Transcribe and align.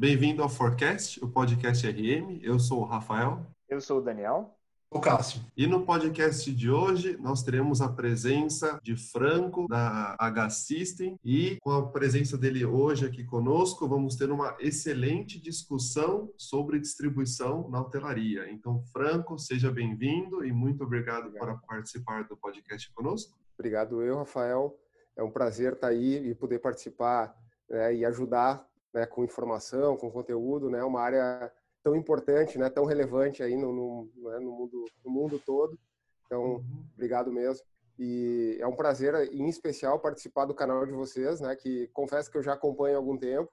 bem-vindo 0.00 0.42
ao 0.42 0.48
Forecast, 0.48 1.22
o 1.22 1.28
podcast 1.28 1.86
RM. 1.86 2.40
Eu 2.42 2.58
sou 2.58 2.80
o 2.80 2.84
Rafael. 2.84 3.44
Eu 3.68 3.82
sou 3.82 3.98
o 3.98 4.00
Daniel. 4.00 4.56
O 4.90 4.98
Cássio. 4.98 5.42
E 5.54 5.66
no 5.66 5.84
podcast 5.84 6.50
de 6.50 6.70
hoje 6.70 7.18
nós 7.18 7.42
teremos 7.42 7.82
a 7.82 7.88
presença 7.90 8.80
de 8.82 8.96
Franco 8.96 9.68
da 9.68 10.16
H-System 10.18 11.18
e 11.22 11.58
com 11.60 11.70
a 11.70 11.86
presença 11.86 12.38
dele 12.38 12.64
hoje 12.64 13.04
aqui 13.04 13.22
conosco 13.24 13.86
vamos 13.86 14.16
ter 14.16 14.30
uma 14.30 14.56
excelente 14.58 15.38
discussão 15.38 16.32
sobre 16.34 16.80
distribuição 16.80 17.68
na 17.68 17.82
hotelaria. 17.82 18.50
Então, 18.50 18.82
Franco, 18.94 19.38
seja 19.38 19.70
bem-vindo 19.70 20.42
e 20.42 20.50
muito 20.50 20.82
obrigado, 20.82 21.26
obrigado. 21.26 21.60
por 21.60 21.66
participar 21.66 22.24
do 22.24 22.38
podcast 22.38 22.90
conosco. 22.94 23.38
Obrigado 23.58 24.00
eu, 24.00 24.16
Rafael. 24.16 24.74
É 25.14 25.22
um 25.22 25.30
prazer 25.30 25.74
estar 25.74 25.88
aí 25.88 26.30
e 26.30 26.34
poder 26.34 26.58
participar 26.58 27.36
né, 27.68 27.96
e 27.96 28.04
ajudar 28.06 28.66
né, 28.92 29.06
com 29.06 29.24
informação, 29.24 29.96
com 29.96 30.10
conteúdo, 30.10 30.68
né, 30.68 30.82
uma 30.82 31.00
área 31.00 31.52
tão 31.82 31.96
importante, 31.96 32.58
né, 32.58 32.68
tão 32.68 32.84
relevante 32.84 33.42
aí 33.42 33.56
no, 33.56 33.72
no, 33.72 34.30
né, 34.30 34.38
no, 34.38 34.52
mundo, 34.52 34.84
no 35.04 35.10
mundo 35.10 35.38
todo. 35.44 35.78
Então, 36.26 36.42
uhum. 36.42 36.84
obrigado 36.94 37.32
mesmo. 37.32 37.64
E 37.98 38.56
é 38.60 38.66
um 38.66 38.76
prazer, 38.76 39.14
em 39.32 39.48
especial, 39.48 39.98
participar 39.98 40.46
do 40.46 40.54
canal 40.54 40.86
de 40.86 40.92
vocês, 40.92 41.40
né, 41.40 41.54
que 41.56 41.88
confesso 41.88 42.30
que 42.30 42.38
eu 42.38 42.42
já 42.42 42.54
acompanho 42.54 42.96
há 42.96 42.98
algum 42.98 43.16
tempo, 43.16 43.50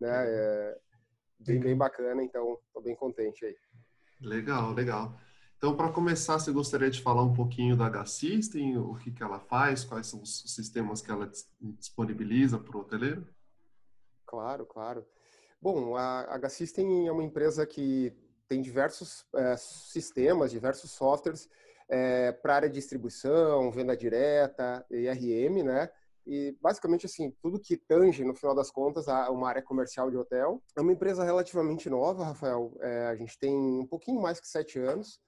né, 0.00 0.10
uhum. 0.10 0.28
é 0.28 0.78
bem, 1.40 1.60
bem 1.60 1.76
bacana, 1.76 2.22
então 2.22 2.58
estou 2.66 2.82
bem 2.82 2.94
contente 2.94 3.44
aí. 3.44 3.56
Legal, 4.20 4.72
legal. 4.72 5.16
Então, 5.56 5.76
para 5.76 5.92
começar, 5.92 6.40
você 6.40 6.50
gostaria 6.50 6.90
de 6.90 7.00
falar 7.00 7.22
um 7.22 7.32
pouquinho 7.32 7.76
da 7.76 7.86
H-System, 7.86 8.78
o 8.78 8.96
que, 8.96 9.12
que 9.12 9.22
ela 9.22 9.38
faz, 9.38 9.84
quais 9.84 10.08
são 10.08 10.20
os 10.20 10.42
sistemas 10.52 11.00
que 11.00 11.10
ela 11.10 11.30
disponibiliza 11.60 12.58
para 12.58 12.76
o 12.76 12.80
hoteleiro? 12.80 13.24
Claro, 14.32 14.64
claro. 14.64 15.06
Bom, 15.60 15.94
a 15.94 16.20
H-System 16.36 17.06
é 17.06 17.12
uma 17.12 17.22
empresa 17.22 17.66
que 17.66 18.16
tem 18.48 18.62
diversos 18.62 19.26
é, 19.36 19.54
sistemas, 19.58 20.50
diversos 20.50 20.90
softwares 20.90 21.50
é, 21.86 22.32
para 22.32 22.54
área 22.54 22.68
de 22.68 22.74
distribuição, 22.74 23.70
venda 23.70 23.94
direta, 23.94 24.86
IRM, 24.90 25.62
né? 25.62 25.90
E 26.26 26.56
basicamente 26.62 27.04
assim, 27.04 27.30
tudo 27.42 27.60
que 27.60 27.76
tange, 27.76 28.24
no 28.24 28.34
final 28.34 28.54
das 28.54 28.70
contas, 28.70 29.06
a 29.06 29.30
uma 29.30 29.50
área 29.50 29.60
comercial 29.60 30.10
de 30.10 30.16
hotel. 30.16 30.62
É 30.74 30.80
uma 30.80 30.92
empresa 30.92 31.22
relativamente 31.22 31.90
nova, 31.90 32.24
Rafael. 32.24 32.74
É, 32.80 33.08
a 33.08 33.14
gente 33.14 33.38
tem 33.38 33.54
um 33.54 33.86
pouquinho 33.86 34.18
mais 34.18 34.40
que 34.40 34.48
sete 34.48 34.78
anos. 34.78 35.20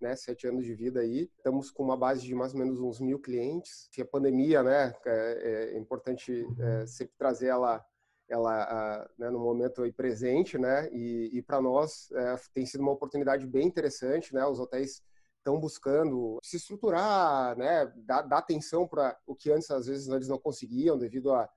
Né, 0.00 0.14
sete 0.16 0.46
anos 0.46 0.64
de 0.64 0.74
vida 0.74 1.00
aí. 1.00 1.30
Estamos 1.36 1.70
com 1.70 1.82
uma 1.82 1.96
base 1.96 2.22
de 2.22 2.34
mais 2.34 2.52
ou 2.54 2.60
menos 2.60 2.80
uns 2.80 3.00
mil 3.00 3.18
clientes. 3.18 3.88
E 3.96 4.02
a 4.02 4.06
pandemia, 4.06 4.62
né, 4.62 4.94
é, 5.04 5.72
é 5.74 5.78
importante 5.78 6.46
é, 6.60 6.86
sempre 6.86 7.14
trazer 7.16 7.48
ela 7.48 7.84
ela 8.28 9.08
né, 9.18 9.30
no 9.30 9.38
momento 9.38 9.82
aí 9.82 9.92
presente, 9.92 10.58
né? 10.58 10.88
E, 10.92 11.30
e 11.32 11.42
para 11.42 11.60
nós 11.60 12.10
é, 12.12 12.36
tem 12.54 12.64
sido 12.66 12.80
uma 12.80 12.92
oportunidade 12.92 13.46
bem 13.46 13.66
interessante, 13.66 14.34
né? 14.34 14.44
Os 14.46 14.58
hotéis 14.58 15.02
estão 15.38 15.58
buscando 15.58 16.38
se 16.42 16.56
estruturar, 16.56 17.56
né? 17.56 17.92
Dar, 17.96 18.22
dar 18.22 18.38
atenção 18.38 18.86
para 18.86 19.18
o 19.26 19.34
que 19.34 19.50
antes 19.50 19.70
às 19.70 19.86
vezes 19.86 20.08
eles 20.08 20.28
não 20.28 20.38
conseguiam 20.38 20.96
devido 20.96 21.32
a, 21.32 21.48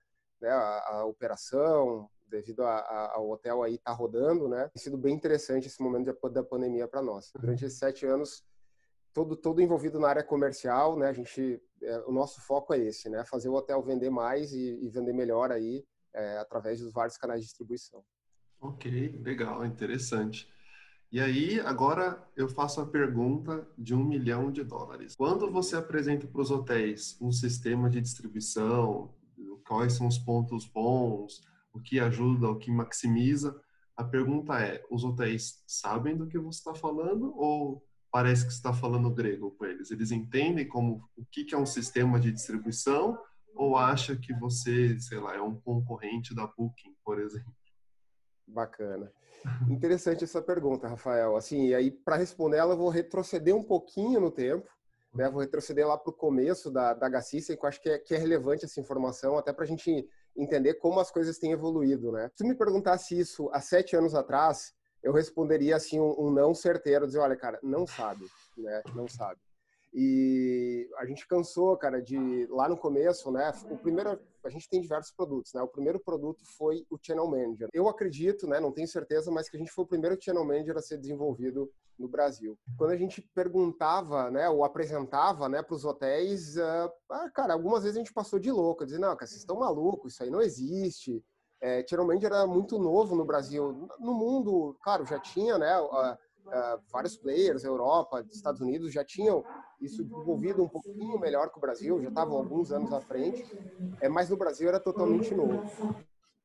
né, 0.41 0.49
a, 0.49 1.05
operação, 1.05 2.09
devido 2.27 2.63
a, 2.63 2.79
a, 2.79 3.15
ao 3.15 3.29
hotel 3.29 3.63
aí 3.63 3.75
estar 3.75 3.91
tá 3.91 3.97
rodando, 3.97 4.49
né? 4.49 4.69
Tem 4.73 4.81
sido 4.81 4.97
bem 4.97 5.15
interessante 5.15 5.67
esse 5.67 5.81
momento 5.81 6.13
da 6.29 6.43
pandemia 6.43 6.87
para 6.87 7.01
nós. 7.01 7.31
Durante 7.39 7.65
esses 7.65 7.79
sete 7.79 8.05
anos 8.05 8.43
todo 9.13 9.37
todo 9.37 9.61
envolvido 9.61 9.97
na 9.97 10.09
área 10.09 10.23
comercial, 10.23 10.97
né? 10.97 11.07
A 11.07 11.13
gente 11.13 11.61
é, 11.81 11.99
o 11.99 12.11
nosso 12.11 12.41
foco 12.41 12.73
é 12.73 12.79
esse, 12.79 13.09
né? 13.09 13.23
Fazer 13.23 13.47
o 13.47 13.53
hotel 13.53 13.81
vender 13.81 14.09
mais 14.09 14.51
e, 14.51 14.77
e 14.83 14.89
vender 14.89 15.13
melhor 15.13 15.51
aí 15.51 15.85
é, 16.15 16.37
através 16.37 16.79
dos 16.79 16.91
vários 16.91 17.17
canais 17.17 17.41
de 17.41 17.47
distribuição. 17.47 18.03
Ok, 18.59 19.19
legal, 19.23 19.65
interessante. 19.65 20.49
E 21.11 21.19
aí, 21.19 21.59
agora 21.59 22.21
eu 22.35 22.49
faço 22.49 22.81
a 22.81 22.85
pergunta 22.85 23.67
de 23.77 23.93
um 23.93 24.03
milhão 24.03 24.51
de 24.51 24.63
dólares. 24.63 25.15
Quando 25.15 25.51
você 25.51 25.75
apresenta 25.75 26.25
para 26.25 26.41
os 26.41 26.49
hotéis 26.49 27.17
um 27.21 27.31
sistema 27.31 27.89
de 27.89 28.01
distribuição, 28.01 29.13
quais 29.65 29.93
são 29.93 30.07
os 30.07 30.17
pontos 30.17 30.65
bons, 30.65 31.41
o 31.73 31.79
que 31.79 31.99
ajuda, 31.99 32.49
o 32.49 32.57
que 32.57 32.71
maximiza, 32.71 33.59
a 33.95 34.03
pergunta 34.03 34.59
é: 34.59 34.83
os 34.89 35.03
hotéis 35.03 35.63
sabem 35.67 36.17
do 36.17 36.27
que 36.27 36.37
você 36.37 36.59
está 36.59 36.73
falando 36.73 37.33
ou 37.37 37.85
parece 38.11 38.45
que 38.45 38.51
está 38.51 38.73
falando 38.73 39.09
grego 39.09 39.51
com 39.51 39.65
eles? 39.65 39.91
Eles 39.91 40.11
entendem 40.11 40.67
como 40.67 41.07
o 41.15 41.25
que 41.25 41.53
é 41.53 41.57
um 41.57 41.65
sistema 41.65 42.19
de 42.19 42.31
distribuição 42.31 43.17
ou 43.55 43.77
acha 43.77 44.15
que 44.15 44.33
você, 44.33 44.99
sei 44.99 45.19
lá, 45.19 45.35
é 45.35 45.41
um 45.41 45.59
concorrente 45.59 46.35
da 46.35 46.45
Booking, 46.45 46.95
por 47.03 47.19
exemplo? 47.19 47.53
Bacana. 48.47 49.11
Interessante 49.69 50.23
essa 50.23 50.41
pergunta, 50.41 50.87
Rafael. 50.87 51.35
Assim, 51.35 51.67
e 51.67 51.75
aí 51.75 51.91
para 51.91 52.15
responder 52.15 52.57
ela, 52.57 52.73
eu 52.73 52.77
vou 52.77 52.89
retroceder 52.89 53.55
um 53.55 53.63
pouquinho 53.63 54.19
no 54.19 54.31
tempo, 54.31 54.67
né? 55.13 55.29
Vou 55.29 55.41
retroceder 55.41 55.87
lá 55.87 55.97
para 55.97 56.11
o 56.11 56.15
começo 56.15 56.69
da, 56.69 56.93
da 56.93 57.09
Gacicia, 57.09 57.55
que 57.55 57.63
eu 57.63 57.69
acho 57.69 57.81
que 57.81 57.89
é, 57.89 57.97
que 57.97 58.13
é 58.13 58.17
relevante 58.17 58.65
essa 58.65 58.79
informação, 58.79 59.37
até 59.37 59.53
para 59.53 59.63
a 59.63 59.67
gente 59.67 60.07
entender 60.35 60.75
como 60.75 60.99
as 60.99 61.09
coisas 61.09 61.37
têm 61.37 61.51
evoluído, 61.51 62.11
né? 62.11 62.29
Se 62.35 62.45
me 62.45 62.53
perguntasse 62.53 63.17
isso 63.17 63.49
há 63.53 63.61
sete 63.61 63.95
anos 63.95 64.13
atrás, 64.13 64.73
eu 65.01 65.13
responderia 65.13 65.75
assim 65.75 65.99
um, 65.99 66.15
um 66.19 66.31
não 66.31 66.53
certeiro, 66.53 67.05
dizer, 67.05 67.19
olha, 67.19 67.35
cara, 67.35 67.59
não 67.63 67.87
sabe, 67.87 68.25
né? 68.57 68.81
Não 68.93 69.07
sabe. 69.07 69.39
E 69.97 70.89
a 70.97 71.05
gente 71.05 71.25
cansou, 71.25 71.77
cara, 71.77 72.01
de 72.01 72.45
lá 72.47 72.67
no 72.67 72.75
começo, 72.75 73.31
né? 73.31 73.49
O 73.71 73.77
primeiro, 73.77 74.19
a 74.43 74.49
gente 74.49 74.67
tem 74.67 74.81
diversos 74.81 75.13
produtos, 75.15 75.53
né? 75.53 75.61
O 75.61 75.69
primeiro 75.69 76.01
produto 76.01 76.43
foi 76.57 76.85
o 76.89 76.97
Channel 77.01 77.25
Manager. 77.25 77.69
Eu 77.71 77.87
acredito, 77.87 78.45
né? 78.45 78.59
Não 78.59 78.73
tenho 78.73 78.89
certeza, 78.89 79.31
mas 79.31 79.47
que 79.47 79.55
a 79.55 79.59
gente 79.59 79.71
foi 79.71 79.85
o 79.85 79.87
primeiro 79.87 80.17
Channel 80.21 80.43
Manager 80.43 80.75
a 80.75 80.81
ser 80.81 80.97
desenvolvido 80.97 81.71
no 81.97 82.09
Brasil. 82.09 82.59
Quando 82.77 82.91
a 82.91 82.97
gente 82.97 83.21
perguntava, 83.33 84.29
né? 84.29 84.49
Ou 84.49 84.65
apresentava, 84.65 85.47
né? 85.47 85.63
Para 85.63 85.75
os 85.75 85.85
hotéis, 85.85 86.57
uh, 86.57 86.91
ah, 87.09 87.29
cara, 87.33 87.53
algumas 87.53 87.83
vezes 87.83 87.95
a 87.95 87.99
gente 87.99 88.13
passou 88.13 88.37
de 88.37 88.51
louco, 88.51 88.85
dizendo, 88.85 89.03
não, 89.03 89.15
cara, 89.15 89.27
vocês 89.27 89.39
estão 89.39 89.59
malucos, 89.59 90.11
isso 90.11 90.23
aí 90.23 90.29
não 90.29 90.41
existe. 90.41 91.23
É, 91.61 91.85
Channel 91.87 92.05
Manager 92.05 92.33
era 92.33 92.45
muito 92.45 92.77
novo 92.77 93.15
no 93.15 93.23
Brasil. 93.23 93.87
No 93.97 94.13
mundo, 94.13 94.77
claro, 94.83 95.05
já 95.05 95.17
tinha, 95.21 95.57
né? 95.57 95.79
Uh, 95.79 96.17
uh, 96.47 96.81
vários 96.91 97.17
players, 97.17 97.63
Europa, 97.63 98.25
Estados 98.31 98.61
Unidos, 98.61 98.91
já 98.91 99.03
tinham 99.03 99.43
isso 99.81 100.03
desenvolvido 100.03 100.63
um 100.63 100.69
pouquinho 100.69 101.19
melhor 101.19 101.51
que 101.51 101.57
o 101.57 101.61
Brasil, 101.61 102.01
já 102.01 102.09
estavam 102.09 102.37
alguns 102.37 102.71
anos 102.71 102.91
à 102.93 103.01
frente, 103.01 103.45
é, 104.01 104.07
mas 104.07 104.29
no 104.29 104.37
Brasil 104.37 104.67
era 104.67 104.79
totalmente 104.79 105.33
novo. 105.33 105.63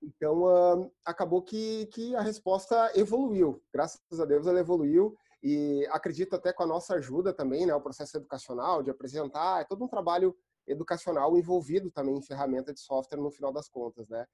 Então, 0.02 0.42
uh, 0.42 0.90
acabou 1.04 1.42
que, 1.42 1.86
que 1.86 2.14
a 2.16 2.20
resposta 2.20 2.90
evoluiu. 2.94 3.62
Graças 3.72 4.00
a 4.18 4.24
Deus 4.24 4.46
ela 4.46 4.58
evoluiu 4.58 5.16
e 5.42 5.86
acredito 5.90 6.34
até 6.34 6.52
com 6.52 6.62
a 6.62 6.66
nossa 6.66 6.94
ajuda 6.94 7.32
também, 7.32 7.66
né, 7.66 7.74
o 7.74 7.80
processo 7.80 8.16
educacional, 8.16 8.82
de 8.82 8.90
apresentar, 8.90 9.60
é 9.60 9.64
todo 9.64 9.84
um 9.84 9.88
trabalho 9.88 10.36
educacional 10.66 11.36
envolvido 11.36 11.90
também 11.90 12.16
em 12.16 12.22
ferramenta 12.22 12.72
de 12.72 12.80
software 12.80 13.18
no 13.18 13.30
final 13.30 13.52
das 13.52 13.68
contas, 13.68 14.08
né? 14.08 14.26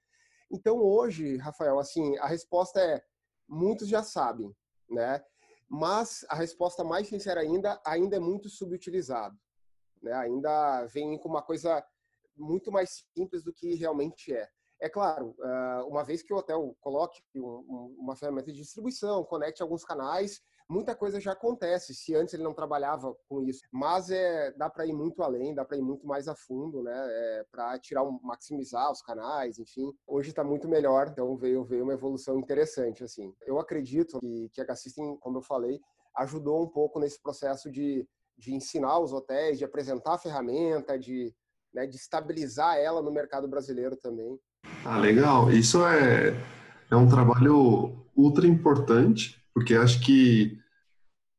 Então, 0.51 0.77
hoje, 0.77 1.37
Rafael, 1.37 1.79
assim, 1.79 2.17
a 2.17 2.27
resposta 2.27 2.79
é 2.79 3.01
muitos 3.47 3.87
já 3.87 4.03
sabem, 4.03 4.53
né? 4.89 5.23
Mas 5.69 6.25
a 6.29 6.35
resposta 6.35 6.83
mais 6.83 7.07
sincera 7.07 7.41
ainda, 7.41 7.79
ainda 7.85 8.15
é 8.15 8.19
muito 8.19 8.49
subutilizado. 8.49 9.37
Né? 10.01 10.13
Ainda 10.13 10.85
vem 10.85 11.17
com 11.17 11.27
uma 11.27 11.41
coisa 11.41 11.85
muito 12.35 12.71
mais 12.71 13.03
simples 13.15 13.43
do 13.43 13.53
que 13.53 13.75
realmente 13.75 14.33
é. 14.33 14.47
É 14.79 14.87
claro, 14.87 15.35
ah, 15.41 15.85
uma 15.87 16.03
vez 16.03 16.21
que 16.21 16.31
o 16.31 16.37
hotel 16.37 16.75
coloque 16.79 17.19
uma 17.33 18.15
ferramenta 18.15 18.51
de 18.51 18.59
distribuição, 18.59 19.23
conecte 19.23 19.61
alguns 19.61 19.83
canais, 19.83 20.39
muita 20.69 20.95
coisa 20.95 21.19
já 21.19 21.31
acontece, 21.31 21.93
se 21.93 22.15
antes 22.15 22.33
ele 22.33 22.43
não 22.43 22.53
trabalhava 22.53 23.15
com 23.27 23.41
isso. 23.41 23.61
Mas 23.71 24.09
é, 24.09 24.51
dá 24.51 24.69
para 24.69 24.85
ir 24.85 24.93
muito 24.93 25.23
além, 25.23 25.55
dá 25.55 25.63
para 25.63 25.77
ir 25.77 25.81
muito 25.81 26.05
mais 26.05 26.27
a 26.27 26.35
fundo, 26.35 26.83
né? 26.83 26.93
É, 26.93 27.45
para 27.51 27.79
tirar, 27.79 28.03
maximizar 28.21 28.91
os 28.91 29.01
canais, 29.01 29.57
enfim. 29.59 29.91
Hoje 30.05 30.29
está 30.29 30.43
muito 30.43 30.67
melhor, 30.67 31.07
então 31.09 31.37
veio, 31.37 31.63
veio 31.63 31.83
uma 31.83 31.93
evolução 31.93 32.37
interessante, 32.37 33.03
assim. 33.03 33.33
Eu 33.45 33.59
acredito 33.59 34.19
que, 34.19 34.49
que 34.53 34.61
a 34.61 34.65
Gassystem, 34.65 35.17
como 35.19 35.37
eu 35.37 35.41
falei, 35.41 35.79
ajudou 36.17 36.63
um 36.63 36.67
pouco 36.67 36.99
nesse 36.99 37.21
processo 37.21 37.71
de, 37.71 38.07
de 38.37 38.53
ensinar 38.53 38.99
os 38.99 39.13
hotéis, 39.13 39.57
de 39.57 39.65
apresentar 39.65 40.15
a 40.15 40.19
ferramenta, 40.19 40.97
de, 40.97 41.33
né, 41.73 41.85
de 41.85 41.95
estabilizar 41.95 42.77
ela 42.77 43.01
no 43.01 43.11
mercado 43.11 43.47
brasileiro 43.47 43.95
também. 43.95 44.37
Ah, 44.83 44.97
legal. 44.97 45.51
Isso 45.51 45.85
é, 45.85 46.33
é 46.91 46.95
um 46.95 47.07
trabalho 47.07 48.05
ultra 48.15 48.47
importante 48.47 49.37
porque 49.57 49.73
acho 49.73 49.99
que 50.01 50.55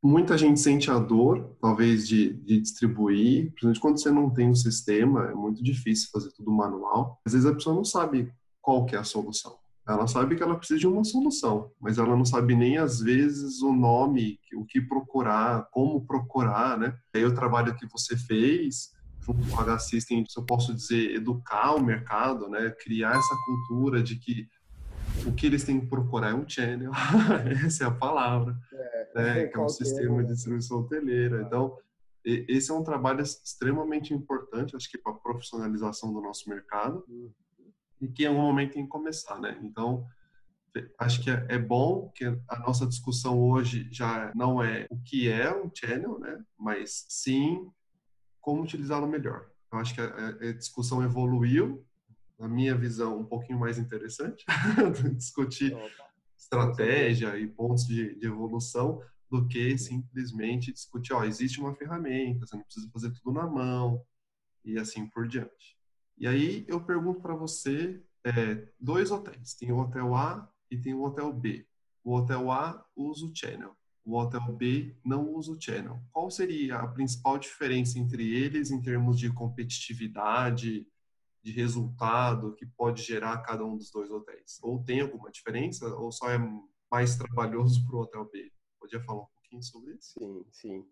muita 0.03 0.37
gente 0.37 0.59
sente 0.59 0.91
a 0.91 0.99
dor, 0.99 1.57
talvez, 1.61 2.09
de, 2.09 2.33
de 2.33 2.61
distribuir, 2.61 3.53
principalmente 3.53 3.81
quando 3.81 4.03
você 4.03 4.11
não 4.11 4.29
tem 4.29 4.49
um 4.49 4.57
sistema, 4.57 5.27
é 5.27 5.35
muito 5.35 5.63
difícil 5.63 6.09
fazer 6.13 6.33
tudo 6.33 6.51
manual. 6.51 7.21
Às 7.25 7.35
vezes 7.35 7.47
a 7.47 7.55
pessoa 7.55 7.77
não 7.77 7.85
sabe 7.85 8.29
qual 8.61 8.85
que 8.87 8.97
é 8.97 8.99
a 8.99 9.05
solução. 9.05 9.57
Ela 9.87 10.09
sabe 10.09 10.35
que 10.35 10.43
ela 10.43 10.57
precisa 10.57 10.81
de 10.81 10.87
uma 10.89 11.05
solução, 11.05 11.71
mas 11.81 11.97
ela 11.97 12.17
não 12.17 12.25
sabe 12.25 12.57
nem 12.57 12.77
às 12.77 12.99
vezes 12.99 13.63
o 13.63 13.73
nome, 13.73 14.41
o 14.57 14.65
que 14.65 14.81
procurar, 14.81 15.69
como 15.71 16.05
procurar, 16.05 16.77
né? 16.77 16.99
Aí 17.15 17.25
o 17.25 17.33
trabalho 17.33 17.77
que 17.77 17.87
você 17.87 18.17
fez 18.17 18.91
junto 19.21 19.49
com 19.49 19.61
a 19.61 19.63
H-System, 19.63 20.25
se 20.29 20.41
eu 20.41 20.45
posso 20.45 20.75
dizer, 20.75 21.15
educar 21.15 21.77
o 21.77 21.85
mercado, 21.85 22.49
né? 22.49 22.75
Criar 22.83 23.17
essa 23.17 23.37
cultura 23.47 24.03
de 24.03 24.17
que 24.17 24.49
o 25.27 25.33
que 25.35 25.47
eles 25.47 25.65
têm 25.65 25.81
que 25.81 25.87
procurar 25.87 26.31
é 26.31 26.35
um 26.35 26.49
channel, 26.49 26.93
essa 27.65 27.85
é 27.85 27.87
a 27.87 27.91
palavra, 27.91 28.57
é, 28.73 29.11
né, 29.15 29.47
que 29.47 29.57
é 29.57 29.61
um 29.61 29.69
sistema 29.69 30.23
de 30.23 30.33
distribuição 30.33 30.81
hoteleira. 30.81 31.43
Então, 31.43 31.77
esse 32.25 32.71
é 32.71 32.75
um 32.75 32.85
trabalho 32.85 33.23
extremamente 33.23 34.13
importante, 34.13 34.77
acho 34.77 34.91
que 34.91 34.99
para 34.99 35.13
a 35.13 35.17
profissionalização 35.17 36.13
do 36.13 36.21
nosso 36.21 36.49
mercado, 36.49 37.05
uhum. 37.09 37.33
e 38.01 38.09
que 38.09 38.25
em 38.25 38.27
algum 38.27 38.43
momento 38.43 38.75
tem 38.75 38.85
que 38.85 38.89
começar, 38.89 39.41
né? 39.41 39.59
Então, 39.63 40.07
acho 40.99 41.23
que 41.23 41.31
é, 41.31 41.47
é, 41.49 41.59
bom 41.59 42.11
que 42.15 42.25
a 42.25 42.59
nossa 42.61 42.87
discussão 42.87 43.41
hoje 43.41 43.89
já 43.91 44.31
não 44.35 44.63
é 44.63 44.87
o 44.91 44.99
que 44.99 45.31
é 45.31 45.53
um 45.55 45.71
channel, 45.75 46.19
né? 46.19 46.39
Mas 46.59 47.07
sim 47.09 47.71
como 48.41 48.63
utilizá-lo 48.63 49.07
melhor. 49.07 49.51
Eu 49.73 49.79
acho 49.79 49.95
que 49.95 50.01
a, 50.01 50.29
a, 50.29 50.53
discussão 50.53 51.03
evoluiu, 51.03 51.85
na 52.39 52.49
minha 52.49 52.77
visão, 52.77 53.19
um 53.19 53.25
pouquinho 53.25 53.59
mais 53.59 53.79
interessante, 53.79 54.45
discutir 55.17 55.77
estratégia 56.37 57.37
e 57.39 57.47
pontos 57.49 57.87
de, 57.87 58.15
de 58.15 58.27
evolução, 58.27 59.03
do 59.31 59.47
que 59.47 59.77
simplesmente 59.77 60.73
discutir, 60.73 61.13
ó, 61.13 61.25
existe 61.25 61.61
uma 61.61 61.75
ferramenta, 61.75 62.47
você 62.47 62.57
não 62.57 62.65
precisa 62.65 62.91
fazer 62.91 63.13
tudo 63.13 63.33
na 63.33 63.47
mão 63.47 64.03
e 64.65 64.79
assim 64.79 65.07
por 65.07 65.29
diante. 65.29 65.77
E 66.17 66.27
aí 66.27 66.65
eu 66.67 66.81
pergunto 66.81 67.21
para 67.21 67.35
você, 67.35 68.03
é, 68.25 68.69
dois 68.81 69.11
hotéis, 69.11 69.55
tem 69.55 69.71
o 69.71 69.79
hotel 69.79 70.15
A 70.15 70.51
e 70.71 70.79
tem 70.79 70.95
o 70.95 71.03
hotel 71.03 71.33
B. 71.33 71.67
O 72.03 72.15
hotel 72.15 72.51
A 72.51 72.85
usa 72.97 73.27
o 73.27 73.33
channel, 73.35 73.77
o 74.05 74.17
hotel 74.17 74.41
B 74.57 74.97
não 75.05 75.31
usa 75.35 75.53
o 75.53 75.61
channel. 75.61 76.01
Qual 76.11 76.31
seria 76.31 76.77
a 76.77 76.89
principal 76.89 77.39
diferença 77.39 77.99
entre 77.99 78.35
eles 78.35 78.71
em 78.71 78.81
termos 78.81 79.19
de 79.19 79.31
competitividade, 79.31 80.87
de 81.49 81.61
resultado 81.61 82.55
que 82.55 82.67
pode 82.67 83.03
gerar 83.03 83.39
cada 83.39 83.65
um 83.65 83.77
dos 83.77 83.91
dois 83.91 84.11
hotéis? 84.11 84.59
Ou 84.63 84.83
tem 84.85 85.01
alguma 85.01 85.31
diferença 85.31 85.87
ou 85.97 86.13
só 86.13 86.31
é 86.31 86.39
mais 86.91 87.17
trabalhoso 87.17 87.87
para 87.87 87.97
o 87.97 88.01
hotel 88.01 88.29
B? 88.31 88.53
Podia 88.79 89.01
falar 89.01 89.23
um 89.23 89.27
pouquinho 89.27 89.63
sobre 89.63 89.95
isso? 89.95 90.13
Sim, 90.19 90.45
sim. 90.53 90.87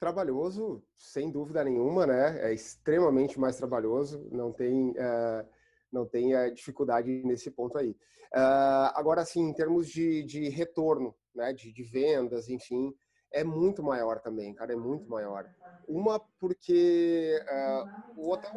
Trabalhoso, 0.00 0.82
sem 0.96 1.30
dúvida 1.30 1.62
nenhuma, 1.62 2.06
né? 2.06 2.50
É 2.50 2.52
extremamente 2.52 3.38
mais 3.38 3.56
trabalhoso, 3.56 4.28
não 4.32 4.52
tem, 4.52 4.90
uh, 4.90 5.48
não 5.92 6.04
tem 6.04 6.34
uh, 6.34 6.52
dificuldade 6.52 7.22
nesse 7.24 7.50
ponto 7.50 7.78
aí. 7.78 7.90
Uh, 8.34 8.90
agora, 8.94 9.24
sim, 9.24 9.42
em 9.42 9.54
termos 9.54 9.88
de, 9.88 10.24
de 10.24 10.48
retorno, 10.48 11.14
né? 11.32 11.52
De, 11.52 11.72
de 11.72 11.82
vendas, 11.84 12.48
enfim, 12.48 12.92
é 13.32 13.42
muito 13.42 13.82
maior 13.82 14.20
também, 14.20 14.54
cara, 14.54 14.72
é 14.72 14.76
muito 14.76 15.08
maior. 15.08 15.48
Uma 15.88 16.20
porque 16.38 17.40
uh, 17.42 18.20
o 18.20 18.30
hotel, 18.30 18.52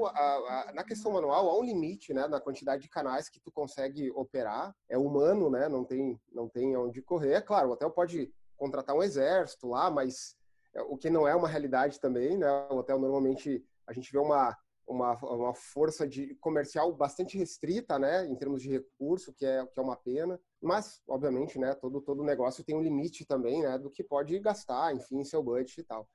na 0.74 0.84
questão 0.84 1.12
manual 1.12 1.50
há 1.50 1.60
um 1.60 1.64
limite, 1.64 2.14
né, 2.14 2.28
na 2.28 2.40
quantidade 2.40 2.84
de 2.84 2.90
canais 2.90 3.30
que 3.30 3.40
tu 3.40 3.52
consegue 3.52 4.12
operar. 4.12 4.76
É 4.88 4.98
humano, 4.98 5.50
né, 5.50 5.68
não 5.68 5.84
tem, 5.84 6.20
não 6.32 6.48
tem 6.48 6.78
onde 6.78 7.02
correr. 7.02 7.34
É 7.34 7.42
claro, 7.42 7.70
o 7.70 7.72
hotel 7.72 7.90
pode 7.90 8.32
contratar 8.58 8.96
um 8.96 9.04
exército 9.04 9.68
lá, 9.68 9.90
mas 9.90 10.36
é, 10.74 10.82
o 10.82 10.98
que 10.98 11.10
não 11.10 11.28
é 11.28 11.36
uma 11.36 11.48
realidade 11.48 12.00
também, 12.00 12.38
né? 12.38 12.50
O 12.70 12.78
hotel 12.78 13.00
normalmente 13.00 13.66
a 13.88 13.94
gente 13.94 14.12
vê 14.12 14.18
uma 14.18 14.56
uma, 14.88 15.18
uma 15.24 15.54
força 15.54 16.08
de 16.08 16.36
comercial 16.36 16.94
bastante 16.94 17.38
restrita, 17.38 17.98
né, 17.98 18.26
em 18.26 18.36
termos 18.36 18.62
de 18.62 18.70
recurso, 18.70 19.34
que 19.34 19.46
é 19.46 19.66
que 19.66 19.80
é 19.80 19.84
uma 19.84 19.96
pena. 19.96 20.40
Mas, 20.62 21.02
obviamente, 21.08 21.60
né, 21.60 21.74
todo 21.76 22.02
todo 22.02 22.24
negócio 22.24 22.64
tem 22.64 22.76
um 22.76 22.82
limite 22.82 23.26
também, 23.26 23.62
né, 23.62 23.78
do 23.78 23.90
que 23.90 24.04
pode 24.04 24.38
gastar, 24.40 24.96
enfim, 24.96 25.24
seu 25.24 25.44
budget 25.44 25.80
e 25.80 25.84
tal. 25.84 26.08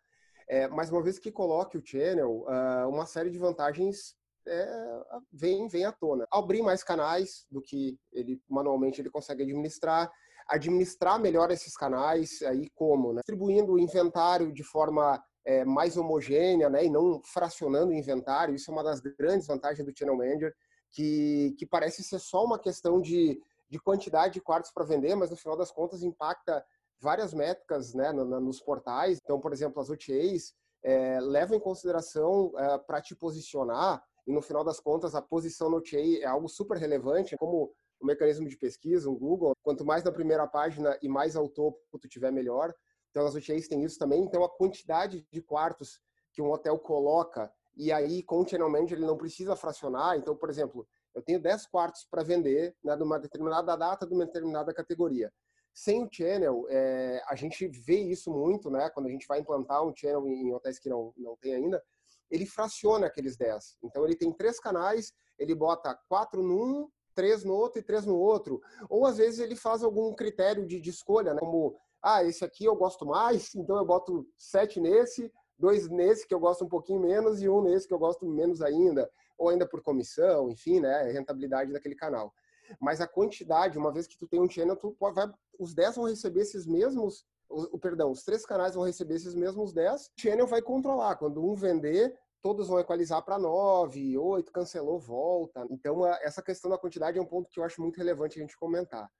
É, 0.49 0.67
mas 0.69 0.91
uma 0.91 1.03
vez 1.03 1.19
que 1.19 1.31
coloque 1.31 1.79
o 1.79 1.83
channel, 1.85 2.45
uh, 2.47 2.89
uma 2.89 3.07
série 3.07 3.31
de 3.31 3.39
vantagens 3.39 4.17
é, 4.47 5.03
vem 5.33 5.69
vem 5.69 5.85
à 5.85 5.93
tona. 5.93 6.27
Abrir 6.31 6.63
mais 6.63 6.83
canais 6.83 7.47
do 7.51 7.61
que 7.61 7.99
ele 8.13 8.41
manualmente 8.49 9.01
ele 9.01 9.11
consegue 9.11 9.43
administrar, 9.43 10.11
administrar 10.49 11.21
melhor 11.21 11.51
esses 11.51 11.77
canais, 11.77 12.43
aí 12.43 12.69
como? 12.75 13.13
Né? 13.13 13.21
Distribuindo 13.21 13.73
o 13.73 13.79
inventário 13.79 14.53
de 14.53 14.65
forma 14.65 15.23
é, 15.45 15.65
mais 15.65 15.97
homogênea, 15.97 16.69
né, 16.69 16.85
e 16.85 16.91
não 16.91 17.23
fracionando 17.23 17.93
o 17.93 17.95
inventário, 17.95 18.55
isso 18.55 18.71
é 18.71 18.75
uma 18.75 18.85
das 18.85 19.01
grandes 19.01 19.47
vantagens 19.47 19.85
do 19.85 19.97
Channel 19.97 20.17
Manager, 20.17 20.55
que, 20.93 21.55
que 21.59 21.67
parece 21.67 22.03
ser 22.03 22.19
só 22.19 22.45
uma 22.45 22.59
questão 22.59 23.01
de, 23.01 23.41
de 23.69 23.79
quantidade 23.79 24.35
de 24.35 24.41
quartos 24.41 24.71
para 24.73 24.85
vender, 24.85 25.15
mas 25.15 25.31
no 25.31 25.37
final 25.37 25.57
das 25.57 25.71
contas 25.71 26.03
impacta 26.03 26.65
várias 27.01 27.33
métricas 27.33 27.95
né, 27.95 28.13
no, 28.13 28.25
no, 28.25 28.41
nos 28.41 28.61
portais. 28.61 29.19
Então, 29.23 29.41
por 29.41 29.53
exemplo, 29.53 29.81
as 29.81 29.89
OTAs 29.89 30.53
é, 30.83 31.21
levam 31.21 31.57
em 31.57 31.61
consideração 31.61 32.53
é, 32.57 32.79
para 32.79 33.01
te 33.01 33.15
posicionar, 33.15 34.03
e 34.27 34.33
no 34.33 34.43
final 34.43 34.63
das 34.63 34.79
contas 34.79 35.15
a 35.15 35.23
posição 35.23 35.71
no 35.71 35.79
OTA 35.79 36.21
é 36.21 36.27
algo 36.27 36.49
super 36.49 36.77
relevante, 36.77 37.37
como 37.37 37.73
o 38.01 38.07
mecanismo 38.07 38.49
de 38.49 38.57
pesquisa, 38.57 39.11
um 39.11 39.15
Google, 39.15 39.53
quanto 39.63 39.85
mais 39.85 40.03
na 40.03 40.13
primeira 40.13 40.47
página 40.47 40.99
e 41.03 41.09
mais 41.09 41.37
ao 41.37 41.49
topo 41.49 41.79
tu 42.01 42.09
tiver, 42.09 42.31
melhor. 42.33 42.75
Então, 43.11 43.27
as 43.27 43.35
OTAs 43.35 43.69
têm 43.69 43.85
isso 43.85 43.99
também. 43.99 44.23
Então, 44.23 44.45
a 44.45 44.49
quantidade 44.49 45.27
de 45.31 45.43
quartos 45.43 46.01
que 46.33 46.41
um 46.41 46.51
hotel 46.51 46.79
coloca, 46.79 47.53
e 47.77 47.93
aí, 47.93 48.23
com 48.23 48.41
o 48.41 48.49
Channel 48.49 48.71
Manager, 48.71 48.99
ele 48.99 49.07
não 49.07 49.17
precisa 49.17 49.57
fracionar. 49.57 50.17
Então, 50.17 50.37
por 50.37 50.49
exemplo, 50.49 50.87
eu 51.15 51.23
tenho 51.23 51.41
10 51.41 51.67
quartos 51.67 52.07
para 52.09 52.23
vender 52.23 52.75
né, 52.83 52.97
de 52.97 53.03
uma 53.03 53.19
determinada 53.19 53.77
data, 53.77 54.07
de 54.07 54.15
uma 54.15 54.27
determinada 54.27 54.73
categoria. 54.73 55.33
Sem 55.73 56.05
o 56.05 56.09
channel, 56.11 56.67
é, 56.69 57.23
a 57.27 57.35
gente 57.35 57.67
vê 57.69 57.99
isso 57.99 58.31
muito, 58.31 58.71
né? 58.71 58.91
Quando 58.91 59.07
a 59.07 59.11
gente 59.11 59.27
vai 59.27 59.39
implantar 59.39 59.85
um 59.85 59.95
channel 59.95 60.27
em 60.27 60.53
hotéis 60.53 60.79
que 60.79 60.89
não, 60.89 61.13
não 61.17 61.37
tem 61.37 61.55
ainda, 61.55 61.83
ele 62.31 62.45
fraciona 62.45 63.07
aqueles 63.07 63.37
10. 63.37 63.79
Então, 63.83 64.05
ele 64.05 64.17
tem 64.17 64.33
três 64.33 64.59
canais, 64.59 65.13
ele 65.39 65.55
bota 65.55 65.99
quatro 66.09 66.43
num, 66.43 66.89
três 67.15 67.45
no 67.45 67.55
outro 67.55 67.81
e 67.81 67.83
três 67.83 68.05
no 68.05 68.17
outro. 68.17 68.61
Ou 68.89 69.07
às 69.07 69.17
vezes 69.17 69.41
ele 69.41 69.57
faz 69.57 69.83
algum 69.83 70.15
critério 70.15 70.67
de, 70.67 70.81
de 70.81 70.91
escolha, 70.91 71.35
né? 71.35 71.41
como 71.41 71.77
ah, 72.03 72.25
esse 72.25 72.45
aqui 72.45 72.65
eu 72.65 72.75
gosto 72.77 73.05
mais, 73.07 73.55
então 73.55 73.77
eu 73.77 73.85
boto 73.85 74.27
sete 74.39 74.81
nesse, 74.81 75.33
dois 75.59 75.89
nesse 75.89 76.27
que 76.27 76.35
eu 76.35 76.41
gosto 76.41 76.65
um 76.65 76.69
pouquinho 76.69 77.01
menos 77.01 77.43
e 77.43 77.49
um 77.49 77.63
nesse 77.63 77.87
que 77.87 77.95
eu 77.95 77.99
gosto 77.99 78.27
menos 78.27 78.63
ainda, 78.63 79.11
ou 79.39 79.49
ainda 79.49 79.67
por 79.67 79.83
comissão, 79.83 80.51
enfim, 80.51 80.81
né, 80.81 81.03
rentabilidade 81.11 81.73
daquele 81.73 81.95
canal. 81.95 82.33
Mas 82.81 83.01
a 83.01 83.07
quantidade, 83.07 83.79
uma 83.79 83.93
vez 83.93 84.07
que 84.07 84.17
tu 84.17 84.27
tem 84.27 84.41
um 84.41 84.49
channel, 84.49 84.77
tu 84.77 84.97
vai, 85.01 85.13
os 85.59 85.75
10 85.75 85.97
vão 85.97 86.05
receber 86.07 86.41
esses 86.41 86.67
mesmos, 86.67 87.25
o, 87.49 87.79
perdão, 87.79 88.11
os 88.11 88.23
três 88.23 88.47
canais 88.47 88.75
vão 88.75 88.85
receber 88.85 89.17
esses 89.17 89.35
mesmos 89.35 89.73
10, 89.73 90.07
o 90.07 90.11
channel 90.17 90.47
vai 90.47 90.63
controlar. 90.63 91.17
Quando 91.17 91.45
um 91.45 91.55
vender, 91.55 92.17
todos 92.41 92.69
vão 92.69 92.79
equalizar 92.79 93.23
para 93.25 93.39
9, 93.39 94.17
8, 94.17 94.53
cancelou, 94.53 94.99
volta. 94.99 95.67
Então, 95.71 96.07
essa 96.07 96.41
questão 96.43 96.71
da 96.71 96.79
quantidade 96.79 97.19
é 97.19 97.23
um 97.23 97.27
ponto 97.27 97.51
que 97.51 97.59
eu 97.59 97.65
acho 97.65 97.83
muito 97.83 97.97
relevante 97.97 98.39
a 98.39 98.43
gente 98.43 98.57
comentar. 98.57 99.11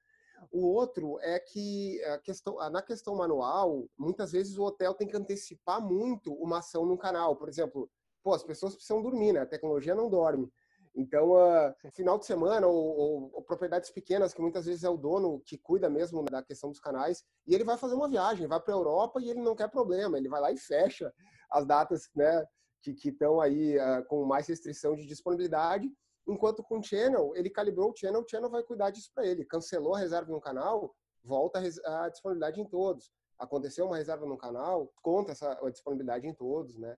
O 0.51 0.67
outro 0.67 1.19
é 1.21 1.39
que 1.39 2.03
a 2.05 2.19
questão, 2.19 2.57
na 2.71 2.83
questão 2.83 3.15
manual, 3.15 3.87
muitas 3.99 4.33
vezes 4.33 4.57
o 4.57 4.65
hotel 4.65 4.95
tem 4.95 5.07
que 5.07 5.17
antecipar 5.17 5.81
muito 5.81 6.33
uma 6.35 6.59
ação 6.59 6.87
no 6.87 6.97
canal. 6.97 7.37
Por 7.37 7.49
exemplo, 7.49 7.91
pô, 8.23 8.35
as 8.35 8.43
pessoas 8.43 8.75
precisam 8.75 9.03
dormir, 9.03 9.33
né? 9.33 9.41
A 9.41 9.47
tecnologia 9.47 9.95
não 9.95 10.09
dorme. 10.09 10.51
Então, 10.95 11.33
uh, 11.33 11.75
final 11.93 12.19
de 12.19 12.27
semana 12.27 12.67
ou, 12.67 12.75
ou, 12.75 13.31
ou, 13.35 13.43
propriedades 13.43 13.91
pequenas, 13.91 14.35
que 14.35 14.41
muitas 14.41 14.67
vezes 14.67 14.83
é 14.83 14.89
o 14.89 14.97
dono 14.97 15.41
que 15.47 15.57
cuida 15.57 15.89
mesmo 15.89 16.25
da 16.25 16.43
questão 16.43 16.71
dos 16.71 16.81
canais, 16.81 17.25
e 17.47 17.55
ele 17.55 17.63
vai 17.63 17.79
fazer 17.79 17.95
uma 17.95 18.09
viagem, 18.09 18.49
vai 18.49 18.61
para 18.61 18.75
a 18.75 18.77
Europa 18.77 19.21
e 19.21 19.31
ele 19.31 19.41
não 19.41 19.55
quer 19.55 19.71
problema, 19.71 20.19
ele 20.19 20.29
vai 20.29 20.41
lá 20.41 20.51
e 20.51 20.57
fecha 20.57 21.13
as 21.51 21.65
datas, 21.65 22.09
né? 22.15 22.45
que 22.83 23.09
estão 23.09 23.41
aí 23.41 23.77
uh, 23.77 24.05
com 24.09 24.25
mais 24.25 24.49
restrição 24.49 24.97
de 24.97 25.07
disponibilidade, 25.07 25.87
enquanto 26.27 26.63
com 26.63 26.79
o 26.79 26.83
channel, 26.83 27.33
ele 27.35 27.51
calibrou 27.51 27.91
o 27.91 27.97
channel, 27.97 28.23
o 28.23 28.29
channel 28.29 28.51
vai 28.51 28.63
cuidar 28.63 28.91
disso 28.91 29.11
para 29.15 29.27
ele. 29.27 29.45
Cancelou 29.45 29.95
a 29.95 29.99
reserva 29.99 30.31
no 30.31 30.41
canal, 30.41 30.95
volta 31.23 31.59
a, 31.59 32.09
disponibilidade 32.09 32.61
em 32.61 32.65
todos. 32.65 33.11
Aconteceu 33.39 33.87
uma 33.87 33.97
reserva 33.97 34.27
no 34.27 34.37
canal, 34.37 34.93
conta 35.03 35.33
essa 35.33 35.53
a 35.53 35.71
disponibilidade 35.71 36.27
em 36.27 36.35
todos, 36.35 36.77
né? 36.77 36.97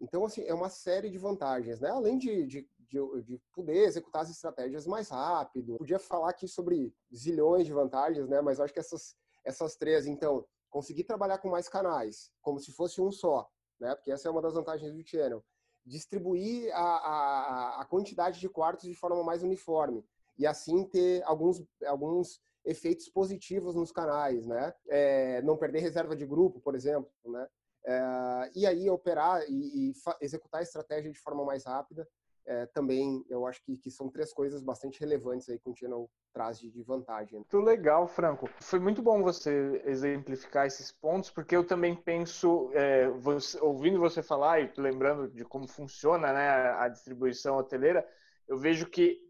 Então, 0.00 0.24
assim, 0.24 0.42
é 0.42 0.54
uma 0.54 0.68
série 0.68 1.10
de 1.10 1.18
vantagens, 1.18 1.80
né? 1.80 1.90
Além 1.90 2.18
de, 2.18 2.46
de, 2.46 2.68
de, 2.88 3.22
de 3.22 3.40
poder 3.54 3.84
executar 3.84 4.22
as 4.22 4.30
estratégias 4.30 4.86
mais 4.86 5.08
rápido. 5.08 5.76
Podia 5.78 5.98
falar 5.98 6.30
aqui 6.30 6.48
sobre 6.48 6.94
zilhões 7.14 7.66
de 7.66 7.72
vantagens, 7.72 8.28
né? 8.28 8.40
Mas 8.40 8.58
acho 8.58 8.72
que 8.72 8.80
essas, 8.80 9.16
essas 9.44 9.76
três, 9.76 10.06
então, 10.06 10.44
conseguir 10.70 11.04
trabalhar 11.04 11.38
com 11.38 11.48
mais 11.48 11.68
canais, 11.68 12.32
como 12.40 12.58
se 12.58 12.72
fosse 12.72 13.00
um 13.00 13.12
só, 13.12 13.48
né? 13.78 13.94
Porque 13.94 14.10
essa 14.10 14.28
é 14.28 14.30
uma 14.30 14.42
das 14.42 14.54
vantagens 14.54 14.92
do 14.92 15.06
channel. 15.06 15.44
Distribuir 15.84 16.72
a, 16.74 16.80
a, 16.80 17.80
a 17.80 17.84
quantidade 17.84 18.40
de 18.40 18.48
quartos 18.48 18.86
de 18.86 18.94
forma 18.94 19.22
mais 19.22 19.42
uniforme 19.42 20.04
e 20.38 20.46
assim 20.46 20.84
ter 20.84 21.22
alguns, 21.24 21.62
alguns 21.86 22.40
efeitos 22.64 23.08
positivos 23.08 23.74
nos 23.74 23.92
canais, 23.92 24.46
né? 24.46 24.72
É, 24.88 25.42
não 25.42 25.56
perder 25.56 25.80
reserva 25.80 26.14
de 26.16 26.26
grupo, 26.26 26.60
por 26.60 26.74
exemplo, 26.74 27.10
né? 27.24 27.48
É, 27.84 28.50
e 28.54 28.66
aí 28.66 28.88
operar 28.88 29.42
e, 29.48 29.90
e 29.90 29.92
executar 30.20 30.60
a 30.60 30.62
estratégia 30.62 31.10
de 31.10 31.18
forma 31.18 31.44
mais 31.44 31.64
rápida 31.64 32.08
é, 32.46 32.66
também 32.66 33.24
eu 33.28 33.46
acho 33.46 33.62
que, 33.64 33.76
que, 33.76 33.90
são 33.90 34.08
três 34.08 34.32
coisas 34.32 34.62
bastante 34.62 34.98
relevantes 35.00 35.48
aí 35.48 35.58
que 35.58 35.70
o 35.70 35.76
Channel 35.76 36.10
traz 36.32 36.58
de, 36.58 36.70
de 36.70 36.82
vantagem. 36.82 37.38
Muito 37.38 37.60
legal, 37.60 38.06
Franco. 38.06 38.48
Foi 38.60 38.78
muito 38.78 39.02
bom 39.02 39.22
você 39.22 39.82
exemplificar 39.84 40.66
esses 40.66 40.90
pontos, 40.90 41.30
porque 41.30 41.54
eu 41.54 41.66
também 41.66 41.94
penso, 41.94 42.70
é, 42.72 43.08
você, 43.10 43.58
ouvindo 43.60 43.98
você 44.00 44.22
falar 44.22 44.60
e 44.60 44.72
lembrando 44.76 45.28
de 45.28 45.44
como 45.44 45.68
funciona 45.68 46.32
né, 46.32 46.48
a 46.78 46.88
distribuição 46.88 47.56
hoteleira, 47.56 48.06
eu 48.48 48.58
vejo 48.58 48.86
que 48.86 49.20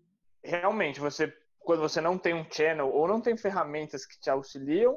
realmente 0.42 1.00
você 1.00 1.32
quando 1.64 1.80
você 1.80 2.00
não 2.00 2.18
tem 2.18 2.34
um 2.34 2.44
channel 2.50 2.88
ou 2.92 3.06
não 3.06 3.20
tem 3.20 3.36
ferramentas 3.36 4.04
que 4.04 4.18
te 4.18 4.28
auxiliam, 4.28 4.96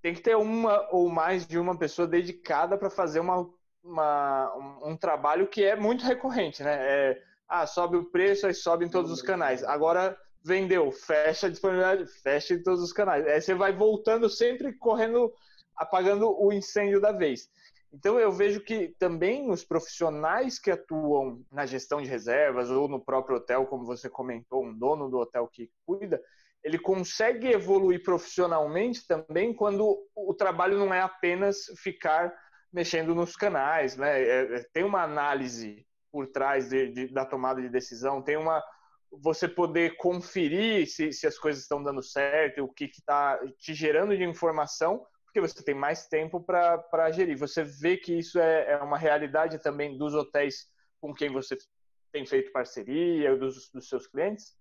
tem 0.00 0.14
que 0.14 0.20
ter 0.20 0.36
uma 0.36 0.88
ou 0.90 1.08
mais 1.08 1.46
de 1.46 1.58
uma 1.58 1.78
pessoa 1.78 2.08
dedicada 2.08 2.76
para 2.76 2.90
fazer 2.90 3.20
uma, 3.20 3.48
uma, 3.82 4.56
um, 4.56 4.90
um, 4.90 4.96
trabalho 4.96 5.46
que 5.46 5.64
é 5.64 5.76
muito 5.76 6.04
recorrente, 6.04 6.62
né? 6.62 6.76
É, 6.80 7.22
ah, 7.48 7.66
sobe 7.66 7.96
o 7.96 8.10
preço, 8.10 8.46
aí 8.46 8.54
sobe 8.54 8.84
em 8.84 8.88
todos 8.88 9.10
os 9.10 9.22
canais. 9.22 9.62
Agora 9.64 10.16
vendeu, 10.44 10.90
fecha 10.90 11.46
a 11.46 11.50
disponibilidade, 11.50 12.06
fecha 12.22 12.54
em 12.54 12.62
todos 12.62 12.82
os 12.82 12.92
canais. 12.92 13.26
Aí 13.26 13.40
você 13.40 13.54
vai 13.54 13.72
voltando 13.72 14.28
sempre 14.28 14.72
correndo, 14.72 15.32
apagando 15.76 16.30
o 16.40 16.52
incêndio 16.52 17.00
da 17.00 17.12
vez. 17.12 17.48
Então 17.92 18.18
eu 18.18 18.32
vejo 18.32 18.60
que 18.60 18.88
também 18.98 19.50
os 19.50 19.64
profissionais 19.64 20.58
que 20.58 20.70
atuam 20.70 21.44
na 21.52 21.66
gestão 21.66 22.00
de 22.00 22.08
reservas 22.08 22.70
ou 22.70 22.88
no 22.88 23.04
próprio 23.04 23.36
hotel, 23.36 23.66
como 23.66 23.84
você 23.84 24.08
comentou, 24.08 24.64
um 24.64 24.76
dono 24.76 25.10
do 25.10 25.18
hotel 25.18 25.46
que 25.46 25.70
cuida, 25.84 26.20
ele 26.64 26.78
consegue 26.78 27.48
evoluir 27.48 28.02
profissionalmente 28.02 29.06
também 29.06 29.52
quando 29.52 29.98
o 30.14 30.32
trabalho 30.32 30.78
não 30.78 30.94
é 30.94 31.00
apenas 31.00 31.64
ficar 31.76 32.32
mexendo 32.72 33.14
nos 33.14 33.36
canais, 33.36 33.96
né? 33.96 34.22
É, 34.22 34.56
é 34.56 34.66
tem 34.72 34.84
uma 34.84 35.02
análise 35.02 35.84
por 36.12 36.28
trás 36.28 36.68
de, 36.68 36.88
de, 36.92 37.08
da 37.08 37.24
tomada 37.24 37.60
de 37.60 37.68
decisão, 37.68 38.22
tem 38.22 38.36
uma 38.36 38.62
você 39.10 39.46
poder 39.46 39.96
conferir 39.96 40.86
se, 40.86 41.12
se 41.12 41.26
as 41.26 41.38
coisas 41.38 41.62
estão 41.62 41.82
dando 41.82 42.02
certo, 42.02 42.62
o 42.62 42.72
que 42.72 42.84
está 42.84 43.38
te 43.58 43.74
gerando 43.74 44.16
de 44.16 44.24
informação 44.24 45.04
porque 45.32 45.40
você 45.40 45.64
tem 45.64 45.74
mais 45.74 46.06
tempo 46.08 46.42
para 46.42 47.10
gerir. 47.10 47.38
Você 47.38 47.64
vê 47.64 47.96
que 47.96 48.18
isso 48.18 48.38
é, 48.38 48.72
é, 48.72 48.76
uma 48.76 48.98
realidade 48.98 49.58
também 49.62 49.96
dos 49.96 50.12
hotéis 50.12 50.70
com 51.00 51.14
quem 51.14 51.32
você 51.32 51.56
tem 52.12 52.26
feito 52.26 52.52
parceria, 52.52 53.34
dos, 53.34 53.70
dos 53.70 53.88
seus 53.88 54.06
clientes? 54.06 54.54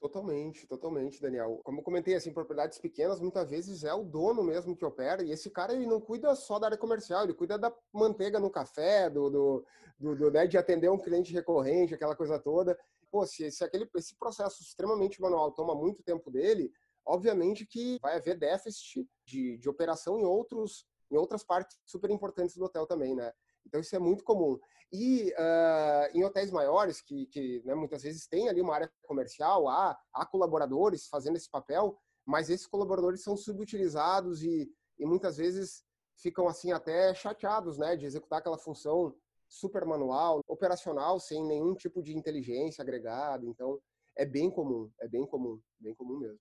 Totalmente, 0.00 0.66
totalmente, 0.66 1.20
Daniel. 1.20 1.60
Como 1.64 1.78
eu 1.80 1.82
comentei, 1.82 2.14
assim, 2.14 2.32
propriedades 2.32 2.78
pequenas, 2.78 3.20
muitas 3.20 3.48
vezes 3.50 3.84
é 3.84 3.94
o 3.94 4.04
dono 4.04 4.42
mesmo 4.42 4.76
que 4.76 4.84
opera, 4.84 5.22
e 5.22 5.30
esse 5.30 5.48
cara 5.50 5.72
ele 5.72 5.86
não 5.86 5.98
cuida 5.98 6.34
só 6.34 6.58
da 6.58 6.66
área 6.66 6.76
comercial, 6.76 7.24
ele 7.24 7.32
cuida 7.32 7.58
da 7.58 7.74
manteiga 7.90 8.38
no 8.38 8.50
café, 8.50 9.08
do, 9.08 9.30
do, 9.30 9.66
do, 9.98 10.14
do 10.16 10.30
né, 10.30 10.46
de 10.46 10.58
atender 10.58 10.90
um 10.90 10.98
cliente 10.98 11.32
recorrente, 11.32 11.94
aquela 11.94 12.14
coisa 12.14 12.38
toda. 12.38 12.78
Pô, 13.10 13.26
se, 13.26 13.50
se 13.50 13.64
aquele, 13.64 13.88
esse 13.96 14.14
processo 14.18 14.62
extremamente 14.62 15.20
manual 15.22 15.52
toma 15.52 15.74
muito 15.74 16.02
tempo 16.02 16.30
dele, 16.30 16.70
obviamente 17.06 17.64
que 17.64 17.98
vai 18.02 18.16
haver 18.16 18.36
déficit 18.38 19.08
de, 19.24 19.56
de 19.56 19.68
operação 19.70 20.18
em, 20.18 20.24
outros, 20.24 20.86
em 21.10 21.16
outras 21.16 21.42
partes 21.42 21.78
super 21.86 22.10
importantes 22.10 22.56
do 22.56 22.64
hotel 22.64 22.86
também, 22.86 23.14
né? 23.14 23.32
Então 23.66 23.80
isso 23.80 23.94
é 23.94 23.98
muito 23.98 24.24
comum. 24.24 24.58
E 24.92 25.32
uh, 25.32 26.16
em 26.16 26.24
hotéis 26.24 26.50
maiores, 26.50 27.00
que, 27.00 27.26
que 27.26 27.62
né, 27.64 27.74
muitas 27.74 28.02
vezes 28.02 28.26
tem 28.26 28.48
ali 28.48 28.60
uma 28.60 28.74
área 28.74 28.92
comercial, 29.02 29.68
há, 29.68 29.98
há 30.12 30.26
colaboradores 30.26 31.08
fazendo 31.08 31.36
esse 31.36 31.50
papel, 31.50 31.98
mas 32.24 32.48
esses 32.48 32.66
colaboradores 32.66 33.22
são 33.22 33.36
subutilizados 33.36 34.42
e, 34.42 34.70
e 34.98 35.04
muitas 35.04 35.36
vezes 35.36 35.82
ficam 36.16 36.46
assim 36.46 36.72
até 36.72 37.12
chateados, 37.14 37.76
né, 37.76 37.96
de 37.96 38.06
executar 38.06 38.38
aquela 38.38 38.58
função 38.58 39.14
super 39.48 39.84
manual, 39.84 40.40
operacional, 40.46 41.18
sem 41.18 41.44
nenhum 41.44 41.74
tipo 41.74 42.02
de 42.02 42.16
inteligência 42.16 42.82
agregada. 42.82 43.44
Então 43.46 43.80
é 44.16 44.24
bem 44.24 44.50
comum, 44.50 44.90
é 45.00 45.08
bem 45.08 45.26
comum, 45.26 45.60
bem 45.78 45.94
comum 45.94 46.18
mesmo. 46.18 46.40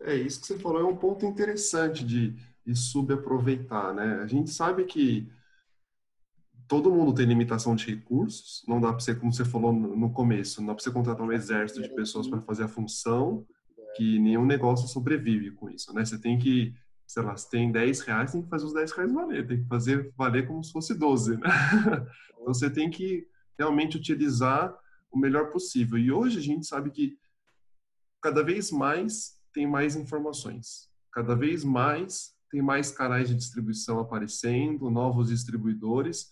É, 0.00 0.16
isso 0.16 0.40
que 0.40 0.46
você 0.48 0.58
falou 0.58 0.80
é 0.80 0.84
um 0.84 0.96
ponto 0.96 1.24
interessante 1.24 2.04
de, 2.04 2.32
de 2.66 2.74
subaproveitar, 2.74 3.94
né? 3.94 4.20
A 4.20 4.26
gente 4.26 4.50
sabe 4.50 4.84
que 4.84 5.30
todo 6.72 6.90
mundo 6.90 7.12
tem 7.12 7.26
limitação 7.26 7.76
de 7.76 7.84
recursos, 7.84 8.64
não 8.66 8.80
dá 8.80 8.88
para 8.88 8.98
você, 8.98 9.14
como 9.14 9.30
você 9.30 9.44
falou 9.44 9.74
no 9.74 10.10
começo, 10.10 10.58
não 10.58 10.68
dá 10.68 10.74
para 10.74 10.82
você 10.82 10.90
contratar 10.90 11.26
um 11.26 11.30
exército 11.30 11.82
de 11.82 11.94
pessoas 11.94 12.26
para 12.26 12.40
fazer 12.40 12.64
a 12.64 12.68
função, 12.68 13.46
que 13.94 14.18
nenhum 14.18 14.46
negócio 14.46 14.88
sobrevive 14.88 15.50
com 15.50 15.68
isso, 15.68 15.92
né? 15.92 16.02
Você 16.02 16.18
tem 16.18 16.38
que, 16.38 16.74
sei 17.06 17.22
lá, 17.24 17.36
se 17.36 17.50
tem 17.50 17.70
10 17.70 18.00
reais, 18.00 18.32
tem 18.32 18.40
que 18.40 18.48
fazer 18.48 18.64
os 18.64 18.72
10 18.72 18.90
reais 18.92 19.12
valer, 19.12 19.46
tem 19.46 19.62
que 19.62 19.68
fazer 19.68 20.14
valer 20.16 20.46
como 20.46 20.64
se 20.64 20.72
fosse 20.72 20.94
12, 20.94 21.36
né? 21.36 21.42
Então 22.40 22.54
você 22.54 22.70
tem 22.70 22.88
que 22.88 23.28
realmente 23.58 23.98
utilizar 23.98 24.74
o 25.12 25.18
melhor 25.18 25.50
possível. 25.50 25.98
E 25.98 26.10
hoje 26.10 26.38
a 26.38 26.42
gente 26.42 26.66
sabe 26.66 26.90
que 26.90 27.18
cada 28.22 28.42
vez 28.42 28.72
mais 28.72 29.38
tem 29.52 29.66
mais 29.66 29.94
informações. 29.94 30.88
Cada 31.12 31.36
vez 31.36 31.64
mais 31.64 32.34
tem 32.50 32.62
mais 32.62 32.90
canais 32.90 33.28
de 33.28 33.34
distribuição 33.34 34.00
aparecendo, 34.00 34.88
novos 34.88 35.28
distribuidores, 35.28 36.30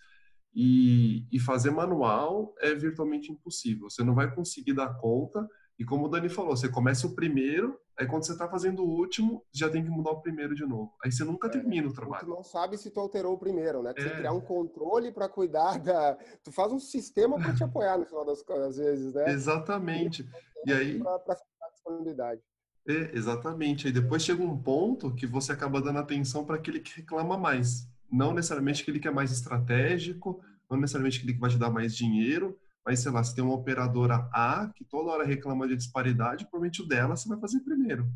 e, 0.54 1.26
e, 1.30 1.38
fazer 1.38 1.70
manual 1.70 2.54
é 2.58 2.74
virtualmente 2.74 3.30
impossível. 3.30 3.88
Você 3.88 4.02
não 4.02 4.14
vai 4.14 4.34
conseguir 4.34 4.72
dar 4.72 4.94
conta. 4.94 5.48
E 5.78 5.84
como 5.84 6.06
o 6.06 6.08
Dani 6.08 6.28
falou, 6.28 6.56
você 6.56 6.68
começa 6.68 7.06
o 7.06 7.14
primeiro, 7.14 7.78
aí 7.96 8.06
quando 8.06 8.26
você 8.26 8.32
está 8.32 8.48
fazendo 8.48 8.82
o 8.82 8.88
último, 8.88 9.44
já 9.52 9.70
tem 9.70 9.82
que 9.82 9.88
mudar 9.88 10.10
o 10.10 10.20
primeiro 10.20 10.54
de 10.54 10.66
novo. 10.66 10.92
Aí 11.02 11.10
você 11.10 11.24
nunca 11.24 11.48
é, 11.48 11.50
termina 11.50 11.88
o 11.88 11.94
trabalho. 11.94 12.26
Tu 12.26 12.30
não 12.30 12.42
sabe 12.42 12.76
se 12.76 12.90
tu 12.90 13.00
alterou 13.00 13.34
o 13.34 13.38
primeiro, 13.38 13.82
né? 13.82 13.94
Tu 13.94 14.00
é. 14.00 14.04
tem 14.04 14.12
que 14.12 14.18
criar 14.18 14.32
um 14.32 14.40
controle 14.40 15.12
para 15.12 15.28
cuidar 15.28 15.78
da. 15.78 16.18
Tu 16.44 16.52
faz 16.52 16.72
um 16.72 16.80
sistema 16.80 17.38
para 17.38 17.54
te 17.54 17.64
apoiar 17.64 17.96
no 17.96 18.04
final 18.04 18.26
das, 18.26 18.42
das 18.44 18.76
vezes, 18.76 19.14
né? 19.14 19.30
Exatamente. 19.30 20.28
E, 20.66 20.70
e 20.70 20.72
aí. 20.72 20.98
Para 20.98 21.36
disponibilidade. 21.72 22.42
É, 22.86 23.16
exatamente. 23.16 23.86
Aí 23.86 23.92
depois 23.92 24.22
chega 24.22 24.42
um 24.42 24.60
ponto 24.60 25.14
que 25.14 25.26
você 25.26 25.52
acaba 25.52 25.80
dando 25.80 25.98
atenção 25.98 26.44
para 26.44 26.56
aquele 26.56 26.80
que 26.80 27.00
reclama 27.00 27.38
mais. 27.38 27.88
Não 28.10 28.34
necessariamente 28.34 28.82
aquele 28.82 28.98
que 28.98 29.08
é 29.08 29.10
mais 29.10 29.30
estratégico, 29.30 30.42
não 30.68 30.78
necessariamente 30.78 31.18
aquele 31.18 31.34
que 31.34 31.40
vai 31.40 31.50
te 31.50 31.58
dar 31.58 31.70
mais 31.70 31.96
dinheiro, 31.96 32.58
mas 32.84 33.00
sei 33.00 33.12
lá, 33.12 33.22
se 33.22 33.34
tem 33.34 33.44
uma 33.44 33.54
operadora 33.54 34.28
A 34.32 34.70
que 34.74 34.84
toda 34.84 35.10
hora 35.10 35.24
reclama 35.24 35.68
de 35.68 35.76
disparidade, 35.76 36.44
provavelmente 36.44 36.82
o 36.82 36.86
dela 36.86 37.16
você 37.16 37.28
vai 37.28 37.38
fazer 37.38 37.60
primeiro. 37.60 38.10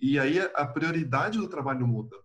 E 0.00 0.18
aí 0.18 0.38
a 0.38 0.66
prioridade 0.66 1.38
do 1.38 1.48
trabalho 1.48 1.86
muda. 1.86 2.16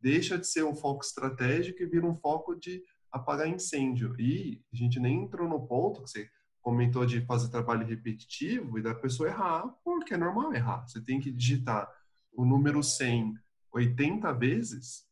Deixa 0.00 0.38
de 0.38 0.46
ser 0.46 0.64
um 0.64 0.74
foco 0.74 1.04
estratégico 1.04 1.82
e 1.82 1.86
vira 1.86 2.06
um 2.06 2.14
foco 2.14 2.54
de 2.54 2.82
apagar 3.10 3.48
incêndio. 3.48 4.14
E 4.18 4.62
a 4.72 4.76
gente 4.76 5.00
nem 5.00 5.24
entrou 5.24 5.48
no 5.48 5.66
ponto 5.66 6.02
que 6.02 6.10
você 6.10 6.30
comentou 6.60 7.04
de 7.04 7.20
fazer 7.22 7.50
trabalho 7.50 7.86
repetitivo 7.86 8.78
e 8.78 8.82
da 8.82 8.94
pessoa 8.94 9.28
errar, 9.28 9.66
porque 9.84 10.14
é 10.14 10.16
normal 10.16 10.54
errar. 10.54 10.86
Você 10.86 11.00
tem 11.00 11.20
que 11.20 11.32
digitar 11.32 11.88
o 12.32 12.44
número 12.44 12.82
100 12.82 13.34
80 13.72 14.32
vezes, 14.32 15.06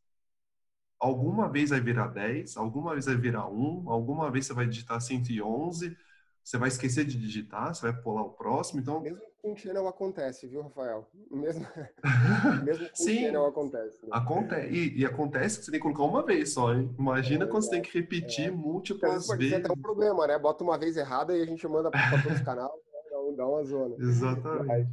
alguma 0.99 1.49
vez 1.49 1.71
vai 1.71 1.81
virar 1.81 2.09
10, 2.09 2.57
alguma 2.57 2.93
vez 2.93 3.07
vai 3.07 3.17
virar 3.17 3.49
1, 3.49 3.91
alguma 3.91 4.31
vez 4.31 4.47
você 4.47 4.55
vai 4.55 4.67
digitar 4.67 5.01
111, 5.01 5.97
você 6.43 6.59
vai 6.59 6.69
esquecer 6.69 7.05
de 7.05 7.19
digitar, 7.19 7.75
você 7.75 7.91
vai 7.91 8.03
pular 8.03 8.23
o 8.23 8.31
próximo, 8.31 8.81
então... 8.81 9.01
Mesmo 9.01 9.21
com 9.43 9.53
o 9.53 9.57
channel 9.57 9.87
acontece, 9.87 10.47
viu, 10.47 10.63
Rafael? 10.63 11.09
Mesmo, 11.31 11.65
mesmo 12.65 12.89
com 12.89 12.97
Sim, 12.97 13.27
channel 13.27 13.47
acontece. 13.47 14.03
Né? 14.03 14.09
Acontece, 14.13 14.75
e, 14.75 15.01
e, 15.01 15.05
acontece 15.05 15.59
que 15.59 15.65
você 15.65 15.71
tem 15.71 15.79
que 15.79 15.85
colocar 15.85 16.03
uma 16.03 16.25
vez 16.25 16.53
só, 16.53 16.75
hein? 16.75 16.93
Imagina 16.99 17.45
é, 17.45 17.49
quando 17.49 17.63
você 17.63 17.71
tem 17.71 17.83
que 17.83 17.97
repetir 17.97 18.49
é. 18.49 18.51
múltiplas 18.51 19.29
vezes. 19.29 19.51
Ser 19.51 19.57
até 19.57 19.73
um 19.73 19.81
problema, 19.81 20.27
né? 20.27 20.39
Bota 20.39 20.65
uma 20.65 20.77
vez 20.77 20.97
errada 20.97 21.37
e 21.37 21.43
a 21.43 21.47
gente 21.47 21.67
manda 21.69 21.91
para 21.91 22.23
todos 22.23 22.39
os 22.39 22.45
canais, 22.45 22.69
né? 22.71 23.37
dá 23.37 23.47
uma 23.47 23.65
zona. 23.65 23.95
Exatamente. 23.99 24.91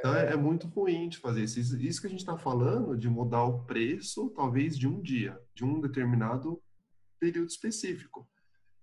Então 0.00 0.14
é, 0.14 0.32
é, 0.32 0.36
muito 0.36 0.66
ruim 0.66 1.08
de 1.08 1.18
fazer 1.18 1.44
isso. 1.44 1.60
Isso 1.78 2.00
que 2.00 2.06
a 2.06 2.10
gente 2.10 2.20
está 2.20 2.36
falando 2.36 2.96
de 2.96 3.08
mudar 3.08 3.44
o 3.44 3.64
preço, 3.64 4.30
talvez 4.30 4.76
de 4.76 4.88
um 4.88 5.00
dia, 5.00 5.38
de 5.54 5.64
um 5.64 5.80
determinado 5.80 6.60
período 7.18 7.48
específico. 7.48 8.28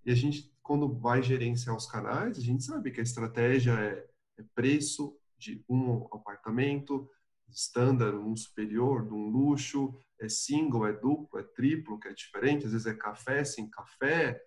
E 0.06 0.12
a 0.12 0.16
gente 0.16 0.56
quando 0.68 0.94
vai 0.94 1.24
gerenciar 1.24 1.78
os 1.78 1.88
canais, 1.88 2.38
a 2.38 2.42
gente 2.42 2.62
sabe 2.62 2.92
que 2.92 3.00
a 3.00 3.04
estratégia 3.04 3.72
é, 3.72 4.06
é 4.38 4.44
preço 4.54 5.18
de 5.38 5.64
um 5.70 6.06
apartamento, 6.12 7.10
standard, 7.50 8.18
um 8.18 8.36
superior, 8.36 9.08
de 9.08 9.14
um 9.14 9.30
luxo, 9.30 9.98
é 10.20 10.28
single, 10.28 10.86
é 10.86 10.92
duplo, 10.92 11.40
é 11.40 11.44
triplo, 11.44 11.98
que 11.98 12.10
é 12.10 12.14
diferente, 12.14 12.66
às 12.66 12.74
vezes 12.74 12.86
é 12.86 12.94
café, 12.94 13.46
sem 13.46 13.70
café, 13.70 14.44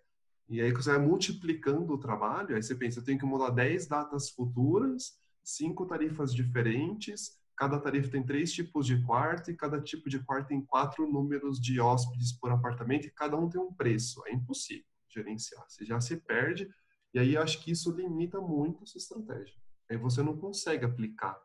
e 0.46 0.60
aí 0.60 0.72
você 0.72 0.90
vai 0.90 0.98
multiplicando 0.98 1.94
o 1.94 1.98
trabalho, 1.98 2.54
aí 2.54 2.62
você 2.62 2.74
pensa, 2.74 2.98
eu 2.98 3.04
tenho 3.04 3.18
que 3.18 3.24
mudar 3.24 3.48
10 3.48 3.86
datas 3.86 4.28
futuras, 4.28 5.18
cinco 5.42 5.86
tarifas 5.86 6.34
diferentes, 6.34 7.38
cada 7.56 7.78
tarifa 7.78 8.10
tem 8.10 8.24
três 8.24 8.52
tipos 8.52 8.86
de 8.86 9.02
quarto, 9.04 9.50
e 9.50 9.56
cada 9.56 9.80
tipo 9.80 10.08
de 10.08 10.18
quarto 10.20 10.48
tem 10.48 10.60
quatro 10.64 11.10
números 11.10 11.60
de 11.60 11.80
hóspedes 11.80 12.32
por 12.32 12.50
apartamento, 12.50 13.06
e 13.06 13.10
cada 13.10 13.36
um 13.36 13.48
tem 13.48 13.60
um 13.60 13.72
preço, 13.72 14.22
é 14.26 14.32
impossível 14.32 14.84
gerenciar. 15.08 15.64
Você 15.68 15.84
já 15.84 16.00
se 16.00 16.16
perde 16.16 16.70
e 17.12 17.18
aí 17.18 17.36
acho 17.36 17.62
que 17.62 17.72
isso 17.72 17.90
limita 17.90 18.40
muito 18.40 18.82
a 18.82 18.86
sua 18.86 18.98
estratégia. 18.98 19.54
Aí 19.90 19.96
você 19.96 20.22
não 20.22 20.36
consegue 20.36 20.84
aplicar. 20.84 21.36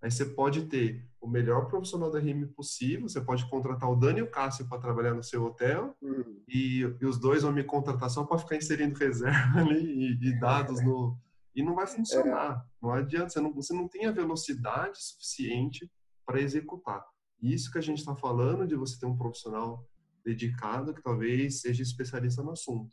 Aí 0.00 0.10
você 0.10 0.24
pode 0.24 0.66
ter 0.66 1.04
o 1.20 1.26
melhor 1.26 1.66
profissional 1.66 2.10
da 2.10 2.20
RM 2.20 2.46
possível, 2.54 3.08
você 3.08 3.20
pode 3.20 3.48
contratar 3.48 3.90
o 3.90 3.96
Dani 3.96 4.20
e 4.20 4.22
o 4.22 4.30
Cássio 4.30 4.68
para 4.68 4.78
trabalhar 4.78 5.12
no 5.14 5.24
seu 5.24 5.44
hotel 5.44 5.96
uhum. 6.00 6.40
e, 6.46 6.82
e, 7.00 7.04
os 7.04 7.18
dois 7.18 7.42
vão 7.42 7.52
me 7.52 7.64
contratar 7.64 8.08
só 8.08 8.22
para 8.22 8.38
ficar 8.38 8.54
inserindo 8.54 8.96
reserva 8.96 9.58
ali 9.58 10.12
e, 10.12 10.28
e 10.28 10.38
dados 10.38 10.80
no... 10.84 11.18
E 11.58 11.62
não 11.62 11.74
vai 11.74 11.88
funcionar. 11.88 12.64
É. 12.64 12.68
Não 12.80 12.92
adianta, 12.92 13.30
você 13.30 13.40
não, 13.40 13.52
você 13.52 13.74
não 13.74 13.88
tem 13.88 14.06
a 14.06 14.12
velocidade 14.12 14.96
suficiente 15.02 15.90
para 16.24 16.40
executar. 16.40 17.04
Isso 17.42 17.72
que 17.72 17.78
a 17.78 17.80
gente 17.80 17.98
está 17.98 18.14
falando 18.14 18.64
de 18.64 18.76
você 18.76 18.96
ter 18.96 19.06
um 19.06 19.18
profissional 19.18 19.84
dedicado 20.24 20.94
que 20.94 21.02
talvez 21.02 21.60
seja 21.60 21.82
especialista 21.82 22.44
no 22.44 22.52
assunto. 22.52 22.92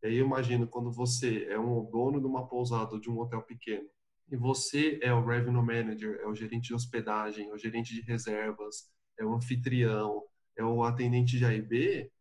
E 0.00 0.06
aí 0.06 0.16
eu 0.16 0.26
imagino 0.26 0.68
quando 0.68 0.92
você 0.92 1.46
é 1.46 1.58
um 1.58 1.90
dono 1.90 2.20
de 2.20 2.26
uma 2.26 2.46
pousada 2.46 2.92
ou 2.92 3.00
de 3.00 3.10
um 3.10 3.18
hotel 3.18 3.42
pequeno 3.42 3.88
e 4.30 4.36
você 4.36 5.00
é 5.02 5.12
o 5.12 5.24
revenue 5.24 5.64
manager, 5.64 6.20
é 6.22 6.26
o 6.28 6.36
gerente 6.36 6.68
de 6.68 6.74
hospedagem, 6.74 7.48
é 7.48 7.52
o 7.52 7.58
gerente 7.58 7.92
de 7.92 8.02
reservas, 8.02 8.88
é 9.18 9.24
o 9.24 9.34
anfitrião, 9.34 10.22
é 10.56 10.62
o 10.62 10.84
atendente 10.84 11.36
de 11.36 11.44
A 11.44 11.52
e 11.52 11.62
B, 11.62 12.12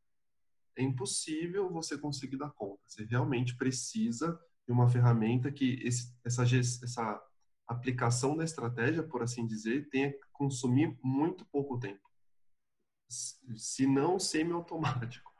é 0.75 0.81
impossível 0.81 1.71
você 1.71 1.99
conseguir 1.99 2.37
dar 2.37 2.49
conta. 2.49 2.81
Você 2.87 3.05
realmente 3.05 3.55
precisa 3.55 4.39
de 4.67 4.73
uma 4.73 4.89
ferramenta 4.89 5.51
que 5.51 5.79
esse, 5.83 6.13
essa, 6.25 6.43
essa 6.43 7.23
aplicação 7.67 8.35
da 8.35 8.43
estratégia, 8.43 9.01
por 9.01 9.23
assim 9.23 9.47
dizer, 9.47 9.89
tenha 9.89 10.11
que 10.11 10.19
consumir 10.33 10.97
muito 11.01 11.45
pouco 11.45 11.79
tempo. 11.79 12.01
Se 13.09 13.87
não 13.87 14.19
semi-automático. 14.19 15.31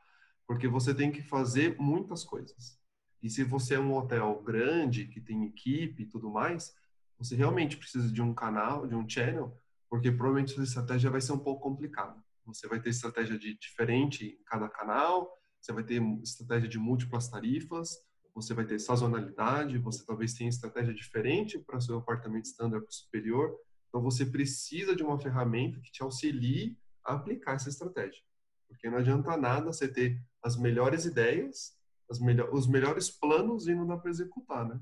Porque 0.48 0.68
você 0.68 0.94
tem 0.94 1.12
que 1.12 1.22
fazer 1.22 1.78
muitas 1.78 2.24
coisas. 2.24 2.80
E 3.22 3.30
se 3.30 3.44
você 3.44 3.76
é 3.76 3.80
um 3.80 3.94
hotel 3.94 4.42
grande, 4.44 5.08
que 5.08 5.20
tem 5.20 5.46
equipe 5.46 6.04
e 6.04 6.06
tudo 6.06 6.30
mais, 6.30 6.74
você 7.18 7.36
realmente 7.36 7.76
precisa 7.76 8.10
de 8.10 8.22
um 8.22 8.34
canal, 8.34 8.88
de 8.88 8.96
um 8.96 9.08
channel, 9.08 9.60
porque 9.90 10.12
provavelmente 10.12 10.54
sua 10.54 10.64
estratégia 10.64 11.10
vai 11.10 11.20
ser 11.20 11.34
um 11.34 11.40
pouco 11.40 11.62
complicada. 11.62 12.16
Você 12.46 12.68
vai 12.68 12.80
ter 12.80 12.92
estratégia 12.92 13.38
de 13.38 13.58
diferente 13.58 14.26
em 14.26 14.44
cada 14.46 14.70
canal, 14.70 15.38
você 15.60 15.74
vai 15.74 15.84
ter 15.84 16.02
estratégia 16.22 16.70
de 16.70 16.78
múltiplas 16.78 17.28
tarifas, 17.28 17.98
você 18.38 18.54
vai 18.54 18.66
ter 18.66 18.80
sazonalidade, 18.80 19.80
você 19.80 20.06
talvez 20.06 20.34
tenha 20.34 20.50
estratégia 20.50 20.94
diferente 20.94 21.58
para 21.58 21.82
seu 21.82 21.98
apartamento 21.98 22.46
standard 22.46 22.86
superior. 22.90 23.56
Então 23.90 24.02
você 24.02 24.26
precisa 24.26 24.96
de 24.96 25.02
uma 25.02 25.20
ferramenta 25.20 25.80
que 25.82 25.92
te 25.92 26.04
auxilie 26.04 26.78
a 27.04 27.16
aplicar 27.16 27.54
essa 27.54 27.70
estratégia. 27.70 28.22
Porque 28.68 28.90
não 28.90 29.00
adianta 29.00 29.36
nada 29.36 29.66
você 29.66 29.88
ter 29.88 30.22
as 30.44 30.56
melhores 30.56 31.06
ideias 31.06 31.76
as 32.10 32.20
os 32.54 32.68
melhores 32.68 33.10
planos 33.10 33.68
e 33.68 33.76
não 33.76 33.86
dá 33.86 33.98
para 33.98 34.10
executar, 34.10 34.66
né? 34.66 34.80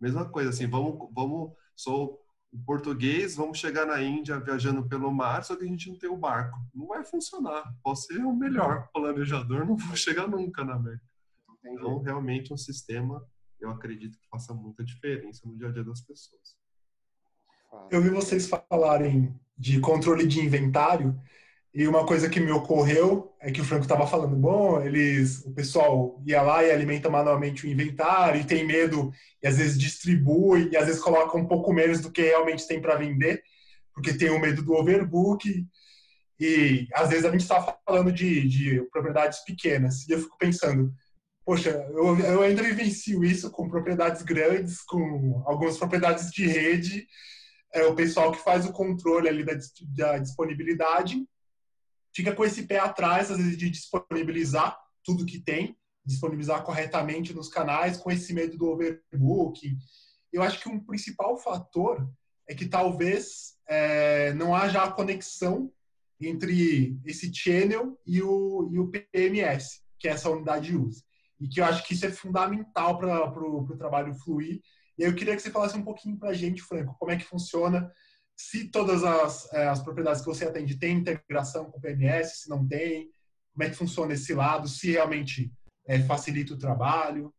Mesma 0.00 0.28
coisa, 0.28 0.50
assim, 0.50 0.68
vamos, 0.68 1.08
vamos, 1.12 1.52
sou 1.74 2.20
português, 2.64 3.34
vamos 3.34 3.58
chegar 3.58 3.84
na 3.84 4.00
Índia 4.00 4.38
viajando 4.38 4.86
pelo 4.88 5.10
mar, 5.12 5.42
só 5.42 5.56
que 5.56 5.64
a 5.64 5.66
gente 5.66 5.90
não 5.90 5.98
tem 5.98 6.08
o 6.08 6.16
barco. 6.16 6.56
Não 6.72 6.86
vai 6.86 7.04
funcionar. 7.04 7.64
Posso 7.82 8.06
ser 8.06 8.18
o 8.18 8.32
melhor 8.32 8.88
planejador, 8.92 9.66
não 9.66 9.76
vou 9.76 9.96
chegar 9.96 10.28
nunca 10.28 10.64
na 10.64 10.74
América. 10.74 11.04
Então, 11.64 12.00
realmente, 12.00 12.52
um 12.52 12.56
sistema, 12.56 13.24
eu 13.60 13.70
acredito 13.70 14.18
que 14.18 14.28
faça 14.28 14.54
muita 14.54 14.84
diferença 14.84 15.46
no 15.46 15.56
dia 15.56 15.68
a 15.68 15.72
dia 15.72 15.84
das 15.84 16.00
pessoas. 16.00 16.56
Eu 17.90 18.00
vi 18.00 18.08
vocês 18.08 18.48
falarem 18.48 19.34
de 19.56 19.80
controle 19.80 20.26
de 20.26 20.40
inventário 20.40 21.20
e 21.74 21.86
uma 21.86 22.06
coisa 22.06 22.30
que 22.30 22.40
me 22.40 22.50
ocorreu 22.50 23.34
é 23.40 23.50
que 23.50 23.60
o 23.60 23.64
Franco 23.64 23.82
estava 23.82 24.06
falando, 24.06 24.34
bom, 24.34 24.80
eles, 24.80 25.44
o 25.44 25.52
pessoal 25.52 26.20
ia 26.26 26.40
lá 26.40 26.64
e 26.64 26.70
alimenta 26.70 27.10
manualmente 27.10 27.66
o 27.66 27.70
inventário 27.70 28.40
e 28.40 28.44
tem 28.44 28.66
medo 28.66 29.12
e 29.42 29.46
às 29.46 29.58
vezes 29.58 29.78
distribui 29.78 30.70
e 30.72 30.76
às 30.76 30.86
vezes 30.86 31.00
coloca 31.00 31.36
um 31.36 31.46
pouco 31.46 31.72
menos 31.72 32.00
do 32.00 32.10
que 32.10 32.22
realmente 32.22 32.66
tem 32.66 32.80
para 32.80 32.96
vender, 32.96 33.42
porque 33.94 34.14
tem 34.14 34.30
o 34.30 34.40
medo 34.40 34.62
do 34.62 34.72
overbook 34.72 35.66
e 36.40 36.88
às 36.94 37.10
vezes 37.10 37.24
a 37.24 37.30
gente 37.30 37.42
está 37.42 37.60
falando 37.84 38.12
de, 38.12 38.48
de, 38.48 38.82
propriedades 38.90 39.44
pequenas 39.44 40.08
e 40.08 40.12
eu 40.12 40.20
fico 40.20 40.38
pensando, 40.38 40.92
poxa, 41.48 41.70
eu, 41.70 42.20
eu 42.20 42.42
ainda 42.42 42.62
vivencio 42.62 43.24
isso 43.24 43.50
com 43.50 43.70
propriedades 43.70 44.20
grandes, 44.20 44.82
com 44.82 45.42
algumas 45.46 45.78
propriedades 45.78 46.30
de 46.30 46.46
rede, 46.46 47.08
é 47.72 47.84
o 47.84 47.94
pessoal 47.94 48.30
que 48.30 48.44
faz 48.44 48.66
o 48.66 48.72
controle 48.72 49.30
ali 49.30 49.42
da, 49.42 49.54
da 49.96 50.18
disponibilidade 50.18 51.26
fica 52.14 52.34
com 52.34 52.44
esse 52.44 52.64
pé 52.64 52.78
atrás, 52.78 53.30
às 53.30 53.38
vezes, 53.38 53.56
de 53.56 53.70
disponibilizar 53.70 54.78
tudo 55.02 55.24
que 55.24 55.40
tem, 55.40 55.74
disponibilizar 56.04 56.62
corretamente 56.64 57.32
nos 57.32 57.48
canais, 57.48 57.96
com 57.96 58.10
esse 58.10 58.34
medo 58.34 58.58
do 58.58 58.66
overbooking. 58.66 59.78
Eu 60.30 60.42
acho 60.42 60.60
que 60.60 60.68
um 60.68 60.78
principal 60.78 61.38
fator 61.38 62.06
é 62.46 62.54
que 62.54 62.68
talvez 62.68 63.56
é, 63.66 64.34
não 64.34 64.54
haja 64.54 64.82
a 64.82 64.92
conexão 64.92 65.72
entre 66.20 67.00
esse 67.06 67.32
channel 67.32 67.98
e 68.06 68.20
o, 68.20 68.68
e 68.70 68.78
o 68.78 68.88
PMS, 68.88 69.80
que 69.98 70.08
é 70.08 70.10
essa 70.10 70.28
unidade 70.28 70.66
de 70.66 70.76
uso. 70.76 71.07
E 71.40 71.48
que 71.48 71.60
eu 71.60 71.64
acho 71.64 71.86
que 71.86 71.94
isso 71.94 72.06
é 72.06 72.10
fundamental 72.10 72.98
para 72.98 73.28
o 73.28 73.76
trabalho 73.76 74.14
fluir. 74.14 74.60
E 74.98 75.02
eu 75.02 75.14
queria 75.14 75.36
que 75.36 75.42
você 75.42 75.50
falasse 75.50 75.76
um 75.76 75.84
pouquinho 75.84 76.18
para 76.18 76.30
a 76.30 76.34
gente, 76.34 76.62
Franco, 76.62 76.96
como 76.98 77.12
é 77.12 77.16
que 77.16 77.24
funciona 77.24 77.90
se 78.36 78.68
todas 78.70 79.02
as, 79.02 79.52
é, 79.52 79.68
as 79.68 79.82
propriedades 79.82 80.20
que 80.20 80.28
você 80.28 80.44
atende 80.44 80.78
têm 80.78 80.98
integração 80.98 81.70
com 81.70 81.78
o 81.78 81.80
PMS, 81.80 82.42
se 82.42 82.48
não 82.48 82.66
tem, 82.66 83.10
como 83.52 83.64
é 83.64 83.70
que 83.70 83.76
funciona 83.76 84.14
esse 84.14 84.32
lado, 84.32 84.68
se 84.68 84.92
realmente 84.92 85.52
é, 85.86 85.98
facilita 86.00 86.54
o 86.54 86.58
trabalho. 86.58 87.34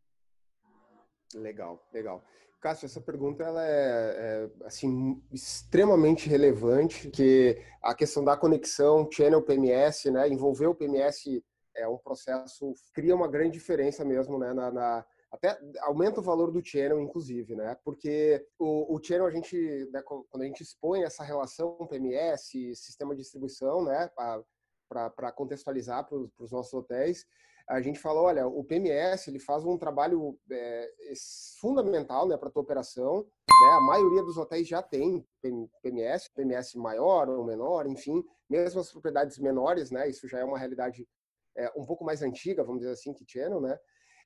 Legal, 1.34 1.88
legal. 1.92 2.22
Cássio, 2.60 2.84
essa 2.84 3.00
pergunta 3.00 3.42
ela 3.42 3.64
é, 3.64 3.70
é, 3.70 4.66
assim 4.66 5.22
extremamente 5.32 6.28
relevante, 6.28 7.08
que 7.08 7.58
a 7.82 7.94
questão 7.94 8.22
da 8.22 8.36
conexão 8.36 9.08
channel 9.10 9.40
PMS, 9.40 10.10
né, 10.10 10.28
envolver 10.28 10.66
o 10.66 10.74
PMS 10.74 11.42
é 11.80 11.88
um 11.88 11.98
processo 11.98 12.74
cria 12.94 13.14
uma 13.14 13.28
grande 13.28 13.52
diferença 13.52 14.04
mesmo, 14.04 14.38
né, 14.38 14.52
na, 14.52 14.70
na 14.70 15.06
até 15.32 15.56
aumenta 15.82 16.18
o 16.20 16.24
valor 16.24 16.50
do 16.50 16.64
channel, 16.64 17.00
inclusive, 17.00 17.54
né? 17.54 17.76
Porque 17.84 18.44
o, 18.58 18.96
o 18.96 19.00
channel, 19.02 19.26
a 19.26 19.30
gente, 19.30 19.56
né, 19.92 20.02
quando 20.02 20.42
a 20.42 20.44
gente 20.44 20.62
expõe 20.62 21.04
essa 21.04 21.22
relação 21.22 21.76
PMS, 21.88 22.74
sistema 22.74 23.14
de 23.14 23.22
distribuição, 23.22 23.84
né, 23.84 24.10
para 24.88 25.32
contextualizar 25.32 26.04
para 26.08 26.18
os 26.18 26.50
nossos 26.50 26.74
hotéis, 26.74 27.24
a 27.68 27.80
gente 27.80 28.00
fala, 28.00 28.20
olha, 28.20 28.48
o 28.48 28.64
PMS 28.64 29.30
ele 29.30 29.38
faz 29.38 29.64
um 29.64 29.78
trabalho 29.78 30.36
é, 30.50 30.92
fundamental 31.60 32.26
né, 32.26 32.36
para 32.36 32.48
a 32.48 32.50
tua 32.50 32.62
operação. 32.62 33.24
Né? 33.48 33.68
A 33.76 33.80
maioria 33.80 34.24
dos 34.24 34.36
hotéis 34.36 34.66
já 34.66 34.82
tem 34.82 35.24
PMS, 35.80 36.28
PMS 36.34 36.76
maior 36.76 37.28
ou 37.28 37.44
menor, 37.44 37.86
enfim, 37.86 38.24
mesmo 38.48 38.80
as 38.80 38.90
propriedades 38.90 39.38
menores, 39.38 39.92
né? 39.92 40.08
Isso 40.08 40.26
já 40.26 40.40
é 40.40 40.44
uma 40.44 40.58
realidade 40.58 41.06
é, 41.56 41.72
um 41.76 41.84
pouco 41.84 42.04
mais 42.04 42.22
antiga, 42.22 42.64
vamos 42.64 42.80
dizer 42.80 42.92
assim, 42.92 43.12
que 43.12 43.24
channel, 43.26 43.60
né? 43.60 43.78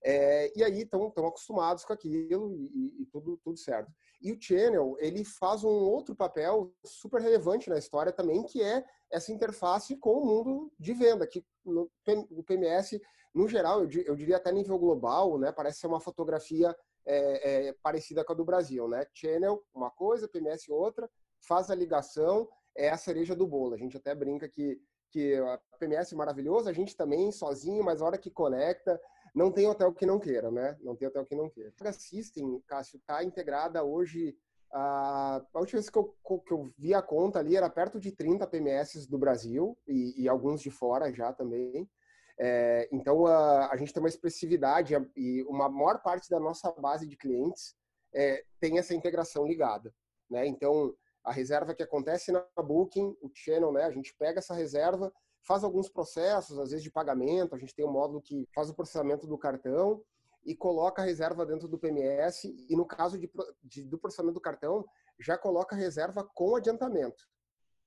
É, 0.07 0.53
e 0.55 0.63
aí 0.63 0.83
estão 0.83 1.07
acostumados 1.07 1.83
com 1.83 1.95
aquilo 1.95 2.55
e, 2.55 3.03
e, 3.03 3.07
tudo, 3.07 3.39
tudo 3.43 3.59
certo. 3.59 3.91
E 4.21 4.33
o 4.33 4.41
Channel, 4.41 4.97
ele 5.01 5.25
faz 5.25 5.65
um 5.65 5.71
outro 5.71 6.15
papel 6.15 6.75
super 6.85 7.23
relevante 7.23 7.71
na 7.71 7.79
história 7.79 8.13
também, 8.13 8.43
que 8.43 8.63
é 8.63 8.85
essa 9.11 9.33
interface 9.33 9.97
com 9.97 10.19
o 10.19 10.27
mundo 10.27 10.73
de 10.79 10.93
venda, 10.93 11.27
que 11.27 11.43
no, 11.65 11.91
o 12.31 12.43
PMS, 12.43 13.01
no 13.35 13.49
geral, 13.49 13.83
eu, 13.83 13.89
eu, 14.05 14.15
diria 14.15 14.37
até 14.37 14.53
nível 14.53 14.79
global, 14.79 15.39
né, 15.39 15.51
parece 15.51 15.81
ser 15.81 15.87
uma 15.87 16.01
fotografia 16.01 16.77
é, 17.07 17.69
é, 17.69 17.73
parecida 17.83 18.23
com 18.23 18.33
a 18.33 18.37
do 18.37 18.45
Brasil, 18.45 18.87
né? 18.89 19.07
Channel, 19.15 19.63
uma 19.75 19.91
coisa, 19.91 20.29
PMS 20.29 20.71
outra, 20.71 21.09
faz 21.47 21.71
a 21.71 21.75
ligação, 21.75 22.49
é 22.77 22.91
a 22.91 22.97
cereja 22.97 23.35
do 23.35 23.47
bolo. 23.47 23.75
A 23.75 23.79
gente 23.79 23.97
até 23.97 24.15
brinca 24.15 24.49
que, 24.49 24.79
que 25.15 25.37
a 25.37 25.61
PMS 25.79 26.13
é 26.13 26.17
maravilhoso, 26.17 26.69
a 26.69 26.73
gente 26.73 26.97
também 26.97 27.31
sozinho, 27.31 27.85
mas 27.85 28.03
a 28.03 28.05
hora 28.05 28.19
que 28.19 28.33
conecta, 28.33 29.01
não 29.33 29.53
tem 29.53 29.65
hotel 29.69 29.93
que 29.93 30.05
não 30.05 30.19
queira, 30.19 30.51
né? 30.51 30.77
Não 30.81 30.97
tem 30.97 31.07
hotel 31.07 31.25
que 31.25 31.37
não 31.37 31.49
queira. 31.49 31.73
A 31.81 31.93
System, 31.93 32.61
Cássio, 32.67 32.97
está 32.97 33.23
integrada 33.23 33.85
hoje. 33.85 34.37
A, 34.73 35.41
a 35.55 35.61
última 35.61 35.79
vez 35.79 35.89
que 35.89 35.97
eu, 35.97 36.17
que 36.45 36.53
eu 36.53 36.69
vi 36.77 36.93
a 36.93 37.01
conta 37.01 37.39
ali 37.39 37.57
era 37.57 37.71
perto 37.71 38.01
de 38.01 38.11
30 38.11 38.45
PMS 38.49 39.07
do 39.07 39.17
Brasil 39.17 39.79
e, 39.87 40.21
e 40.25 40.29
alguns 40.29 40.61
de 40.61 40.71
fora 40.71 41.13
já 41.13 41.33
também. 41.33 41.89
É, 42.37 42.89
então 42.91 43.25
a, 43.25 43.71
a, 43.71 43.77
gente 43.77 43.93
tem 43.93 44.03
uma 44.03 44.09
expressividade 44.09 44.95
e 45.17 45.45
uma 45.45 45.69
maior 45.69 46.03
parte 46.03 46.29
da 46.29 46.41
nossa 46.41 46.73
base 46.73 47.07
de 47.07 47.17
clientes 47.17 47.77
é, 48.13 48.43
tem 48.59 48.79
essa 48.79 48.93
integração 48.93 49.47
ligada. 49.47 49.95
Né? 50.29 50.45
Então 50.49 50.93
a 51.25 51.33
reserva 51.33 51.75
que 51.75 51.83
acontece 51.83 52.31
na 52.31 52.45
Booking, 52.63 53.17
o 53.23 53.31
channel, 53.33 53.73
né? 53.73 53.85
A 53.85 53.91
gente 53.91 54.15
pega 54.15 54.41
essa 54.41 54.55
reserva, 54.55 55.13
faz 55.43 55.65
alguns 55.65 55.89
processos, 55.89 56.59
às 56.59 56.71
vezes 56.71 56.83
de 56.83 56.91
pagamento, 56.91 57.55
a 57.55 57.59
gente 57.59 57.75
tem 57.75 57.85
um 57.85 57.91
módulo 57.91 58.21
que 58.21 58.47
faz 58.55 58.69
o 58.69 58.75
processamento 58.75 59.27
do 59.27 59.39
cartão 59.39 60.03
e 60.45 60.55
coloca 60.55 61.01
a 61.01 61.05
reserva 61.05 61.47
dentro 61.47 61.67
do 61.67 61.79
PMS 61.79 62.45
e 62.69 62.77
no 62.77 62.85
caso 62.85 63.19
de, 63.19 63.31
de, 63.63 63.85
do 63.85 63.99
processamento 63.99 64.35
do 64.35 64.41
cartão, 64.41 64.85
já 65.19 65.39
coloca 65.39 65.75
a 65.75 65.79
reserva 65.79 66.23
com 66.23 66.57
adiantamento. 66.57 67.27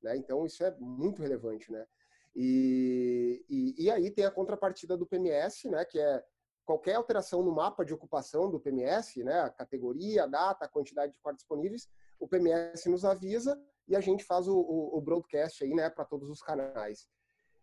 Né? 0.01 0.17
Então, 0.17 0.45
isso 0.45 0.63
é 0.63 0.75
muito 0.79 1.21
relevante. 1.21 1.71
Né? 1.71 1.85
E, 2.35 3.45
e, 3.49 3.85
e, 3.85 3.91
aí 3.91 4.09
tem 4.09 4.25
a 4.25 4.31
contrapartida 4.31 4.97
do 4.97 5.05
PMS, 5.05 5.69
né? 5.69 5.85
que 5.85 5.99
é 5.99 6.23
qualquer 6.65 6.95
alteração 6.95 7.43
no 7.43 7.51
mapa 7.51 7.85
de 7.85 7.93
ocupação 7.93 8.49
do 8.49 8.59
PMS, 8.59 9.23
né? 9.23 9.41
a 9.41 9.49
categoria, 9.49 10.23
a 10.23 10.27
data, 10.27 10.65
a 10.65 10.69
quantidade 10.69 11.13
de 11.13 11.19
quartos 11.19 11.43
disponíveis, 11.43 11.87
o 12.19 12.27
PMS 12.27 12.89
nos 12.89 13.05
avisa 13.05 13.59
e 13.87 13.95
a 13.95 14.01
gente 14.01 14.23
faz 14.23 14.47
o, 14.47 14.57
o, 14.57 14.97
o 14.97 15.01
broadcast 15.01 15.63
aí, 15.63 15.73
né, 15.73 15.89
para 15.89 16.05
todos 16.05 16.29
os 16.29 16.41
canais. 16.41 17.07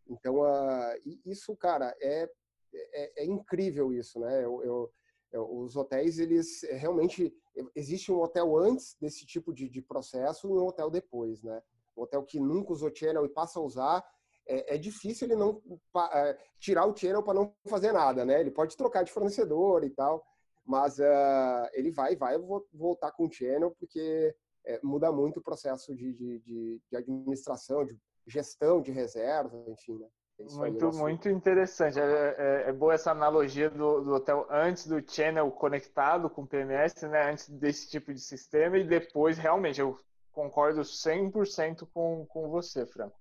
Então, 0.09 0.41
uh, 0.41 0.95
isso, 1.25 1.57
cara, 1.57 1.95
é, 2.01 2.29
é, 2.73 3.23
é, 3.23 3.25
incrível 3.25 3.93
isso, 3.93 4.19
né? 4.21 4.45
Eu, 4.45 4.63
eu, 4.63 4.93
eu, 5.33 5.57
os 5.59 5.77
hotéis, 5.77 6.19
eles 6.19 6.63
realmente... 6.73 7.35
Existe 7.75 8.11
um 8.11 8.21
hotel 8.21 8.57
antes 8.57 8.97
desse 9.01 9.25
tipo 9.25 9.55
de, 9.55 9.69
de 9.69 9.81
processo 9.81 10.49
e 10.49 10.51
um 10.51 10.67
hotel 10.67 10.91
depois, 10.91 11.43
né? 11.43 11.63
Um 11.97 12.03
hotel 12.03 12.25
que 12.25 12.41
nunca 12.41 12.73
usou 12.73 12.95
channel 12.95 13.25
e 13.25 13.29
passa 13.29 13.61
a 13.61 13.63
usar, 13.63 14.05
é, 14.47 14.75
é 14.75 14.79
difícil 14.79 15.27
ele 15.27 15.37
não 15.37 15.63
pa, 15.93 16.11
é, 16.13 16.39
tirar 16.59 16.87
o 16.87 16.97
channel 16.97 17.23
para 17.23 17.35
não 17.35 17.55
fazer 17.69 17.93
nada, 17.93 18.25
né? 18.25 18.41
Ele 18.41 18.51
pode 18.51 18.77
trocar 18.77 19.05
de 19.05 19.13
fornecedor 19.13 19.85
e 19.85 19.91
tal, 19.91 20.25
Mas 20.65 20.99
uh, 20.99 21.69
ele 21.73 21.91
vai, 21.91 22.17
vai 22.17 22.37
voltar 22.73 23.13
com 23.13 23.27
o 23.27 23.33
channel, 23.33 23.75
porque 23.79 24.35
é, 24.67 24.81
muda 24.83 25.13
muito 25.13 25.39
o 25.39 25.43
processo 25.43 25.95
de, 25.95 26.13
de, 26.13 26.39
de, 26.41 26.81
de, 26.91 26.97
administração, 26.97 27.85
de 27.85 27.99
gestão 28.27 28.81
de 28.81 28.91
reserva, 28.91 29.57
enfim, 29.69 29.99
né? 29.99 30.09
Muito, 30.37 30.91
muito 30.97 31.29
interessante. 31.29 31.99
É, 32.01 32.03
é, 32.03 32.69
é, 32.69 32.73
boa 32.73 32.95
essa 32.95 33.13
analogia 33.13 33.71
do, 33.71 34.01
do, 34.01 34.15
hotel 34.15 34.47
antes 34.51 34.87
do 34.87 35.01
channel 35.09 35.49
conectado 35.53 36.29
com 36.29 36.43
o 36.43 36.47
PMS, 36.47 37.07
né? 37.07 37.31
Antes 37.31 37.49
desse 37.49 37.89
tipo 37.89 38.13
de 38.13 38.21
sistema 38.21 38.77
e 38.77 38.85
depois, 38.85 39.39
realmente, 39.39 39.81
eu 39.81 39.97
concordo 40.33 40.81
100% 40.81 41.89
com, 41.95 42.27
com 42.27 42.49
você, 42.49 42.85
Franco. 42.85 43.17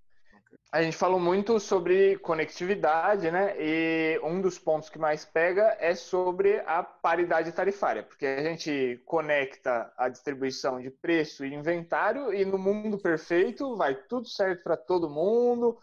A 0.72 0.82
gente 0.82 0.98
falou 0.98 1.20
muito 1.20 1.60
sobre 1.60 2.18
conectividade, 2.18 3.30
né? 3.30 3.56
E 3.60 4.20
um 4.24 4.42
dos 4.42 4.58
pontos 4.58 4.90
que 4.90 4.98
mais 4.98 5.24
pega 5.24 5.78
é 5.80 5.94
sobre 5.94 6.60
a 6.66 6.82
paridade 6.82 7.52
tarifária, 7.52 8.02
porque 8.02 8.26
a 8.26 8.42
gente 8.42 9.00
conecta 9.06 9.94
a 9.96 10.10
distribuição 10.10 10.82
de 10.82 10.90
preço 10.90 11.46
e 11.46 11.54
inventário 11.54 12.34
e 12.34 12.44
no 12.44 12.58
mundo 12.58 12.98
perfeito 12.98 13.76
vai 13.76 13.94
tudo 13.94 14.28
certo 14.28 14.64
para 14.64 14.76
todo 14.76 15.10
mundo, 15.10 15.78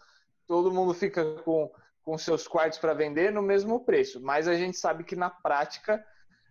todo 0.45 0.73
mundo 0.73 0.93
fica 0.93 1.23
com, 1.43 1.71
com 2.03 2.17
seus 2.17 2.45
quartos 2.45 2.77
para 2.77 2.93
vender 2.93 3.31
no 3.31 3.41
mesmo 3.41 3.85
preço. 3.85 4.21
Mas 4.21 4.47
a 4.47 4.55
gente 4.55 4.77
sabe 4.77 5.05
que 5.05 5.15
na 5.15 5.29
prática 5.29 6.03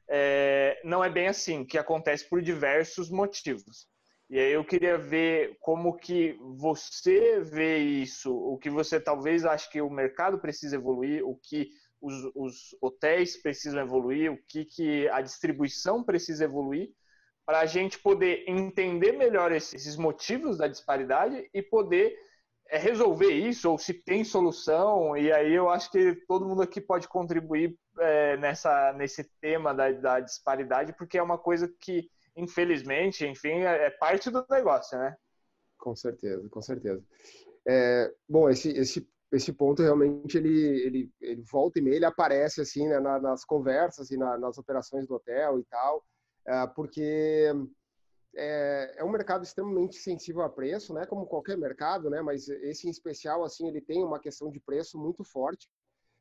é, 0.09 0.80
não 0.83 1.04
é 1.04 1.11
bem 1.11 1.28
assim, 1.28 1.64
que 1.64 1.76
acontece 1.76 2.28
por 2.28 2.40
diversos 2.40 3.11
motivos. 3.11 3.89
E 4.30 4.38
aí 4.38 4.52
eu 4.52 4.64
queria 4.64 4.96
ver 4.96 5.56
como 5.58 5.96
que 5.96 6.38
você 6.40 7.40
vê 7.40 7.78
isso, 7.78 8.32
o 8.32 8.56
que 8.58 8.70
você 8.70 9.00
talvez 9.00 9.44
acha 9.44 9.68
que 9.68 9.82
o 9.82 9.90
mercado 9.90 10.38
precisa 10.38 10.76
evoluir, 10.76 11.26
o 11.26 11.34
que 11.34 11.68
os, 12.00 12.14
os 12.36 12.76
hotéis 12.80 13.36
precisam 13.42 13.80
evoluir, 13.80 14.30
o 14.30 14.38
que, 14.46 14.64
que 14.64 15.08
a 15.08 15.20
distribuição 15.20 16.04
precisa 16.04 16.44
evoluir, 16.44 16.90
para 17.44 17.58
a 17.58 17.66
gente 17.66 17.98
poder 17.98 18.44
entender 18.46 19.10
melhor 19.10 19.50
esses 19.50 19.96
motivos 19.96 20.58
da 20.58 20.68
disparidade 20.68 21.50
e 21.52 21.60
poder 21.60 22.16
é, 22.68 22.78
resolver 22.78 23.32
isso, 23.32 23.68
ou 23.68 23.78
se 23.78 23.92
tem 23.92 24.22
solução, 24.22 25.16
e 25.16 25.32
aí 25.32 25.52
eu 25.52 25.68
acho 25.68 25.90
que 25.90 26.14
todo 26.28 26.46
mundo 26.46 26.62
aqui 26.62 26.80
pode 26.80 27.08
contribuir 27.08 27.76
é, 27.98 28.36
nessa, 28.36 28.92
nesse 28.92 29.24
tema 29.40 29.74
da, 29.74 29.90
da 29.90 30.20
disparidade, 30.20 30.94
porque 30.96 31.18
é 31.18 31.22
uma 31.22 31.36
coisa 31.36 31.68
que 31.80 32.08
infelizmente, 32.40 33.26
enfim, 33.26 33.61
é, 33.61 33.87
é 33.87 33.90
parte 33.90 34.31
do 34.31 34.44
negócio, 34.50 34.98
né? 34.98 35.16
Com 35.79 35.94
certeza, 35.94 36.48
com 36.48 36.61
certeza. 36.61 37.03
É, 37.66 38.12
bom, 38.29 38.48
esse, 38.48 38.70
esse, 38.70 39.09
esse 39.33 39.53
ponto 39.53 39.83
realmente 39.83 40.37
ele, 40.37 40.81
ele, 40.81 41.12
ele 41.20 41.42
volta 41.42 41.79
e 41.79 41.83
meia, 41.83 41.96
ele 41.96 42.05
aparece 42.05 42.61
assim 42.61 42.88
né, 42.88 42.98
nas 42.98 43.44
conversas 43.44 44.11
e 44.11 44.16
na, 44.16 44.37
nas 44.38 44.59
operações 44.59 45.07
do 45.07 45.14
hotel 45.14 45.59
e 45.59 45.64
tal, 45.64 46.05
é, 46.46 46.66
porque 46.66 47.53
é, 48.37 48.94
é, 48.98 49.05
um 49.05 49.11
mercado 49.11 49.42
extremamente 49.42 49.96
sensível 49.96 50.42
a 50.42 50.48
preço, 50.48 50.94
né? 50.94 51.05
Como 51.07 51.26
qualquer 51.26 51.57
mercado, 51.57 52.09
né? 52.09 52.22
Mas 52.22 52.48
esse 52.48 52.87
em 52.87 52.90
especial, 52.90 53.44
assim, 53.44 53.68
ele 53.68 53.81
tem 53.81 54.05
uma 54.05 54.20
questão 54.20 54.50
de 54.50 54.61
preço 54.61 54.98
muito 54.98 55.24
forte. 55.24 55.68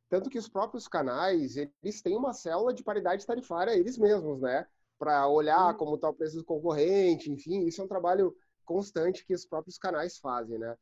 Tanto 0.09 0.29
que 0.29 0.39
os 0.39 0.49
próprios 0.49 0.87
canais, 0.87 1.55
eles 1.55 2.01
têm 2.01 2.17
uma 2.17 2.33
célula 2.33 2.73
de 2.73 2.83
paridade 2.83 3.25
tarifária 3.25 3.77
eles 3.77 3.97
mesmos, 3.97 4.41
né? 4.41 4.65
Para 4.99 5.27
olhar 5.27 5.75
como 5.77 5.95
está 5.95 6.09
o 6.09 6.13
preço 6.13 6.37
do 6.37 6.43
concorrente, 6.43 7.31
enfim, 7.31 7.65
isso 7.65 7.81
é 7.81 7.85
um 7.85 7.87
trabalho 7.87 8.35
constante 8.65 9.25
que 9.25 9.33
os 9.33 9.45
próprios 9.45 9.77
canais 9.77 10.19
fazem, 10.19 10.59
né? 10.59 10.75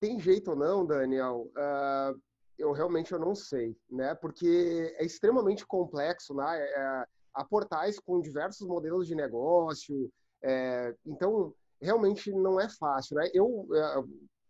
Tem 0.00 0.18
jeito 0.18 0.50
ou 0.50 0.56
não, 0.56 0.84
Daniel? 0.84 1.48
Uh, 1.56 2.20
eu 2.58 2.72
realmente 2.72 3.12
eu 3.12 3.18
não 3.18 3.34
sei, 3.34 3.76
né? 3.88 4.14
Porque 4.14 4.94
é 4.98 5.04
extremamente 5.04 5.66
complexo, 5.66 6.34
né? 6.34 6.60
É, 6.60 7.06
há 7.34 7.44
portais 7.44 7.98
com 7.98 8.20
diversos 8.20 8.66
modelos 8.66 9.06
de 9.06 9.14
negócio, 9.14 10.12
é, 10.42 10.94
então 11.06 11.54
realmente 11.80 12.32
não 12.32 12.60
é 12.60 12.68
fácil, 12.68 13.16
né? 13.16 13.30
Eu 13.32 13.66
é, 13.72 14.04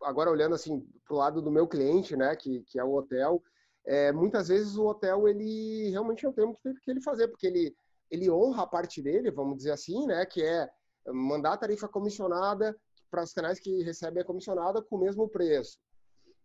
agora 0.05 0.31
olhando 0.31 0.55
assim 0.55 0.81
para 1.07 1.15
o 1.15 1.19
lado 1.19 1.43
do 1.43 1.51
meu 1.51 1.69
cliente, 1.69 2.17
né? 2.17 2.35
Que, 2.35 2.63
que 2.65 2.79
é 2.79 2.85
o 2.85 2.95
hotel, 2.95 3.43
é, 3.85 4.13
muitas 4.13 4.49
vezes 4.49 4.77
o 4.77 4.87
hotel 4.87 5.29
ele 5.29 5.91
realmente 5.91 6.25
não 6.25 6.33
tem 6.33 6.45
o 6.45 6.55
que 6.55 6.91
ele 6.91 7.03
fazer, 7.03 7.29
porque 7.29 7.47
ele 7.47 7.75
ele 8.13 8.31
honra 8.31 8.65
a 8.65 8.67
parte 8.67 9.01
dele, 9.01 9.31
vamos 9.31 9.57
dizer 9.57 9.71
assim, 9.71 10.07
né, 10.07 10.27
que 10.27 10.45
é 10.45 10.71
mandar 11.09 11.55
a 11.55 11.57
tarifa 11.57 11.89
comissionada 11.89 12.79
para 13.11 13.23
os 13.25 13.33
canais 13.33 13.59
que 13.59 13.83
recebem 13.83 14.23
a 14.23 14.27
comissionada 14.27 14.83
com 14.83 14.97
o 14.97 15.01
mesmo 15.01 15.27
preço. 15.29 15.79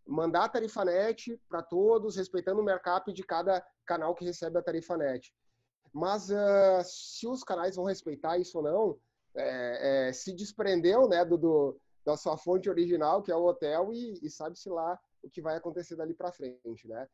Mandar 0.07 0.45
a 0.45 0.49
tarifa 0.49 0.85
net 0.85 1.37
para 1.49 1.61
todos, 1.61 2.15
respeitando 2.15 2.61
o 2.61 2.63
markup 2.63 3.11
de 3.11 3.21
cada 3.21 3.61
canal 3.85 4.15
que 4.15 4.23
recebe 4.23 4.57
a 4.57 4.63
tarifa 4.63 4.97
net. 4.97 5.33
Mas 5.93 6.29
uh, 6.29 6.81
se 6.83 7.27
os 7.27 7.43
canais 7.43 7.75
vão 7.75 7.83
respeitar 7.83 8.37
isso 8.37 8.59
ou 8.59 8.63
não, 8.63 8.99
é, 9.35 10.07
é, 10.07 10.13
se 10.13 10.33
desprendeu 10.33 11.07
né, 11.09 11.25
do, 11.25 11.37
do, 11.37 11.81
da 12.05 12.15
sua 12.15 12.37
fonte 12.37 12.69
original, 12.69 13.21
que 13.21 13.31
é 13.31 13.35
o 13.35 13.45
hotel, 13.45 13.91
e, 13.91 14.17
e 14.23 14.29
sabe-se 14.29 14.69
lá 14.69 14.97
o 15.21 15.29
que 15.29 15.41
vai 15.41 15.57
acontecer 15.57 15.97
dali 15.97 16.13
para 16.13 16.31
frente. 16.31 16.87
Né? 16.87 17.07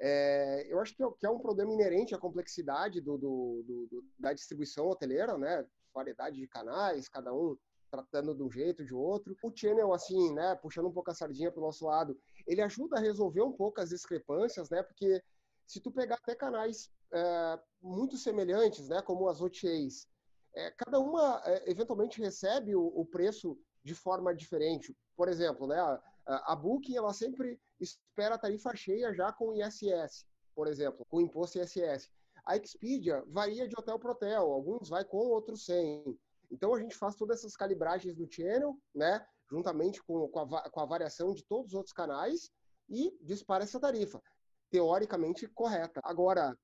É, 0.00 0.66
eu 0.72 0.80
acho 0.80 0.94
que 0.94 1.02
é, 1.02 1.10
que 1.18 1.26
é, 1.26 1.30
um 1.30 1.40
problema 1.40 1.72
inerente 1.72 2.14
à 2.14 2.18
complexidade 2.18 3.00
do, 3.00 3.18
do, 3.18 3.64
do, 3.66 4.04
da 4.18 4.32
distribuição 4.32 4.88
hoteleira, 4.88 5.36
né? 5.36 5.66
Variedade 5.92 6.38
de 6.38 6.46
canais, 6.46 7.08
cada 7.08 7.34
um 7.34 7.56
tratando 7.90 8.34
de 8.34 8.42
um 8.42 8.50
jeito, 8.50 8.84
de 8.84 8.94
outro. 8.94 9.36
O 9.42 9.52
channel, 9.54 9.92
assim, 9.92 10.32
né? 10.34 10.54
Puxando 10.56 10.86
um 10.86 10.92
pouco 10.92 11.10
a 11.10 11.14
sardinha 11.14 11.50
para 11.50 11.60
o 11.60 11.64
nosso 11.64 11.86
lado, 11.86 12.16
ele 12.46 12.62
ajuda 12.62 12.96
a 12.96 13.00
resolver 13.00 13.42
um 13.42 13.52
pouco 13.52 13.80
as 13.80 13.88
discrepâncias, 13.88 14.70
né? 14.70 14.82
Porque 14.82 15.22
se 15.66 15.80
tu 15.80 15.90
pegar 15.90 16.16
até 16.16 16.34
canais 16.34 16.90
é, 17.12 17.58
muito 17.82 18.16
semelhantes, 18.16 18.88
né? 18.88 19.02
Como 19.02 19.28
as 19.28 19.40
OTAs, 19.40 20.06
é, 20.54 20.70
cada 20.72 21.00
uma 21.00 21.42
é, 21.44 21.70
eventualmente 21.70 22.20
recebe 22.20 22.76
o, 22.76 22.86
o, 22.86 23.04
preço 23.04 23.58
de 23.82 23.94
forma 23.94 24.34
diferente. 24.34 24.96
Por 25.16 25.28
exemplo, 25.28 25.66
né? 25.66 25.78
A, 26.26 26.52
a 26.52 26.56
Booking, 26.56 26.96
ela 26.96 27.12
sempre 27.12 27.60
espera 27.80 28.34
a 28.34 28.38
tarifa 28.38 28.74
cheia 28.74 29.12
já 29.14 29.32
com 29.32 29.54
ISS, 29.54 30.26
por 30.54 30.66
exemplo, 30.66 31.06
com 31.08 31.20
imposto 31.20 31.58
ISS. 31.58 32.10
A 32.44 32.56
Expedia 32.56 33.22
varia 33.28 33.68
de 33.68 33.74
hotel 33.78 33.98
para 33.98 34.12
hotel, 34.12 34.52
alguns 34.52 34.88
vai 34.88 35.04
com, 35.04 35.18
outros 35.18 35.64
sem. 35.64 36.18
Então 36.50 36.74
a 36.74 36.80
gente 36.80 36.96
faz 36.96 37.14
todas 37.14 37.40
essas 37.40 37.56
calibragens 37.56 38.16
do 38.16 38.26
channel, 38.30 38.76
né, 38.94 39.24
juntamente 39.50 40.02
com, 40.02 40.28
com, 40.28 40.40
a, 40.56 40.70
com 40.70 40.80
a 40.80 40.86
variação 40.86 41.34
de 41.34 41.44
todos 41.44 41.72
os 41.72 41.74
outros 41.74 41.92
canais 41.92 42.50
e 42.88 43.16
dispara 43.20 43.64
essa 43.64 43.78
tarifa, 43.78 44.22
teoricamente 44.70 45.46
correta. 45.48 46.00
Agora, 46.02 46.56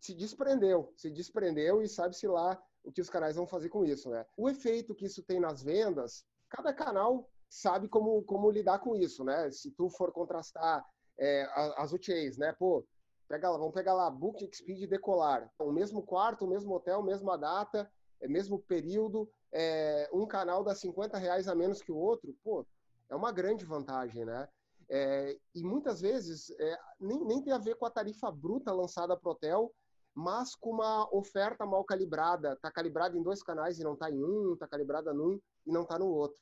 se 0.00 0.14
desprendeu, 0.14 0.92
se 0.96 1.10
desprendeu 1.10 1.82
e 1.82 1.88
sabe-se 1.88 2.26
lá 2.26 2.60
o 2.82 2.90
que 2.90 3.00
os 3.00 3.10
canais 3.10 3.36
vão 3.36 3.46
fazer 3.46 3.68
com 3.68 3.84
isso, 3.84 4.10
né? 4.10 4.24
O 4.36 4.48
efeito 4.48 4.94
que 4.94 5.06
isso 5.06 5.22
tem 5.22 5.38
nas 5.38 5.62
vendas, 5.62 6.24
cada 6.48 6.72
canal 6.72 7.30
sabe 7.50 7.88
como, 7.88 8.22
como 8.22 8.48
lidar 8.48 8.78
com 8.78 8.94
isso, 8.94 9.24
né? 9.24 9.50
Se 9.50 9.72
tu 9.72 9.90
for 9.90 10.12
contrastar 10.12 10.86
é, 11.18 11.46
as 11.76 11.92
UTAs, 11.92 12.38
né? 12.38 12.54
Pô, 12.56 12.86
pega 13.28 13.50
vamos 13.50 13.74
pegar 13.74 13.92
lá, 13.92 14.08
Book, 14.08 14.44
Expedia 14.44 14.84
e 14.84 14.88
Decolar. 14.88 15.50
O 15.58 15.72
mesmo 15.72 16.00
quarto, 16.02 16.44
o 16.44 16.48
mesmo 16.48 16.72
hotel, 16.72 17.02
mesma 17.02 17.36
data, 17.36 17.90
é, 18.20 18.28
mesmo 18.28 18.60
período, 18.60 19.28
é, 19.52 20.08
um 20.12 20.26
canal 20.26 20.62
dá 20.62 20.74
50 20.74 21.18
reais 21.18 21.48
a 21.48 21.54
menos 21.54 21.82
que 21.82 21.90
o 21.90 21.96
outro, 21.96 22.32
pô, 22.44 22.64
é 23.10 23.16
uma 23.16 23.32
grande 23.32 23.64
vantagem, 23.64 24.24
né? 24.24 24.48
É, 24.88 25.36
e 25.54 25.62
muitas 25.64 26.00
vezes 26.00 26.50
é, 26.50 26.78
nem, 27.00 27.24
nem 27.24 27.42
tem 27.42 27.52
a 27.52 27.58
ver 27.58 27.74
com 27.76 27.86
a 27.86 27.90
tarifa 27.90 28.30
bruta 28.30 28.72
lançada 28.72 29.16
para 29.16 29.28
o 29.28 29.32
hotel, 29.32 29.72
mas 30.14 30.54
com 30.54 30.70
uma 30.70 31.08
oferta 31.12 31.66
mal 31.66 31.84
calibrada. 31.84 32.52
Está 32.52 32.70
calibrada 32.70 33.16
em 33.16 33.22
dois 33.22 33.42
canais 33.42 33.78
e 33.78 33.84
não 33.84 33.94
está 33.94 34.08
em 34.10 34.22
um, 34.22 34.54
está 34.54 34.68
calibrada 34.68 35.12
num 35.12 35.40
e 35.66 35.72
não 35.72 35.82
está 35.82 35.98
no 35.98 36.08
outro 36.08 36.40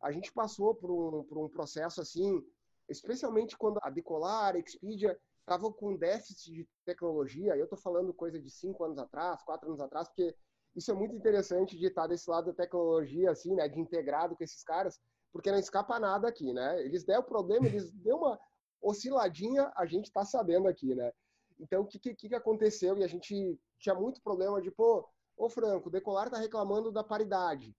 a 0.00 0.12
gente 0.12 0.32
passou 0.32 0.74
por 0.74 0.90
um, 0.90 1.24
por 1.24 1.38
um 1.38 1.48
processo 1.48 2.00
assim, 2.00 2.42
especialmente 2.88 3.56
quando 3.56 3.78
a 3.82 3.90
Decolar, 3.90 4.54
a 4.54 4.58
Expedia 4.58 5.18
estavam 5.40 5.72
com 5.72 5.96
déficit 5.96 6.52
de 6.52 6.68
tecnologia. 6.84 7.56
Eu 7.56 7.64
estou 7.64 7.78
falando 7.78 8.12
coisa 8.12 8.40
de 8.40 8.50
cinco 8.50 8.84
anos 8.84 8.98
atrás, 8.98 9.42
quatro 9.42 9.68
anos 9.68 9.80
atrás, 9.80 10.08
porque 10.08 10.34
isso 10.76 10.90
é 10.90 10.94
muito 10.94 11.14
interessante 11.14 11.76
de 11.76 11.86
estar 11.86 12.06
desse 12.06 12.30
lado 12.30 12.46
da 12.46 12.52
tecnologia, 12.52 13.30
assim, 13.30 13.54
né, 13.54 13.66
de 13.68 13.80
integrado 13.80 14.36
com 14.36 14.44
esses 14.44 14.62
caras, 14.62 15.00
porque 15.32 15.50
não 15.50 15.58
escapa 15.58 15.98
nada 15.98 16.28
aqui, 16.28 16.52
né? 16.52 16.80
Eles 16.84 17.04
deram 17.04 17.22
problema, 17.22 17.66
eles 17.66 17.90
deu 18.02 18.16
uma 18.16 18.38
osciladinha, 18.80 19.72
a 19.76 19.86
gente 19.86 20.06
está 20.06 20.24
sabendo 20.24 20.68
aqui, 20.68 20.94
né? 20.94 21.10
Então, 21.58 21.82
o 21.82 21.86
que, 21.86 21.98
que, 21.98 22.28
que 22.28 22.34
aconteceu? 22.34 22.96
E 22.96 23.02
a 23.02 23.08
gente 23.08 23.58
tinha 23.78 23.94
muito 23.94 24.22
problema 24.22 24.62
de, 24.62 24.70
pô, 24.70 25.08
ô 25.36 25.48
Franco, 25.48 25.88
o 25.88 25.92
Decolar 25.92 26.26
está 26.26 26.38
reclamando 26.38 26.92
da 26.92 27.02
paridade. 27.02 27.74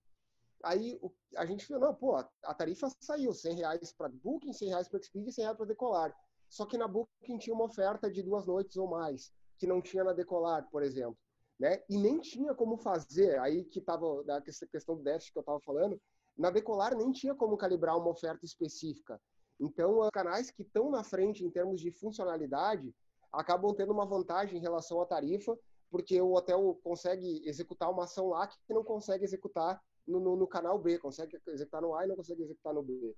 Aí 0.64 1.00
a 1.36 1.46
gente 1.46 1.66
falou, 1.66 1.88
não, 1.88 1.94
pô, 1.94 2.16
a 2.16 2.54
tarifa 2.54 2.88
saiu, 3.00 3.32
100 3.32 3.56
reais 3.56 3.92
para 3.92 4.08
Booking, 4.08 4.52
100 4.52 4.68
reais 4.68 4.88
para 4.88 5.00
Expedia 5.00 5.30
e 5.30 5.32
100 5.32 5.44
reais 5.44 5.56
para 5.56 5.66
Decolar. 5.66 6.16
Só 6.48 6.66
que 6.66 6.76
na 6.76 6.88
Booking 6.88 7.38
tinha 7.38 7.54
uma 7.54 7.64
oferta 7.64 8.10
de 8.10 8.22
duas 8.22 8.46
noites 8.46 8.76
ou 8.76 8.88
mais, 8.88 9.32
que 9.56 9.66
não 9.66 9.80
tinha 9.80 10.04
na 10.04 10.12
Decolar, 10.12 10.68
por 10.70 10.82
exemplo. 10.82 11.16
Né? 11.58 11.82
E 11.88 11.96
nem 11.96 12.18
tinha 12.20 12.54
como 12.54 12.76
fazer, 12.76 13.38
aí 13.38 13.64
que 13.64 13.78
estava 13.78 14.24
da 14.24 14.40
questão 14.40 14.96
do 14.96 15.02
déficit 15.02 15.32
que 15.32 15.38
eu 15.38 15.42
estava 15.42 15.60
falando, 15.60 16.00
na 16.36 16.50
Decolar 16.50 16.96
nem 16.96 17.12
tinha 17.12 17.34
como 17.34 17.56
calibrar 17.56 17.96
uma 17.96 18.10
oferta 18.10 18.44
específica. 18.44 19.20
Então, 19.60 20.00
os 20.00 20.08
canais 20.10 20.50
que 20.50 20.62
estão 20.62 20.90
na 20.90 21.04
frente 21.04 21.44
em 21.44 21.50
termos 21.50 21.80
de 21.80 21.92
funcionalidade 21.92 22.94
acabam 23.30 23.74
tendo 23.74 23.92
uma 23.92 24.06
vantagem 24.06 24.58
em 24.58 24.62
relação 24.62 25.00
à 25.00 25.06
tarifa, 25.06 25.56
porque 25.90 26.20
o 26.20 26.32
hotel 26.32 26.80
consegue 26.82 27.46
executar 27.46 27.90
uma 27.90 28.04
ação 28.04 28.28
lá 28.28 28.46
que 28.46 28.56
não 28.72 28.82
consegue 28.82 29.24
executar 29.24 29.80
no, 30.06 30.20
no, 30.20 30.36
no 30.36 30.46
canal 30.46 30.78
B, 30.78 30.98
consegue 30.98 31.38
executar 31.48 31.82
no 31.82 31.94
A 31.94 32.04
e 32.04 32.08
não 32.08 32.16
consegue 32.16 32.42
executar 32.42 32.74
no 32.74 32.82
B. 32.82 33.14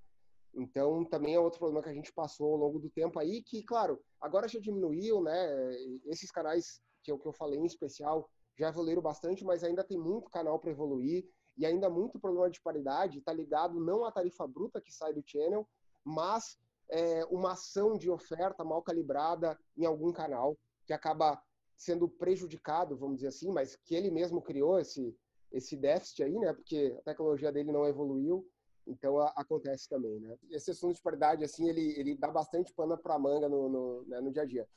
Então, 0.55 1.05
também 1.05 1.35
é 1.35 1.41
outro 1.41 1.59
problema 1.59 1.83
que 1.83 1.89
a 1.89 1.95
gente 1.95 2.13
passou 2.13 2.53
ao 2.53 2.59
longo 2.59 2.79
do 2.79 2.91
tempo 2.91 3.19
aí, 3.19 3.43
que, 3.43 3.63
claro, 3.63 3.99
agora 4.21 4.49
já 4.49 4.61
diminuiu, 4.61 5.23
né? 5.23 5.75
Esses 6.07 6.31
canais 6.31 6.81
que 7.03 7.11
eu, 7.11 7.19
que 7.19 7.27
eu 7.27 7.33
falei 7.33 7.59
em 7.59 7.67
especial 7.67 8.29
já 8.59 8.69
evoluíram 8.69 9.01
bastante, 9.01 9.45
mas 9.45 9.65
ainda 9.65 9.83
tem 9.83 9.99
muito 9.99 10.31
canal 10.31 10.59
para 10.59 10.71
evoluir 10.71 11.27
e 11.57 11.65
ainda 11.65 11.89
muito 11.89 12.19
problema 12.19 12.51
de 12.51 12.61
paridade, 12.61 13.19
está 13.19 13.33
ligado 13.33 13.81
não 13.81 14.05
à 14.05 14.13
tarifa 14.13 14.47
bruta 14.47 14.81
que 14.81 14.93
sai 14.93 15.13
do 15.13 15.23
channel, 15.27 15.67
mas 16.05 16.59
é, 16.91 17.25
uma 17.27 17.53
ação 17.53 17.97
de 17.97 18.11
oferta 18.11 18.65
mal 18.65 18.83
calibrada 18.83 19.59
em 19.77 19.85
algum 19.85 20.13
canal 20.13 20.59
que 20.87 20.93
acaba 20.93 21.43
sendo 21.77 22.09
prejudicado, 22.09 22.97
vamos 22.97 23.17
dizer 23.17 23.29
assim, 23.29 23.51
mas 23.51 23.77
que 23.77 23.95
ele 23.95 24.11
mesmo 24.11 24.41
criou 24.41 24.79
esse, 24.79 25.17
esse 25.53 25.77
déficit 25.77 26.25
aí, 26.25 26.39
né? 26.39 26.53
Porque 26.53 26.97
a 26.99 27.03
tecnologia 27.03 27.53
dele 27.53 27.73
não 27.73 27.87
evoluiu 27.87 28.47
então 28.87 29.19
a, 29.19 29.29
acontece 29.37 29.89
também, 29.89 30.19
né? 30.21 30.37
Esse 30.51 30.71
assunto 30.71 30.97
de 30.97 31.03
paridade, 31.03 31.45
assim, 31.45 31.69
ele, 31.69 31.99
ele 31.99 32.17
dá 32.17 32.29
bastante 32.29 32.73
pano 32.73 32.97
para 32.99 33.19
manga 33.19 33.49
no, 33.49 33.69
no, 33.69 34.03
né, 34.07 34.21
no 34.21 34.33
dia 34.33 34.43
a 34.43 34.47
dia. 34.47 34.69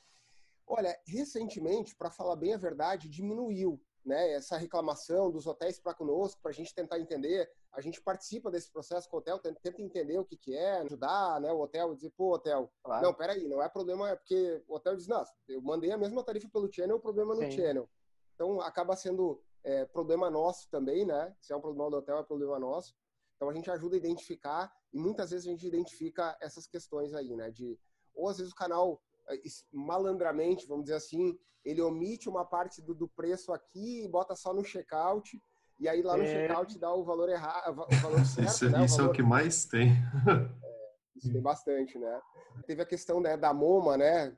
Olha, 0.66 0.96
recentemente, 1.06 1.94
para 1.94 2.10
falar 2.10 2.36
bem 2.36 2.54
a 2.54 2.58
verdade, 2.58 3.08
diminuiu 3.08 3.80
né, 4.04 4.32
essa 4.32 4.56
reclamação 4.56 5.30
dos 5.30 5.46
hotéis 5.46 5.80
para 5.80 5.94
conosco, 5.94 6.40
para 6.40 6.50
a 6.50 6.54
gente 6.54 6.74
tentar 6.74 6.98
entender. 6.98 7.50
A 7.72 7.80
gente 7.80 8.00
participa 8.00 8.50
desse 8.50 8.70
processo 8.70 9.08
com 9.08 9.16
o 9.16 9.18
hotel, 9.18 9.38
tenta 9.38 9.82
entender 9.82 10.18
o 10.18 10.24
que, 10.24 10.36
que 10.36 10.56
é, 10.56 10.78
ajudar 10.78 11.40
né, 11.40 11.52
o 11.52 11.60
hotel, 11.60 11.94
dizer, 11.94 12.10
pô, 12.16 12.34
hotel, 12.34 12.70
claro. 12.82 13.04
não, 13.04 13.14
peraí, 13.14 13.46
não 13.48 13.62
é 13.62 13.68
problema, 13.68 14.10
é 14.10 14.16
porque 14.16 14.62
o 14.68 14.74
hotel 14.74 14.96
diz, 14.96 15.08
não, 15.08 15.24
eu 15.48 15.60
mandei 15.60 15.90
a 15.90 15.98
mesma 15.98 16.22
tarifa 16.22 16.48
pelo 16.48 16.72
channel, 16.72 16.96
o 16.96 17.00
problema 17.00 17.34
é 17.34 17.36
no 17.36 17.50
Sim. 17.50 17.50
channel. 17.50 17.88
Então, 18.34 18.60
acaba 18.60 18.96
sendo 18.96 19.42
é, 19.66 19.84
problema 19.84 20.30
nosso 20.30 20.70
também, 20.70 21.04
né? 21.04 21.34
Se 21.40 21.52
é 21.52 21.56
um 21.56 21.60
problema 21.60 21.90
do 21.90 21.96
hotel, 21.96 22.18
é 22.18 22.22
problema 22.22 22.56
nosso. 22.58 22.94
Então 23.34 23.50
a 23.50 23.54
gente 23.54 23.68
ajuda 23.68 23.96
a 23.96 23.98
identificar 23.98 24.72
e 24.92 24.98
muitas 24.98 25.30
vezes 25.30 25.46
a 25.46 25.50
gente 25.50 25.66
identifica 25.66 26.38
essas 26.40 26.68
questões 26.68 27.12
aí, 27.12 27.34
né? 27.34 27.50
De 27.50 27.76
ou 28.14 28.28
às 28.28 28.38
vezes 28.38 28.52
o 28.52 28.56
canal 28.56 29.02
eh, 29.28 29.42
malandramente, 29.72 30.66
vamos 30.66 30.84
dizer 30.84 30.96
assim, 30.96 31.36
ele 31.64 31.82
omite 31.82 32.28
uma 32.28 32.44
parte 32.44 32.80
do, 32.80 32.94
do 32.94 33.08
preço 33.08 33.52
aqui 33.52 34.04
e 34.04 34.08
bota 34.08 34.36
só 34.36 34.54
no 34.54 34.64
checkout 34.64 35.38
e 35.80 35.88
aí 35.88 36.00
lá 36.00 36.16
no 36.16 36.22
é. 36.22 36.26
checkout 36.26 36.78
dá 36.78 36.94
o 36.94 37.04
valor 37.04 37.28
errado, 37.28 37.72
o 37.72 37.96
valor 37.96 38.24
certo, 38.24 38.48
isso, 38.48 38.70
né? 38.70 38.84
isso 38.84 38.96
valor... 38.98 39.08
é 39.08 39.10
o 39.10 39.14
que 39.14 39.22
mais 39.22 39.64
tem. 39.64 39.90
é, 40.62 40.88
isso 41.16 41.32
tem 41.32 41.42
bastante, 41.42 41.98
né? 41.98 42.20
Teve 42.66 42.82
a 42.82 42.86
questão 42.86 43.20
né, 43.20 43.36
da 43.36 43.52
MoMA, 43.52 43.98
né? 43.98 44.30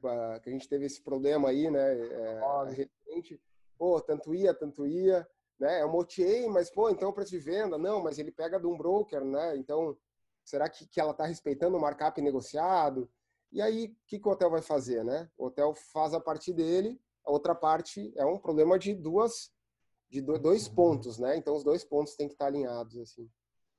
Que 0.43 0.49
a 0.49 0.53
gente 0.53 0.69
teve 0.69 0.87
esse 0.87 1.03
problema 1.03 1.51
aí, 1.51 1.71
né? 1.71 1.97
É, 2.01 2.41
recente. 2.71 3.41
Pô, 3.79 4.01
tanto 4.01 4.35
ia, 4.35 4.53
tanto 4.53 4.87
ia 4.87 5.27
né? 5.59 5.83
Eu 5.83 5.89
moteei, 5.89 6.49
mas 6.49 6.71
pô, 6.71 6.89
então 6.89 7.13
preço 7.13 7.33
de 7.33 7.39
venda, 7.39 7.77
não, 7.77 8.03
mas 8.03 8.19
ele 8.19 8.31
pega 8.31 8.61
de 8.61 8.67
um 8.67 8.77
broker, 8.77 9.25
né? 9.25 9.57
Então, 9.57 9.97
será 10.45 10.69
que, 10.69 10.87
que 10.87 11.01
ela 11.01 11.11
está 11.11 11.27
respeitando 11.27 11.77
o 11.77 11.81
markup 11.81 12.21
negociado? 12.23 13.11
E 13.51 13.61
aí, 13.61 13.87
o 13.87 14.07
que, 14.07 14.19
que 14.19 14.29
o 14.29 14.31
hotel 14.31 14.51
vai 14.51 14.63
fazer, 14.63 15.05
né? 15.05 15.29
O 15.37 15.47
hotel 15.47 15.75
faz 15.75 16.15
a 16.15 16.21
parte 16.21 16.53
dele, 16.53 17.01
a 17.25 17.31
outra 17.33 17.55
parte 17.55 18.13
é 18.17 18.25
um 18.25 18.39
problema 18.39 18.79
de 18.79 18.95
duas, 18.95 19.51
de 20.09 20.21
dois 20.21 20.69
pontos, 20.69 21.19
né? 21.19 21.37
Então, 21.37 21.57
os 21.57 21.65
dois 21.65 21.85
pontos 21.85 22.15
têm 22.15 22.29
que 22.29 22.35
estar 22.35 22.47
alinhados, 22.47 22.97
assim. 22.99 23.29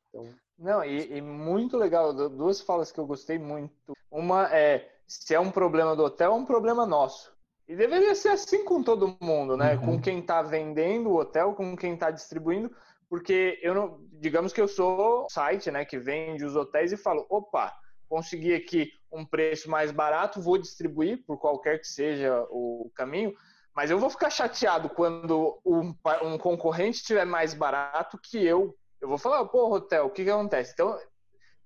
Então... 0.10 0.28
Não, 0.58 0.84
e, 0.84 1.18
e 1.18 1.22
muito 1.22 1.78
legal, 1.78 2.14
duas 2.14 2.60
falas 2.60 2.92
que 2.92 3.00
eu 3.00 3.06
gostei 3.06 3.40
muito. 3.40 3.94
Uma 4.12 4.54
é, 4.54 4.92
se 5.08 5.34
é 5.34 5.40
um 5.40 5.52
problema 5.52 5.96
do 5.96 6.04
hotel, 6.04 6.34
é 6.34 6.36
um 6.36 6.46
problema 6.46 6.86
nosso. 6.86 7.32
E 7.70 7.76
deveria 7.76 8.16
ser 8.16 8.30
assim 8.30 8.66
com 8.66 8.82
todo 8.82 9.16
mundo, 9.22 9.56
né? 9.56 9.76
Uhum. 9.76 9.86
Com 9.86 10.02
quem 10.02 10.20
está 10.20 10.42
vendendo 10.42 11.12
o 11.12 11.20
hotel, 11.20 11.54
com 11.54 11.78
quem 11.78 11.94
está 11.94 12.10
distribuindo, 12.10 12.76
porque 13.08 13.60
eu 13.62 13.76
não, 13.76 14.00
digamos 14.14 14.52
que 14.52 14.60
eu 14.60 14.68
sou 14.68 15.28
site, 15.30 15.70
né, 15.70 15.86
que 15.86 16.00
vende 16.00 16.44
os 16.44 16.56
hotéis 16.56 16.92
e 16.92 16.98
falo, 16.98 17.28
opa, 17.30 17.72
consegui 18.08 18.56
aqui 18.56 18.92
um 19.12 19.24
preço 19.24 19.70
mais 19.70 19.92
barato, 19.92 20.42
vou 20.42 20.58
distribuir 20.58 21.24
por 21.28 21.38
qualquer 21.38 21.80
que 21.80 21.88
seja 21.88 22.44
o 22.50 22.92
caminho, 22.96 23.36
mas 23.76 23.92
eu 23.92 24.00
vou 24.00 24.10
ficar 24.10 24.32
chateado 24.32 24.90
quando 24.90 25.62
um, 25.64 25.94
um 26.24 26.40
concorrente 26.40 26.98
estiver 26.98 27.26
mais 27.26 27.54
barato 27.54 28.18
que 28.18 28.44
eu. 28.44 28.76
Eu 29.00 29.08
vou 29.08 29.20
falar, 29.20 29.46
pô, 29.46 29.72
hotel, 29.72 30.08
o 30.08 30.10
que, 30.10 30.24
que 30.24 30.32
acontece? 30.32 30.74
Então, 30.74 31.00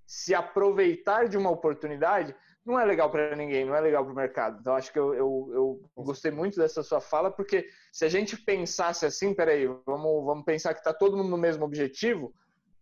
se 0.05 0.35
aproveitar 0.35 1.29
de 1.29 1.37
uma 1.37 1.49
oportunidade, 1.49 2.35
não 2.65 2.79
é 2.79 2.85
legal 2.85 3.09
para 3.09 3.35
ninguém, 3.35 3.65
não 3.65 3.75
é 3.75 3.81
legal 3.81 4.03
para 4.03 4.13
o 4.13 4.15
mercado. 4.15 4.59
Então, 4.59 4.75
acho 4.75 4.91
que 4.91 4.99
eu, 4.99 5.13
eu, 5.13 5.49
eu, 5.97 6.03
gostei 6.03 6.31
muito 6.31 6.57
dessa 6.57 6.81
sua 6.81 7.01
fala, 7.01 7.29
porque 7.29 7.67
se 7.91 8.05
a 8.05 8.09
gente 8.09 8.37
pensasse 8.37 9.05
assim, 9.05 9.33
peraí, 9.33 9.67
vamos, 9.85 10.25
vamos 10.25 10.45
pensar 10.45 10.73
que 10.73 10.79
está 10.79 10.93
todo 10.93 11.17
mundo 11.17 11.29
no 11.29 11.37
mesmo 11.37 11.65
objetivo, 11.65 12.33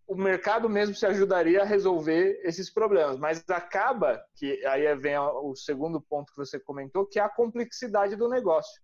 o 0.07 0.15
mercado 0.15 0.69
mesmo 0.69 0.93
se 0.93 1.05
ajudaria 1.05 1.61
a 1.61 1.65
resolver 1.65 2.39
esses 2.43 2.69
problemas. 2.69 3.17
Mas 3.17 3.43
acaba, 3.49 4.23
que 4.35 4.63
aí 4.65 4.93
vem 4.95 5.17
o 5.17 5.55
segundo 5.55 6.01
ponto 6.01 6.31
que 6.31 6.37
você 6.37 6.59
comentou, 6.59 7.05
que 7.05 7.19
é 7.19 7.23
a 7.23 7.29
complexidade 7.29 8.15
do 8.15 8.29
negócio. 8.29 8.81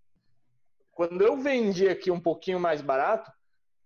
Quando 0.91 1.21
eu 1.21 1.37
vendi 1.37 1.87
aqui 1.87 2.09
um 2.09 2.19
pouquinho 2.19 2.59
mais 2.59 2.81
barato, 2.81 3.31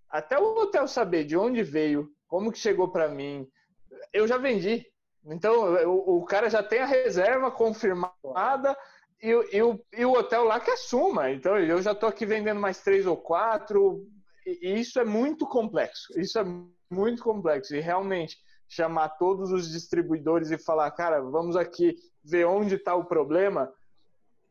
até 0.09 0.37
o 0.39 0.55
hotel 0.59 0.87
saber 0.87 1.25
de 1.25 1.35
onde 1.35 1.63
veio, 1.63 2.09
como 2.27 2.51
que 2.51 2.57
chegou 2.57 2.89
para 2.89 3.09
mim, 3.09 3.49
eu 4.13 4.27
já 4.27 4.37
vendi. 4.37 4.85
Então, 5.25 5.75
o, 5.85 6.17
o, 6.17 6.25
cara 6.25 6.49
já 6.49 6.63
tem 6.63 6.79
a 6.79 6.85
reserva 6.85 7.51
confirmada 7.51 8.75
e, 9.21 9.29
e, 9.53 9.61
o, 9.61 9.79
e 9.93 10.05
o 10.05 10.13
hotel 10.13 10.45
lá 10.45 10.59
que 10.59 10.71
assuma. 10.71 11.29
Então, 11.29 11.57
eu 11.59 11.81
já 11.81 11.91
estou 11.91 12.09
aqui 12.09 12.25
vendendo 12.25 12.59
mais 12.59 12.81
três 12.81 13.05
ou 13.05 13.15
quatro. 13.15 14.07
E, 14.45 14.79
isso 14.79 14.99
é 14.99 15.05
muito 15.05 15.45
complexo. 15.47 16.19
Isso 16.19 16.39
é 16.39 16.45
muito 16.89 17.23
complexo. 17.23 17.75
E 17.75 17.79
realmente, 17.79 18.37
chamar 18.67 19.09
todos 19.09 19.51
os 19.51 19.69
distribuidores 19.69 20.49
e 20.49 20.57
falar, 20.57 20.89
cara, 20.91 21.21
vamos 21.21 21.55
aqui 21.55 21.95
ver 22.23 22.45
onde 22.45 22.75
está 22.75 22.95
o 22.95 23.05
problema. 23.05 23.71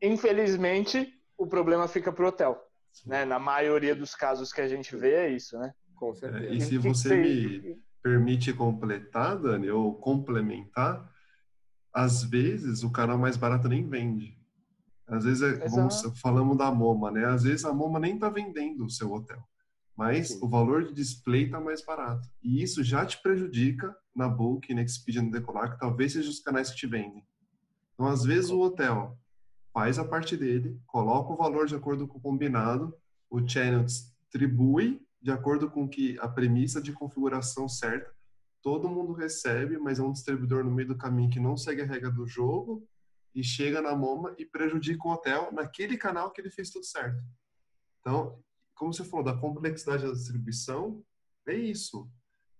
Infelizmente, 0.00 1.12
o 1.36 1.46
problema 1.46 1.88
fica 1.88 2.12
para 2.12 2.24
o 2.24 2.28
hotel. 2.28 2.62
Né? 3.06 3.24
Na 3.24 3.38
maioria 3.38 3.94
dos 3.94 4.14
casos 4.14 4.52
que 4.52 4.60
a 4.60 4.68
gente 4.68 4.94
vê 4.96 5.14
é 5.14 5.30
isso, 5.30 5.58
né? 5.58 5.72
Com 5.96 6.14
certeza. 6.14 6.46
É, 6.46 6.54
e 6.54 6.60
se 6.60 6.78
você 6.78 7.16
me 7.16 7.78
permite 8.02 8.52
completar, 8.52 9.38
Dani, 9.38 9.70
ou 9.70 9.94
complementar, 9.94 11.10
às 11.92 12.22
vezes 12.22 12.82
o 12.82 12.90
canal 12.90 13.18
mais 13.18 13.36
barato 13.36 13.68
nem 13.68 13.86
vende. 13.88 14.38
Às 15.06 15.24
vezes, 15.24 15.42
é, 15.42 15.68
vamos, 15.68 16.02
falamos 16.20 16.56
da 16.56 16.70
MoMA, 16.70 17.10
né? 17.10 17.24
Às 17.24 17.42
vezes 17.42 17.64
a 17.64 17.72
MoMA 17.72 17.98
nem 17.98 18.14
está 18.14 18.28
vendendo 18.28 18.84
o 18.84 18.90
seu 18.90 19.12
hotel, 19.12 19.42
mas 19.96 20.28
Sim. 20.28 20.38
o 20.40 20.48
valor 20.48 20.84
de 20.84 20.94
display 20.94 21.44
está 21.44 21.60
mais 21.60 21.84
barato. 21.84 22.28
E 22.42 22.62
isso 22.62 22.82
já 22.84 23.04
te 23.04 23.20
prejudica 23.20 23.94
na 24.14 24.28
Book, 24.28 24.72
na 24.72 24.82
Expedia, 24.82 25.20
no 25.20 25.30
Decolar, 25.30 25.72
que 25.72 25.80
talvez 25.80 26.12
sejam 26.12 26.30
os 26.30 26.40
canais 26.40 26.70
que 26.70 26.76
te 26.76 26.86
vendem. 26.86 27.26
Então, 27.94 28.06
às 28.06 28.22
vezes 28.22 28.50
o 28.50 28.60
hotel 28.60 29.18
faz 29.74 29.98
a 29.98 30.04
parte 30.04 30.36
dele, 30.36 30.80
coloca 30.86 31.32
o 31.32 31.36
valor 31.36 31.66
de 31.66 31.74
acordo 31.74 32.06
com 32.06 32.18
o 32.18 32.22
combinado, 32.22 32.94
o 33.28 33.46
channel 33.46 33.84
distribui 33.84 35.00
de 35.20 35.30
acordo 35.30 35.70
com 35.70 35.88
que 35.88 36.18
a 36.18 36.28
premissa 36.28 36.80
de 36.80 36.92
configuração 36.92 37.68
certa, 37.68 38.14
todo 38.62 38.88
mundo 38.88 39.12
recebe, 39.12 39.78
mas 39.78 39.98
é 39.98 40.02
um 40.02 40.12
distribuidor 40.12 40.64
no 40.64 40.70
meio 40.70 40.88
do 40.88 40.98
caminho 40.98 41.30
que 41.30 41.40
não 41.40 41.56
segue 41.56 41.82
a 41.82 41.86
regra 41.86 42.10
do 42.10 42.26
jogo 42.26 42.86
e 43.34 43.42
chega 43.42 43.80
na 43.80 43.94
MoMA 43.94 44.34
e 44.38 44.44
prejudica 44.44 45.06
o 45.06 45.12
hotel 45.12 45.50
naquele 45.52 45.96
canal 45.96 46.30
que 46.30 46.40
ele 46.40 46.50
fez 46.50 46.70
tudo 46.70 46.84
certo. 46.84 47.22
Então, 48.00 48.42
como 48.74 48.92
você 48.92 49.04
falou 49.04 49.24
da 49.24 49.36
complexidade 49.36 50.04
da 50.04 50.12
distribuição, 50.12 51.04
é 51.46 51.54
isso. 51.54 52.10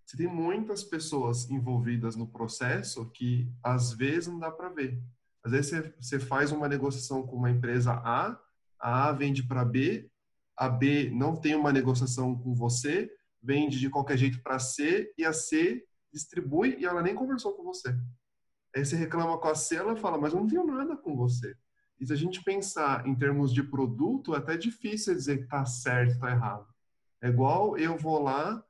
Você 0.04 0.16
tem 0.16 0.26
muitas 0.26 0.82
pessoas 0.82 1.48
envolvidas 1.48 2.16
no 2.16 2.26
processo 2.26 3.08
que 3.10 3.50
às 3.62 3.92
vezes 3.92 4.26
não 4.26 4.38
dá 4.38 4.50
para 4.50 4.68
ver. 4.68 5.00
Às 5.42 5.52
vezes 5.52 5.94
você 6.00 6.18
faz 6.18 6.52
uma 6.52 6.68
negociação 6.68 7.26
com 7.26 7.36
uma 7.36 7.50
empresa 7.50 7.92
A, 7.92 8.38
a 8.78 9.08
A 9.08 9.12
vende 9.12 9.42
para 9.42 9.64
B, 9.64 10.09
a 10.60 10.68
B 10.68 11.08
não 11.10 11.34
tem 11.34 11.54
uma 11.54 11.72
negociação 11.72 12.36
com 12.36 12.54
você, 12.54 13.10
vende 13.42 13.80
de 13.80 13.88
qualquer 13.88 14.18
jeito 14.18 14.42
para 14.42 14.58
C 14.58 15.10
e 15.16 15.24
a 15.24 15.32
C 15.32 15.82
distribui 16.12 16.76
e 16.78 16.84
ela 16.84 17.00
nem 17.00 17.14
conversou 17.14 17.54
com 17.54 17.64
você. 17.64 17.96
Aí 18.76 18.84
você 18.84 18.94
reclama 18.94 19.38
com 19.38 19.48
a 19.48 19.54
C, 19.54 19.76
ela 19.76 19.96
fala, 19.96 20.18
mas 20.18 20.34
eu 20.34 20.40
não 20.40 20.46
tenho 20.46 20.66
nada 20.66 20.98
com 20.98 21.16
você. 21.16 21.56
E 21.98 22.06
se 22.06 22.12
a 22.12 22.16
gente 22.16 22.44
pensar 22.44 23.06
em 23.06 23.14
termos 23.14 23.54
de 23.54 23.62
produto, 23.62 24.34
é 24.34 24.38
até 24.38 24.54
difícil 24.54 25.14
dizer 25.14 25.38
que 25.38 25.44
está 25.44 25.64
certo, 25.64 26.12
está 26.12 26.30
errado. 26.30 26.66
É 27.22 27.28
igual 27.28 27.78
eu 27.78 27.96
vou 27.96 28.22
lá, 28.22 28.62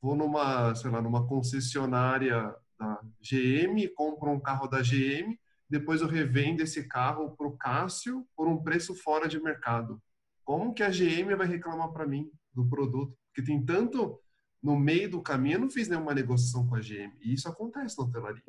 vou 0.00 0.16
numa, 0.16 0.74
sei 0.74 0.90
lá, 0.90 1.02
numa 1.02 1.26
concessionária 1.26 2.54
da 2.78 2.98
GM, 3.20 3.86
compro 3.94 4.30
um 4.30 4.40
carro 4.40 4.68
da 4.68 4.80
GM, 4.80 5.38
depois 5.68 6.00
eu 6.00 6.08
revendo 6.08 6.62
esse 6.62 6.88
carro 6.88 7.36
para 7.36 7.46
o 7.46 7.58
Cássio 7.58 8.26
por 8.34 8.48
um 8.48 8.62
preço 8.62 8.94
fora 8.94 9.28
de 9.28 9.38
mercado. 9.38 10.00
Como 10.46 10.72
que 10.72 10.84
a 10.84 10.90
GM 10.90 11.34
vai 11.36 11.48
reclamar 11.48 11.92
para 11.92 12.06
mim 12.06 12.30
do 12.54 12.64
produto? 12.68 13.18
Porque 13.26 13.42
tem 13.42 13.62
tanto 13.62 14.22
no 14.62 14.78
meio 14.78 15.10
do 15.10 15.20
caminho, 15.20 15.56
eu 15.56 15.60
não 15.60 15.68
fiz 15.68 15.88
nenhuma 15.88 16.14
negociação 16.14 16.64
com 16.68 16.76
a 16.76 16.78
GM. 16.78 17.12
E 17.20 17.34
isso 17.34 17.48
acontece 17.48 17.98
na 17.98 18.04
hotelaria. 18.04 18.42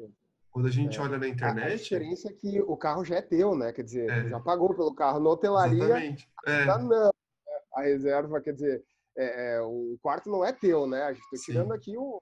Quando 0.51 0.67
a 0.67 0.71
gente 0.71 0.99
é. 0.99 1.01
olha 1.01 1.17
na 1.17 1.27
internet. 1.27 1.73
A, 1.73 1.75
diferença 1.75 2.29
é 2.29 2.33
que 2.33 2.62
o 2.62 2.77
carro 2.77 3.03
já 3.03 3.15
é 3.15 3.21
teu, 3.21 3.55
né? 3.55 3.73
Quer 3.73 3.81
dizer, 3.81 4.10
é. 4.10 4.29
já 4.29 4.39
pagou 4.39 4.75
pelo 4.75 4.93
carro. 4.93 5.19
Na 5.19 5.31
hotelaria, 5.31 5.83
Exatamente. 5.83 6.29
É. 6.45 6.65
não. 6.65 7.12
a 7.73 7.81
reserva, 7.81 8.41
quer 8.41 8.53
dizer, 8.53 8.86
é, 9.17 9.55
é, 9.55 9.62
o 9.62 9.97
quarto 9.99 10.29
não 10.29 10.45
é 10.45 10.53
teu, 10.53 10.86
né? 10.86 11.01
A 11.01 11.13
gente 11.13 11.23
está 11.33 11.51
tirando 11.51 11.73
aqui 11.73 11.97
o, 11.97 12.21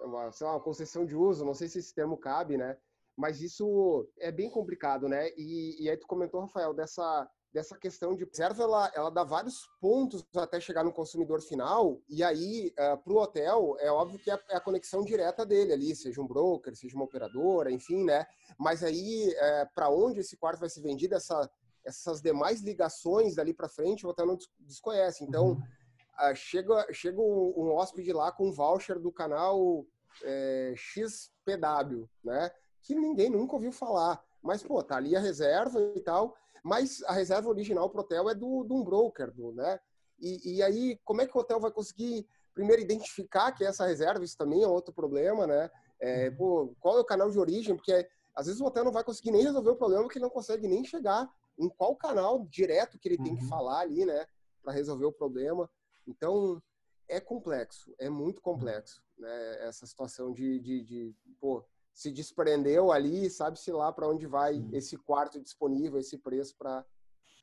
uma, 0.00 0.32
sei 0.32 0.48
lá, 0.48 0.54
uma 0.54 0.60
concessão 0.60 1.06
de 1.06 1.14
uso, 1.14 1.44
não 1.44 1.54
sei 1.54 1.68
se 1.68 1.78
esse 1.78 1.94
termo 1.94 2.16
cabe, 2.16 2.56
né? 2.56 2.76
Mas 3.16 3.40
isso 3.40 4.08
é 4.18 4.32
bem 4.32 4.50
complicado, 4.50 5.08
né? 5.08 5.30
E, 5.36 5.84
e 5.84 5.88
aí 5.88 5.96
tu 5.96 6.08
comentou, 6.08 6.40
Rafael, 6.40 6.74
dessa, 6.74 7.28
dessa 7.56 7.74
questão 7.78 8.14
de 8.14 8.22
reserva, 8.22 8.62
ela, 8.62 8.92
ela 8.94 9.10
dá 9.10 9.24
vários 9.24 9.66
pontos 9.80 10.22
até 10.36 10.60
chegar 10.60 10.84
no 10.84 10.92
consumidor 10.92 11.40
final, 11.40 11.98
e 12.06 12.22
aí, 12.22 12.68
uh, 12.78 12.82
eh, 12.82 12.96
para 12.98 13.12
o 13.14 13.16
hotel, 13.16 13.76
é 13.80 13.90
óbvio 13.90 14.18
que 14.18 14.30
é, 14.30 14.38
é 14.50 14.56
a 14.56 14.60
conexão 14.60 15.02
direta 15.02 15.46
dele 15.46 15.72
ali, 15.72 15.96
seja 15.96 16.20
um 16.20 16.26
broker, 16.26 16.76
seja 16.76 16.94
uma 16.94 17.06
operadora, 17.06 17.72
enfim, 17.72 18.04
né? 18.04 18.26
Mas 18.58 18.84
aí, 18.84 19.28
uh, 19.28 19.34
eh, 19.38 19.68
para 19.74 19.88
onde 19.88 20.20
esse 20.20 20.36
quarto 20.36 20.60
vai 20.60 20.68
ser 20.68 20.82
vendido, 20.82 21.14
essa, 21.14 21.50
essas 21.82 22.20
demais 22.20 22.60
ligações 22.60 23.34
dali 23.34 23.54
para 23.54 23.70
frente, 23.70 24.04
o 24.06 24.10
hotel 24.10 24.26
não 24.26 24.38
desconhece. 24.60 25.24
Então, 25.24 25.52
uh, 25.52 26.34
chega, 26.34 26.86
chega 26.92 27.22
um 27.22 27.72
hóspede 27.72 28.12
lá 28.12 28.30
com 28.30 28.48
um 28.48 28.52
voucher 28.52 28.98
do 28.98 29.10
canal 29.10 29.86
é, 30.22 30.74
XPW, 30.76 32.06
né? 32.22 32.50
Que 32.82 32.94
ninguém 32.94 33.30
nunca 33.30 33.54
ouviu 33.54 33.72
falar. 33.72 34.22
Mas, 34.42 34.62
pô, 34.62 34.82
tá 34.82 34.96
ali 34.96 35.16
a 35.16 35.20
reserva 35.20 35.80
e 35.96 36.00
tal 36.00 36.36
mas 36.66 37.00
a 37.04 37.12
reserva 37.12 37.48
original 37.48 37.88
para 37.88 38.00
o 38.00 38.02
hotel 38.02 38.28
é 38.28 38.34
do, 38.34 38.64
de 38.64 38.72
um 38.72 38.82
broker, 38.82 39.32
do, 39.32 39.52
né? 39.52 39.78
E, 40.18 40.56
e, 40.56 40.62
aí, 40.64 40.98
como 41.04 41.22
é 41.22 41.26
que 41.26 41.36
o 41.36 41.40
hotel 41.40 41.60
vai 41.60 41.70
conseguir, 41.70 42.26
primeiro, 42.52 42.82
identificar 42.82 43.52
que 43.52 43.64
é 43.64 43.68
essa 43.68 43.86
reserva? 43.86 44.24
Isso 44.24 44.36
também 44.36 44.64
é 44.64 44.66
outro 44.66 44.92
problema, 44.92 45.46
né? 45.46 45.70
É, 46.00 46.28
uhum. 46.28 46.36
pô, 46.36 46.76
qual 46.80 46.98
é 46.98 47.00
o 47.00 47.04
canal 47.04 47.30
de 47.30 47.38
origem? 47.38 47.76
Porque 47.76 48.08
às 48.34 48.46
vezes 48.46 48.60
o 48.60 48.64
hotel 48.64 48.84
não 48.84 48.90
vai 48.90 49.04
conseguir 49.04 49.30
nem 49.30 49.44
resolver 49.44 49.70
o 49.70 49.76
problema, 49.76 50.02
porque 50.02 50.18
ele 50.18 50.24
não 50.24 50.30
consegue 50.30 50.66
nem 50.66 50.84
chegar 50.84 51.30
em 51.56 51.68
qual 51.68 51.94
canal 51.94 52.44
direto 52.48 52.98
que 52.98 53.08
ele 53.08 53.22
tem 53.22 53.36
que 53.36 53.44
uhum. 53.44 53.48
falar 53.48 53.82
ali, 53.82 54.04
né? 54.04 54.26
Para 54.60 54.72
resolver 54.72 55.04
o 55.04 55.12
problema. 55.12 55.70
Então, 56.04 56.60
é 57.08 57.20
complexo, 57.20 57.94
é 57.96 58.10
muito 58.10 58.42
complexo, 58.42 59.00
né? 59.16 59.68
Essa 59.68 59.86
situação 59.86 60.32
de, 60.32 60.58
de, 60.58 60.82
de 60.82 61.14
pô, 61.40 61.64
se 61.96 62.10
desprendeu 62.10 62.92
ali, 62.92 63.30
sabe-se 63.30 63.72
lá 63.72 63.90
para 63.90 64.06
onde 64.06 64.26
vai 64.26 64.62
esse 64.70 64.98
quarto 64.98 65.40
disponível, 65.40 65.98
esse 65.98 66.18
preço 66.18 66.54
para 66.58 66.84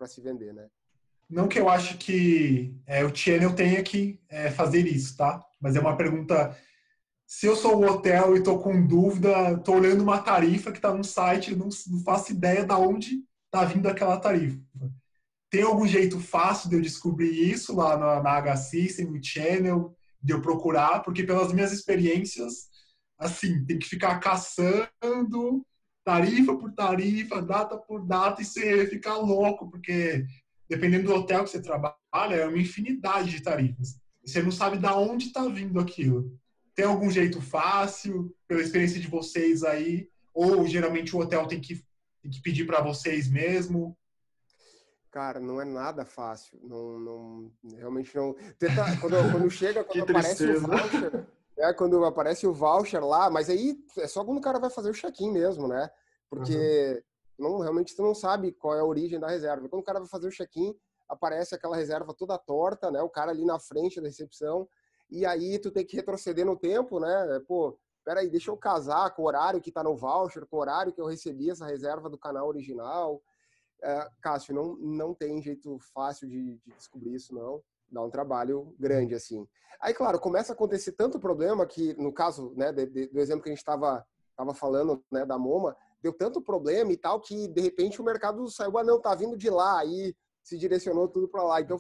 se 0.06 0.22
vender, 0.22 0.54
né? 0.54 0.68
Não 1.28 1.48
que 1.48 1.60
eu 1.60 1.68
acho 1.68 1.98
que 1.98 2.78
é, 2.86 3.04
o 3.04 3.14
Channel 3.14 3.56
tenha 3.56 3.82
que 3.82 4.22
é, 4.30 4.52
fazer 4.52 4.86
isso, 4.86 5.18
tá? 5.18 5.44
Mas 5.60 5.76
é 5.76 5.80
uma 5.80 5.98
pergunta. 5.98 6.56
Se 7.26 7.48
eu 7.48 7.56
sou 7.56 7.78
o 7.78 7.86
hotel 7.86 8.36
e 8.36 8.40
estou 8.40 8.60
com 8.60 8.86
dúvida, 8.86 9.54
estou 9.54 9.78
olhando 9.78 10.04
uma 10.04 10.22
tarifa 10.22 10.72
que 10.72 10.78
está 10.78 10.94
no 10.94 11.04
site, 11.04 11.56
não, 11.56 11.70
não 11.88 12.00
faço 12.04 12.32
ideia 12.32 12.64
de 12.64 12.74
onde 12.74 13.24
está 13.46 13.66
vindo 13.66 13.90
aquela 13.90 14.20
tarifa. 14.20 14.62
Tem 15.50 15.64
algum 15.64 15.88
jeito 15.88 16.20
fácil 16.20 16.70
de 16.70 16.76
eu 16.76 16.82
descobrir 16.82 17.32
isso 17.32 17.76
lá 17.76 17.98
na, 17.98 18.22
na 18.22 18.32
H-System, 18.34 19.08
no 19.08 19.24
Channel, 19.24 19.96
de 20.22 20.32
eu 20.32 20.44
procurar? 20.44 21.02
Porque 21.02 21.24
pelas 21.24 21.52
minhas 21.52 21.72
experiências, 21.72 22.72
assim, 23.24 23.66
tem 23.66 23.80
que 23.80 23.88
ficar 23.88 24.20
caçando 24.20 25.66
tarifa 26.04 26.56
por 26.56 26.72
tarifa, 26.74 27.42
data 27.42 27.78
por 27.78 28.06
data, 28.06 28.42
e 28.42 28.46
você 28.46 28.86
fica 28.88 29.14
louco, 29.16 29.70
porque 29.70 30.26
dependendo 30.70 31.08
do 31.08 31.16
hotel 31.16 31.44
que 31.44 31.50
você 31.50 31.62
trabalha, 31.62 32.36
é 32.36 32.46
uma 32.46 32.58
infinidade 32.58 33.32
de 33.32 33.42
tarifas. 33.42 33.98
Você 34.26 34.42
não 34.42 34.52
sabe 34.52 34.78
de 34.78 34.88
onde 34.88 35.28
está 35.28 35.46
vindo 35.48 35.80
aquilo. 35.80 36.38
Tem 36.76 36.86
algum 36.86 37.10
jeito 37.10 37.42
fácil, 37.42 38.36
pela 38.48 38.62
experiência 38.62 39.00
de 39.00 39.08
vocês 39.08 39.64
aí? 39.64 40.10
Ou 40.34 40.66
geralmente 40.66 41.16
o 41.16 41.20
hotel 41.20 41.46
tem 41.48 41.62
que, 41.62 41.84
tem 42.22 42.32
que 42.32 42.42
pedir 42.42 42.66
para 42.66 42.82
vocês 42.82 43.30
mesmo? 43.30 43.96
Cara, 45.12 45.40
não 45.40 45.62
é 45.62 45.66
nada 45.66 46.04
fácil. 46.06 46.60
Não, 46.64 47.00
não 47.00 47.52
realmente 47.78 48.16
não. 48.16 48.34
Tenta, 48.58 48.98
quando, 49.00 49.32
quando 49.32 49.52
chega, 49.52 49.84
quando 49.84 50.10
aparece 50.10 50.46
o 50.46 50.62
voucher, 50.62 51.28
é, 51.58 51.74
quando 51.74 52.04
aparece 52.06 52.48
o 52.48 52.54
voucher 52.54 53.04
lá, 53.04 53.30
mas 53.30 53.50
aí 53.50 53.78
é 53.98 54.08
só 54.08 54.24
quando 54.24 54.40
o 54.40 54.42
cara 54.42 54.60
vai 54.60 54.70
fazer 54.70 54.90
o 54.90 54.94
check-in 54.94 55.32
mesmo, 55.32 55.68
né? 55.68 55.90
Porque 56.30 57.04
uhum. 57.40 57.52
não, 57.52 57.60
realmente 57.60 57.96
tu 57.96 58.02
não 58.02 58.16
sabe 58.16 58.52
qual 58.54 58.76
é 58.76 58.80
a 58.80 58.86
origem 58.86 59.20
da 59.20 59.28
reserva. 59.28 59.70
Quando 59.70 59.82
o 59.82 59.86
cara 59.86 60.00
vai 60.00 60.08
fazer 60.08 60.28
o 60.28 60.32
check-in, 60.32 60.76
aparece 61.08 61.54
aquela 61.54 61.76
reserva 61.76 62.14
toda 62.14 62.38
torta, 62.38 62.90
né? 62.90 63.02
O 63.02 63.10
cara 63.10 63.32
ali 63.32 63.46
na 63.46 63.60
frente 63.60 64.02
da 64.02 64.08
recepção, 64.08 64.68
e 65.12 65.26
aí 65.26 65.60
tu 65.60 65.70
tem 65.70 65.86
que 65.86 65.96
retroceder 65.96 66.46
no 66.46 66.58
tempo, 66.58 67.00
né? 67.00 67.40
Pô, 67.48 67.78
peraí, 68.04 68.30
deixa 68.30 68.50
eu 68.50 68.58
casar 68.58 69.14
com 69.14 69.22
o 69.22 69.26
horário 69.26 69.62
que 69.62 69.72
tá 69.72 69.84
no 69.84 69.96
voucher, 69.96 70.48
com 70.48 70.58
o 70.58 70.60
horário 70.60 70.92
que 70.92 71.00
eu 71.00 71.06
recebi 71.06 71.52
essa 71.52 71.68
reserva 71.68 72.10
do 72.10 72.18
canal 72.18 72.48
original. 72.48 73.22
É, 73.84 74.08
Cássio, 74.22 74.56
não, 74.56 74.76
não 74.78 75.14
tem 75.14 75.42
jeito 75.42 75.78
fácil 75.94 76.28
de, 76.28 76.58
de 76.58 76.72
descobrir 76.74 77.14
isso, 77.14 77.36
não 77.36 77.62
dá 77.90 78.02
um 78.02 78.10
trabalho 78.10 78.76
grande 78.80 79.16
assim. 79.16 79.48
Aí, 79.80 79.94
claro, 79.94 80.20
começa 80.20 80.54
a 80.54 80.56
acontecer 80.56 80.94
tanto 80.94 81.20
problema 81.20 81.66
que, 81.66 81.94
no 81.96 82.14
caso, 82.14 82.54
né, 82.56 82.72
de, 82.72 82.86
de, 82.86 83.08
do 83.08 83.20
exemplo 83.20 83.44
que 83.44 83.50
a 83.50 83.52
gente 83.52 83.60
estava 83.60 84.06
tava 84.36 84.54
falando, 84.54 85.04
né, 85.12 85.26
da 85.26 85.38
MoMA, 85.38 85.76
deu 86.02 86.12
tanto 86.12 86.42
problema 86.42 86.92
e 86.92 86.98
tal 86.98 87.20
que 87.20 87.48
de 87.48 87.62
repente 87.62 88.02
o 88.02 88.04
mercado 88.04 88.50
saiu, 88.50 88.78
ah, 88.78 88.84
não, 88.84 89.00
tá 89.00 89.14
vindo 89.16 89.38
de 89.38 89.50
lá, 89.50 89.80
aí 89.80 90.16
se 90.44 90.58
direcionou 90.58 91.08
tudo 91.08 91.28
para 91.28 91.44
lá. 91.44 91.62
Então 91.62 91.78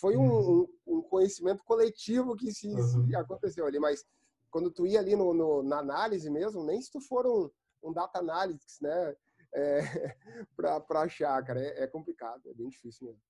foi 0.00 0.16
um, 0.16 0.22
um, 0.22 0.68
um, 0.86 1.02
conhecimento 1.02 1.62
coletivo 1.64 2.34
que 2.34 2.52
se, 2.52 2.68
uhum. 2.68 3.06
se, 3.06 3.16
aconteceu 3.16 3.66
ali. 3.66 3.78
Mas 3.78 4.04
quando 4.50 4.70
tu 4.70 4.86
ia 4.86 4.98
ali 5.00 5.14
no, 5.14 5.34
no, 5.34 5.62
na 5.62 5.78
análise 5.78 6.30
mesmo, 6.30 6.64
nem 6.64 6.80
se 6.80 6.90
tu 6.90 7.00
for 7.00 7.26
um, 7.26 7.50
um 7.82 7.92
data 7.92 8.20
analytics, 8.20 8.78
né, 8.80 9.14
é, 9.52 10.16
para 10.56 11.00
achar, 11.02 11.42
cara, 11.44 11.60
é, 11.60 11.84
é 11.84 11.86
complicado, 11.86 12.48
é 12.48 12.54
bem 12.54 12.68
difícil 12.68 13.06
mesmo. 13.06 13.22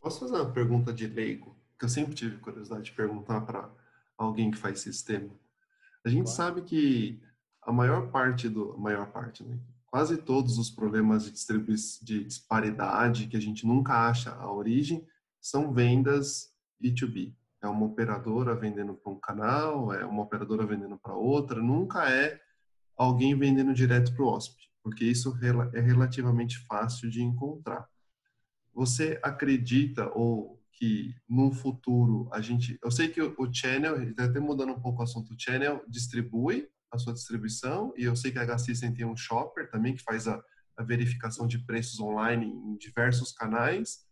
Posso 0.00 0.20
fazer 0.20 0.34
uma 0.34 0.52
pergunta 0.52 0.92
de 0.92 1.06
leigo? 1.06 1.56
Que 1.78 1.84
eu 1.84 1.88
sempre 1.88 2.14
tive 2.14 2.38
curiosidade 2.38 2.84
de 2.84 2.92
perguntar 2.92 3.40
para 3.42 3.70
alguém 4.16 4.50
que 4.50 4.58
faz 4.58 4.80
sistema. 4.80 5.30
A 6.04 6.08
gente 6.08 6.24
claro. 6.24 6.36
sabe 6.36 6.62
que 6.62 7.20
a 7.62 7.72
maior 7.72 8.10
parte 8.10 8.48
do. 8.48 8.72
A 8.72 8.78
maior 8.78 9.10
parte, 9.10 9.44
né? 9.44 9.58
Quase 9.86 10.16
todos 10.16 10.58
os 10.58 10.70
problemas 10.70 11.24
de, 11.24 11.32
de 12.02 12.24
disparidade 12.24 13.26
que 13.26 13.36
a 13.36 13.40
gente 13.40 13.66
nunca 13.66 14.08
acha 14.08 14.32
a 14.34 14.52
origem 14.52 15.06
são 15.40 15.72
vendas 15.72 16.52
B2B. 16.82 17.34
É 17.62 17.68
uma 17.68 17.86
operadora 17.86 18.54
vendendo 18.54 18.94
para 18.94 19.12
um 19.12 19.18
canal, 19.18 19.92
é 19.92 20.04
uma 20.04 20.22
operadora 20.22 20.66
vendendo 20.66 20.98
para 20.98 21.14
outra, 21.14 21.62
nunca 21.62 22.08
é 22.10 22.40
alguém 22.96 23.36
vendendo 23.36 23.74
direto 23.74 24.14
para 24.14 24.24
o 24.24 24.28
hóspede, 24.28 24.68
porque 24.82 25.04
isso 25.04 25.36
é 25.72 25.80
relativamente 25.80 26.58
fácil 26.66 27.10
de 27.10 27.22
encontrar. 27.22 27.88
Você 28.76 29.18
acredita 29.22 30.06
ou 30.14 30.62
que 30.70 31.14
no 31.26 31.50
futuro 31.50 32.28
a 32.30 32.42
gente, 32.42 32.78
eu 32.84 32.90
sei 32.90 33.08
que 33.08 33.22
o 33.22 33.50
channel, 33.50 34.02
está 34.02 34.26
até 34.26 34.38
mudando 34.38 34.72
um 34.72 34.80
pouco 34.80 35.00
o 35.00 35.02
assunto, 35.02 35.32
o 35.32 35.40
channel 35.40 35.82
distribui 35.88 36.68
a 36.92 36.98
sua 36.98 37.14
distribuição 37.14 37.94
e 37.96 38.04
eu 38.04 38.14
sei 38.14 38.30
que 38.30 38.38
a 38.38 38.44
HSystem 38.44 38.92
tem 38.92 39.06
um 39.06 39.16
shopper 39.16 39.70
também 39.70 39.94
que 39.94 40.02
faz 40.02 40.28
a, 40.28 40.38
a 40.76 40.82
verificação 40.82 41.46
de 41.46 41.58
preços 41.60 41.98
online 42.00 42.48
em 42.48 42.76
diversos 42.76 43.32
canais. 43.32 44.04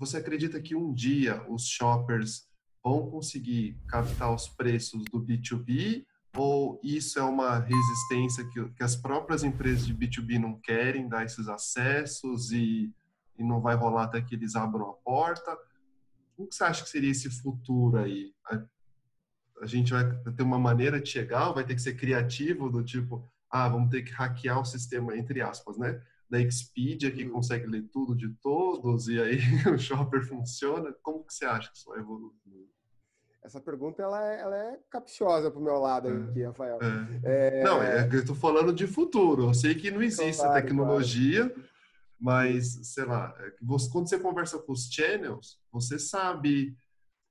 Você 0.00 0.16
acredita 0.16 0.60
que 0.60 0.74
um 0.74 0.92
dia 0.92 1.40
os 1.48 1.68
shoppers 1.68 2.48
vão 2.82 3.08
conseguir 3.08 3.78
captar 3.86 4.34
os 4.34 4.48
preços 4.48 5.04
do 5.12 5.24
B2B 5.24 6.04
ou 6.36 6.80
isso 6.82 7.20
é 7.20 7.22
uma 7.22 7.60
resistência 7.60 8.44
que, 8.48 8.68
que 8.70 8.82
as 8.82 8.96
próprias 8.96 9.44
empresas 9.44 9.86
de 9.86 9.94
B2B 9.94 10.40
não 10.40 10.60
querem 10.60 11.08
dar 11.08 11.24
esses 11.24 11.46
acessos 11.46 12.50
e 12.50 12.92
e 13.40 13.44
não 13.44 13.60
vai 13.60 13.74
rolar 13.74 14.04
até 14.04 14.20
que 14.20 14.34
eles 14.34 14.54
abram 14.54 14.90
a 14.90 14.92
porta. 14.92 15.56
O 16.36 16.46
que 16.46 16.54
você 16.54 16.64
acha 16.64 16.84
que 16.84 16.90
seria 16.90 17.10
esse 17.10 17.30
futuro 17.30 17.98
aí? 17.98 18.32
A, 18.46 18.62
a 19.62 19.66
gente 19.66 19.92
vai 19.92 20.04
ter 20.36 20.42
uma 20.42 20.58
maneira 20.58 21.00
de 21.00 21.08
chegar, 21.08 21.52
vai 21.52 21.64
ter 21.64 21.74
que 21.74 21.82
ser 21.82 21.94
criativo, 21.94 22.70
do 22.70 22.84
tipo, 22.84 23.26
ah, 23.50 23.68
vamos 23.68 23.90
ter 23.90 24.02
que 24.02 24.12
hackear 24.12 24.60
o 24.60 24.64
sistema, 24.64 25.16
entre 25.16 25.40
aspas, 25.40 25.78
né? 25.78 26.00
Da 26.28 26.38
Expedia, 26.38 27.10
que 27.10 27.24
uhum. 27.24 27.32
consegue 27.32 27.66
ler 27.66 27.88
tudo 27.90 28.14
de 28.14 28.28
todos, 28.40 29.08
e 29.08 29.20
aí 29.20 29.38
o 29.74 29.78
shopper 29.78 30.22
funciona. 30.26 30.94
Como 31.02 31.24
que 31.24 31.34
você 31.34 31.46
acha 31.46 31.70
que 31.70 31.78
isso 31.78 31.88
vai 31.88 31.98
evoluir? 31.98 32.32
Essa 33.42 33.60
pergunta 33.60 34.02
ela 34.02 34.22
é, 34.22 34.40
ela 34.40 34.56
é 34.56 34.78
capciosa 34.90 35.50
pro 35.50 35.62
meu 35.62 35.78
lado 35.78 36.08
é, 36.08 36.30
aqui, 36.30 36.42
Rafael. 36.42 36.78
É. 37.24 37.60
É... 37.60 37.64
Não, 37.64 37.82
é, 37.82 38.06
eu 38.06 38.20
estou 38.20 38.36
falando 38.36 38.72
de 38.72 38.86
futuro. 38.86 39.48
Eu 39.48 39.54
sei 39.54 39.74
que 39.74 39.90
não 39.90 40.02
existe 40.02 40.42
claro, 40.42 40.58
a 40.58 40.62
tecnologia, 40.62 41.48
claro. 41.48 41.69
Mas, 42.20 42.78
sei 42.82 43.04
lá, 43.04 43.34
é 43.38 43.52
você, 43.62 43.90
quando 43.90 44.08
você 44.08 44.18
conversa 44.18 44.58
com 44.58 44.72
os 44.72 44.90
channels, 44.92 45.58
você 45.72 45.98
sabe 45.98 46.76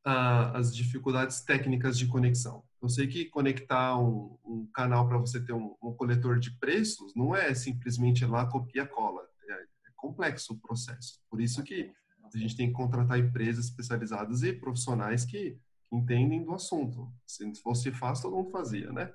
ah, 0.03 0.57
as 0.57 0.75
dificuldades 0.75 1.41
técnicas 1.41 1.97
de 1.97 2.07
conexão. 2.07 2.63
Eu 2.81 2.89
sei 2.89 3.07
que 3.07 3.25
conectar 3.25 3.97
um, 3.99 4.37
um 4.43 4.67
canal 4.73 5.07
para 5.07 5.17
você 5.17 5.39
ter 5.43 5.53
um, 5.53 5.75
um, 5.83 5.93
coletor 5.93 6.39
de 6.39 6.51
preços 6.57 7.13
não 7.15 7.35
é 7.35 7.53
simplesmente 7.53 8.25
lá 8.25 8.45
copia 8.45 8.85
cola. 8.85 9.21
É, 9.47 9.53
é 9.53 9.91
complexo 9.95 10.53
o 10.53 10.59
processo. 10.59 11.19
Por 11.29 11.39
isso 11.39 11.61
que 11.63 11.91
a 12.33 12.37
gente 12.37 12.55
tem 12.55 12.67
que 12.67 12.73
contratar 12.73 13.19
empresas 13.19 13.65
especializadas 13.65 14.43
e 14.43 14.53
profissionais 14.53 15.25
que, 15.25 15.59
entendem 15.91 16.43
do 16.43 16.53
assunto. 16.53 17.11
Se 17.25 17.53
fosse 17.55 17.91
fácil, 17.91 18.23
todo 18.23 18.37
mundo 18.37 18.51
fazia, 18.51 18.91
né? 18.91 19.11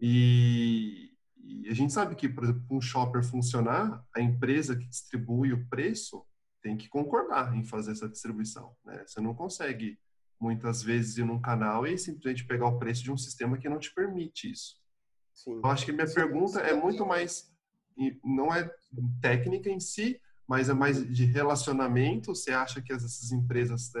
E, 0.00 1.10
e 1.44 1.68
a 1.68 1.74
gente 1.74 1.92
sabe 1.92 2.14
que, 2.14 2.28
para 2.28 2.54
um 2.70 2.80
shopper 2.80 3.22
funcionar, 3.22 4.04
a 4.14 4.20
empresa 4.20 4.76
que 4.76 4.86
distribui 4.86 5.52
o 5.52 5.66
preço, 5.68 6.24
tem 6.60 6.76
que 6.76 6.88
concordar 6.88 7.56
em 7.56 7.64
fazer 7.64 7.92
essa 7.92 8.08
distribuição. 8.08 8.76
Né? 8.84 9.04
Você 9.06 9.20
não 9.20 9.34
consegue, 9.34 9.98
muitas 10.40 10.82
vezes, 10.82 11.16
ir 11.16 11.24
num 11.24 11.40
canal 11.40 11.86
e 11.86 11.96
simplesmente 11.96 12.46
pegar 12.46 12.66
o 12.66 12.78
preço 12.78 13.02
de 13.02 13.12
um 13.12 13.16
sistema 13.16 13.56
que 13.56 13.68
não 13.68 13.78
te 13.78 13.92
permite 13.94 14.50
isso. 14.50 14.76
Sim. 15.32 15.60
Eu 15.62 15.66
acho 15.66 15.84
que 15.84 15.92
minha 15.92 16.06
sim, 16.06 16.14
pergunta 16.14 16.60
sim. 16.60 16.70
é 16.70 16.74
muito 16.74 17.06
mais, 17.06 17.50
não 18.24 18.52
é 18.52 18.68
técnica 19.20 19.70
em 19.70 19.80
si, 19.80 20.20
mas 20.48 20.68
é 20.68 20.74
mais 20.74 21.06
de 21.06 21.24
relacionamento. 21.24 22.34
Você 22.34 22.50
acha 22.50 22.82
que 22.82 22.92
essas 22.92 23.30
empresas 23.30 23.92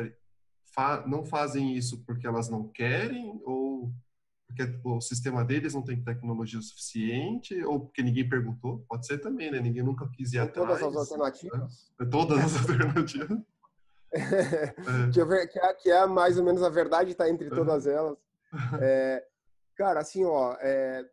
não 1.06 1.24
fazem 1.24 1.76
isso 1.76 2.04
porque 2.04 2.26
elas 2.26 2.48
não 2.48 2.68
querem 2.68 3.40
ou 3.44 3.67
porque 4.48 4.80
o 4.82 5.00
sistema 5.00 5.44
deles 5.44 5.74
não 5.74 5.82
tem 5.82 6.02
tecnologia 6.02 6.60
suficiente 6.60 7.62
ou 7.64 7.80
porque 7.80 8.02
ninguém 8.02 8.28
perguntou? 8.28 8.84
Pode 8.88 9.06
ser 9.06 9.18
também, 9.18 9.50
né? 9.50 9.60
Ninguém 9.60 9.82
nunca 9.82 10.08
quis 10.08 10.32
ir 10.32 10.38
atrás. 10.38 10.80
Todas 10.80 10.82
as 10.82 10.96
alternativas. 10.96 11.92
Né? 12.00 12.08
Todas 12.10 12.38
as 12.38 12.56
alternativas. 12.70 13.38
é. 14.10 15.10
que, 15.12 15.20
é, 15.60 15.74
que 15.74 15.90
é 15.90 16.06
mais 16.06 16.38
ou 16.38 16.44
menos 16.44 16.62
a 16.62 16.70
verdade 16.70 17.12
está 17.12 17.28
entre 17.28 17.50
todas 17.50 17.86
elas. 17.86 18.16
É, 18.80 19.22
cara, 19.76 20.00
assim, 20.00 20.24
ó, 20.24 20.56
é, 20.58 21.04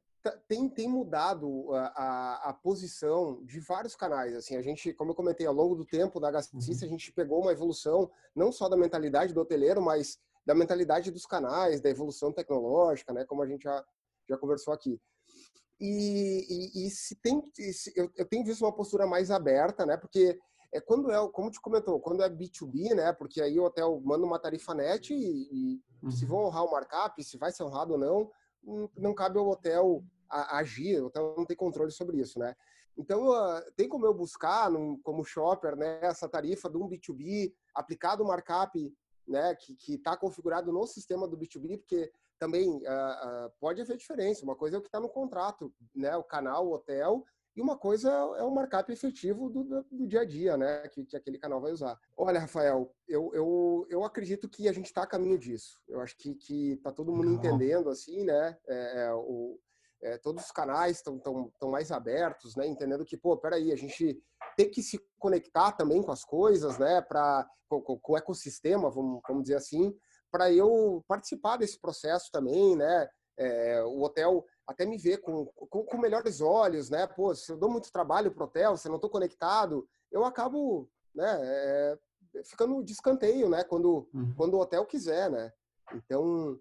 tem, 0.47 0.69
tem 0.69 0.87
mudado 0.87 1.73
a, 1.73 1.87
a, 1.87 2.49
a, 2.49 2.53
posição 2.53 3.43
de 3.43 3.59
vários 3.59 3.93
canais. 3.93 4.33
Assim, 4.33 4.55
a 4.55 4.61
gente, 4.61 4.93
como 4.93 5.11
eu 5.11 5.15
comentei, 5.15 5.45
ao 5.45 5.53
longo 5.53 5.75
do 5.75 5.83
tempo 5.83 6.17
da 6.17 6.31
Gastice, 6.31 6.71
uhum. 6.71 6.87
a 6.87 6.89
gente 6.89 7.11
pegou 7.11 7.41
uma 7.41 7.51
evolução 7.51 8.09
não 8.33 8.53
só 8.53 8.69
da 8.69 8.77
mentalidade 8.77 9.33
do 9.33 9.41
hoteleiro, 9.41 9.81
mas 9.81 10.17
da 10.45 10.53
mentalidade 10.53 11.11
dos 11.11 11.25
canais, 11.25 11.81
da 11.81 11.89
evolução 11.89 12.31
tecnológica, 12.31 13.11
né? 13.13 13.25
Como 13.25 13.41
a 13.41 13.47
gente 13.47 13.63
já, 13.63 13.83
já 14.29 14.37
conversou 14.37 14.73
aqui. 14.73 14.99
E, 15.79 16.45
e, 16.49 16.85
e 16.85 16.89
se 16.89 17.15
tem, 17.15 17.43
se, 17.53 17.91
eu, 17.95 18.09
eu, 18.15 18.25
tenho 18.25 18.45
visto 18.45 18.61
uma 18.63 18.73
postura 18.73 19.05
mais 19.05 19.31
aberta, 19.31 19.85
né? 19.85 19.97
Porque 19.97 20.39
é 20.71 20.79
quando 20.79 21.11
é, 21.11 21.29
como 21.29 21.49
te 21.49 21.59
comentou, 21.59 21.99
quando 21.99 22.23
é 22.23 22.29
B2B, 22.29 22.93
né? 22.93 23.11
Porque 23.13 23.41
aí 23.41 23.59
o 23.59 23.63
hotel 23.63 23.99
manda 24.03 24.25
uma 24.25 24.39
tarifa 24.39 24.73
net 24.73 25.13
e, 25.13 25.17
e 25.17 25.81
uhum. 26.03 26.11
se 26.11 26.25
vão 26.25 26.45
honrar 26.45 26.63
o 26.63 26.71
markup, 26.71 27.21
se 27.23 27.37
vai 27.37 27.51
ser 27.51 27.63
honrado 27.63 27.93
ou 27.93 27.99
não, 27.99 28.31
não 28.97 29.13
cabe 29.13 29.37
ao 29.37 29.47
hotel 29.47 30.03
a, 30.29 30.57
agir, 30.59 31.01
então 31.03 31.35
não 31.37 31.45
tem 31.45 31.57
controle 31.57 31.91
sobre 31.91 32.19
isso, 32.19 32.39
né? 32.39 32.55
Então, 32.97 33.27
uh, 33.27 33.61
tem 33.75 33.89
como 33.89 34.05
eu 34.05 34.13
buscar, 34.13 34.71
num, 34.71 34.97
como 35.01 35.25
shopper, 35.25 35.75
né, 35.75 35.99
essa 36.01 36.29
tarifa 36.29 36.69
de 36.69 36.77
um 36.77 36.87
B2B, 36.87 37.53
aplicado 37.73 38.23
o 38.23 38.27
markup 38.27 38.93
né, 39.27 39.55
que 39.55 39.95
está 39.95 40.15
configurado 40.15 40.71
no 40.71 40.85
sistema 40.85 41.27
do 41.27 41.37
B2B, 41.37 41.79
porque 41.79 42.11
também 42.37 42.69
uh, 42.69 42.79
uh, 42.79 43.51
pode 43.59 43.81
haver 43.81 43.97
diferença. 43.97 44.43
Uma 44.43 44.55
coisa 44.55 44.75
é 44.75 44.79
o 44.79 44.81
que 44.81 44.87
está 44.87 44.99
no 44.99 45.09
contrato, 45.09 45.73
né, 45.95 46.15
o 46.15 46.23
canal, 46.23 46.67
o 46.67 46.73
hotel, 46.73 47.25
e 47.55 47.61
uma 47.61 47.77
coisa 47.77 48.09
é 48.09 48.43
o 48.43 48.53
markup 48.53 48.91
efetivo 48.91 49.49
do, 49.49 49.63
do, 49.63 49.83
do 49.89 50.07
dia 50.07 50.21
a 50.21 50.25
dia, 50.25 50.57
né, 50.57 50.87
que, 50.89 51.05
que, 51.05 51.15
aquele 51.15 51.37
canal 51.37 51.61
vai 51.61 51.71
usar. 51.71 51.97
Olha, 52.17 52.39
Rafael, 52.39 52.93
eu, 53.07 53.31
eu, 53.33 53.87
eu 53.89 54.03
acredito 54.03 54.49
que 54.49 54.67
a 54.67 54.73
gente 54.73 54.87
está 54.87 55.03
a 55.03 55.07
caminho 55.07 55.37
disso. 55.37 55.81
Eu 55.87 56.01
acho 56.01 56.17
que 56.17 56.37
está 56.73 56.91
todo 56.91 57.13
mundo 57.13 57.31
entendendo, 57.31 57.89
assim, 57.89 58.25
né, 58.25 58.57
é, 58.67 59.05
é, 59.05 59.13
o, 59.13 59.57
é, 60.01 60.17
todos 60.17 60.43
os 60.43 60.51
canais 60.51 60.97
estão 60.97 61.17
tão, 61.17 61.51
tão 61.59 61.71
mais 61.71 61.91
abertos, 61.91 62.55
né? 62.55 62.67
Entendendo 62.67 63.05
que, 63.05 63.17
pô, 63.17 63.35
peraí, 63.37 63.71
a 63.71 63.75
gente 63.75 64.21
tem 64.55 64.69
que 64.69 64.81
se 64.81 64.99
conectar 65.19 65.71
também 65.73 66.01
com 66.01 66.11
as 66.11 66.23
coisas, 66.23 66.77
né? 66.77 67.01
Para 67.01 67.47
com, 67.67 67.81
com, 67.81 68.13
o 68.13 68.17
ecossistema, 68.17 68.89
vamos, 68.89 69.21
vamos 69.27 69.43
dizer 69.43 69.55
assim, 69.55 69.93
para 70.31 70.51
eu 70.51 71.03
participar 71.07 71.57
desse 71.57 71.79
processo 71.79 72.29
também, 72.31 72.75
né? 72.75 73.09
É, 73.37 73.83
o 73.83 74.01
hotel 74.01 74.45
até 74.65 74.85
me 74.85 74.97
ver 74.97 75.17
com, 75.17 75.45
com, 75.45 75.83
com, 75.83 75.97
melhores 75.97 76.41
olhos, 76.41 76.89
né? 76.89 77.05
Pô, 77.05 77.33
se 77.35 77.51
eu 77.51 77.57
dou 77.57 77.69
muito 77.69 77.91
trabalho 77.91 78.31
pro 78.31 78.45
hotel, 78.45 78.77
se 78.77 78.87
eu 78.87 78.89
não 78.89 78.97
estou 78.97 79.09
conectado, 79.09 79.87
eu 80.11 80.23
acabo, 80.23 80.89
né? 81.13 81.39
É, 81.41 81.99
ficando 82.45 82.83
de 82.83 82.93
escanteio, 82.93 83.49
né? 83.49 83.63
Quando, 83.63 84.07
uhum. 84.13 84.33
quando 84.35 84.53
o 84.55 84.59
hotel 84.59 84.85
quiser, 84.85 85.29
né? 85.29 85.51
Então, 85.93 86.59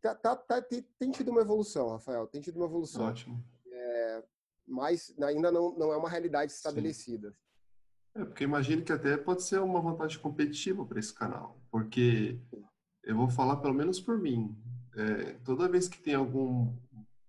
tá, 0.00 0.14
tá, 0.14 0.36
tá, 0.36 0.62
tem, 0.62 1.10
tido 1.10 1.30
uma 1.30 1.40
evolução, 1.40 1.90
Rafael, 1.90 2.26
tem 2.26 2.40
tido 2.40 2.56
uma 2.56 2.66
evolução. 2.66 3.06
Ótimo. 3.06 3.42
É, 3.66 4.22
mas 4.66 5.14
ainda 5.22 5.50
não, 5.50 5.76
não 5.76 5.92
é 5.92 5.96
uma 5.96 6.08
realidade 6.08 6.52
estabelecida. 6.52 7.30
Sim. 7.30 7.36
É, 8.16 8.24
porque 8.24 8.44
imagino 8.44 8.82
que 8.82 8.92
até 8.92 9.16
pode 9.16 9.42
ser 9.42 9.60
uma 9.60 9.80
vantagem 9.80 10.18
competitiva 10.20 10.84
para 10.84 11.00
esse 11.00 11.12
canal, 11.12 11.60
porque 11.70 12.38
eu 13.02 13.16
vou 13.16 13.28
falar 13.28 13.56
pelo 13.56 13.74
menos 13.74 14.00
por 14.00 14.18
mim. 14.18 14.56
É, 14.96 15.32
toda 15.44 15.68
vez 15.68 15.88
que 15.88 16.00
tem 16.00 16.14
algum 16.14 16.72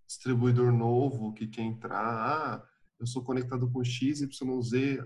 distribuidor 0.06 0.72
novo 0.72 1.34
que 1.34 1.48
quer 1.48 1.64
entrar, 1.64 2.06
ah, 2.06 2.68
eu 3.00 3.08
sou 3.08 3.24
conectado 3.24 3.70
com 3.70 3.84
XYZ, 3.84 4.30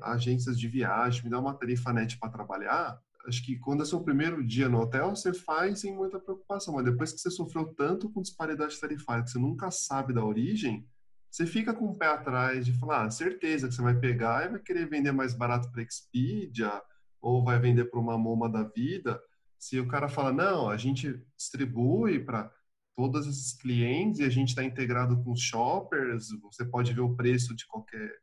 agências 0.01 0.59
de 0.59 0.67
viagem, 0.67 1.23
me 1.23 1.29
dá 1.29 1.39
uma 1.39 1.53
tarifa 1.53 1.93
net 1.93 2.19
para 2.19 2.29
trabalhar, 2.29 3.01
acho 3.25 3.43
que 3.45 3.57
quando 3.57 3.83
é 3.83 3.85
seu 3.85 4.01
primeiro 4.01 4.45
dia 4.45 4.67
no 4.67 4.79
hotel, 4.79 5.15
você 5.15 5.33
faz 5.33 5.79
sem 5.79 5.95
muita 5.95 6.19
preocupação, 6.19 6.73
mas 6.75 6.85
depois 6.85 7.13
que 7.13 7.19
você 7.19 7.31
sofreu 7.31 7.73
tanto 7.73 8.09
com 8.09 8.21
disparidade 8.21 8.79
tarifária, 8.79 9.23
que 9.23 9.31
você 9.31 9.39
nunca 9.39 9.71
sabe 9.71 10.13
da 10.13 10.23
origem, 10.23 10.85
você 11.29 11.45
fica 11.45 11.73
com 11.73 11.85
o 11.85 11.95
pé 11.95 12.07
atrás 12.07 12.65
de 12.65 12.73
falar, 12.73 13.05
ah, 13.05 13.11
certeza 13.11 13.67
que 13.67 13.73
você 13.73 13.81
vai 13.81 13.97
pegar 13.97 14.45
e 14.45 14.49
vai 14.49 14.59
querer 14.59 14.89
vender 14.89 15.11
mais 15.11 15.33
barato 15.33 15.71
para 15.71 15.81
Expedia 15.81 16.81
ou 17.21 17.43
vai 17.43 17.59
vender 17.59 17.85
para 17.85 17.99
uma 17.99 18.17
MoMA 18.17 18.49
da 18.49 18.63
vida. 18.63 19.21
Se 19.57 19.79
o 19.79 19.87
cara 19.87 20.07
fala, 20.07 20.31
não, 20.31 20.69
a 20.69 20.77
gente 20.77 21.21
distribui 21.37 22.23
para 22.23 22.51
todos 22.95 23.27
esses 23.27 23.53
clientes 23.53 24.19
e 24.19 24.23
a 24.23 24.29
gente 24.29 24.49
está 24.49 24.63
integrado 24.63 25.21
com 25.23 25.31
os 25.31 25.41
shoppers, 25.41 26.29
você 26.41 26.65
pode 26.65 26.93
ver 26.93 27.01
o 27.01 27.15
preço 27.15 27.55
de 27.55 27.65
qualquer 27.67 28.19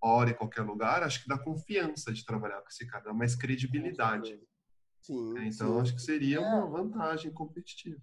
hora 0.00 0.30
em 0.30 0.34
qualquer 0.34 0.62
lugar, 0.62 1.02
acho 1.02 1.22
que 1.22 1.28
dá 1.28 1.38
confiança 1.38 2.12
de 2.12 2.24
trabalhar 2.24 2.60
com 2.60 2.68
esse 2.68 2.86
cara, 2.86 3.04
dá 3.04 3.12
mais 3.12 3.34
credibilidade. 3.34 4.38
Sim. 5.02 5.38
É, 5.38 5.46
então, 5.46 5.74
sim. 5.74 5.80
acho 5.80 5.94
que 5.94 6.02
seria 6.02 6.38
é. 6.38 6.40
uma 6.40 6.66
vantagem 6.66 7.32
competitiva. 7.32 8.00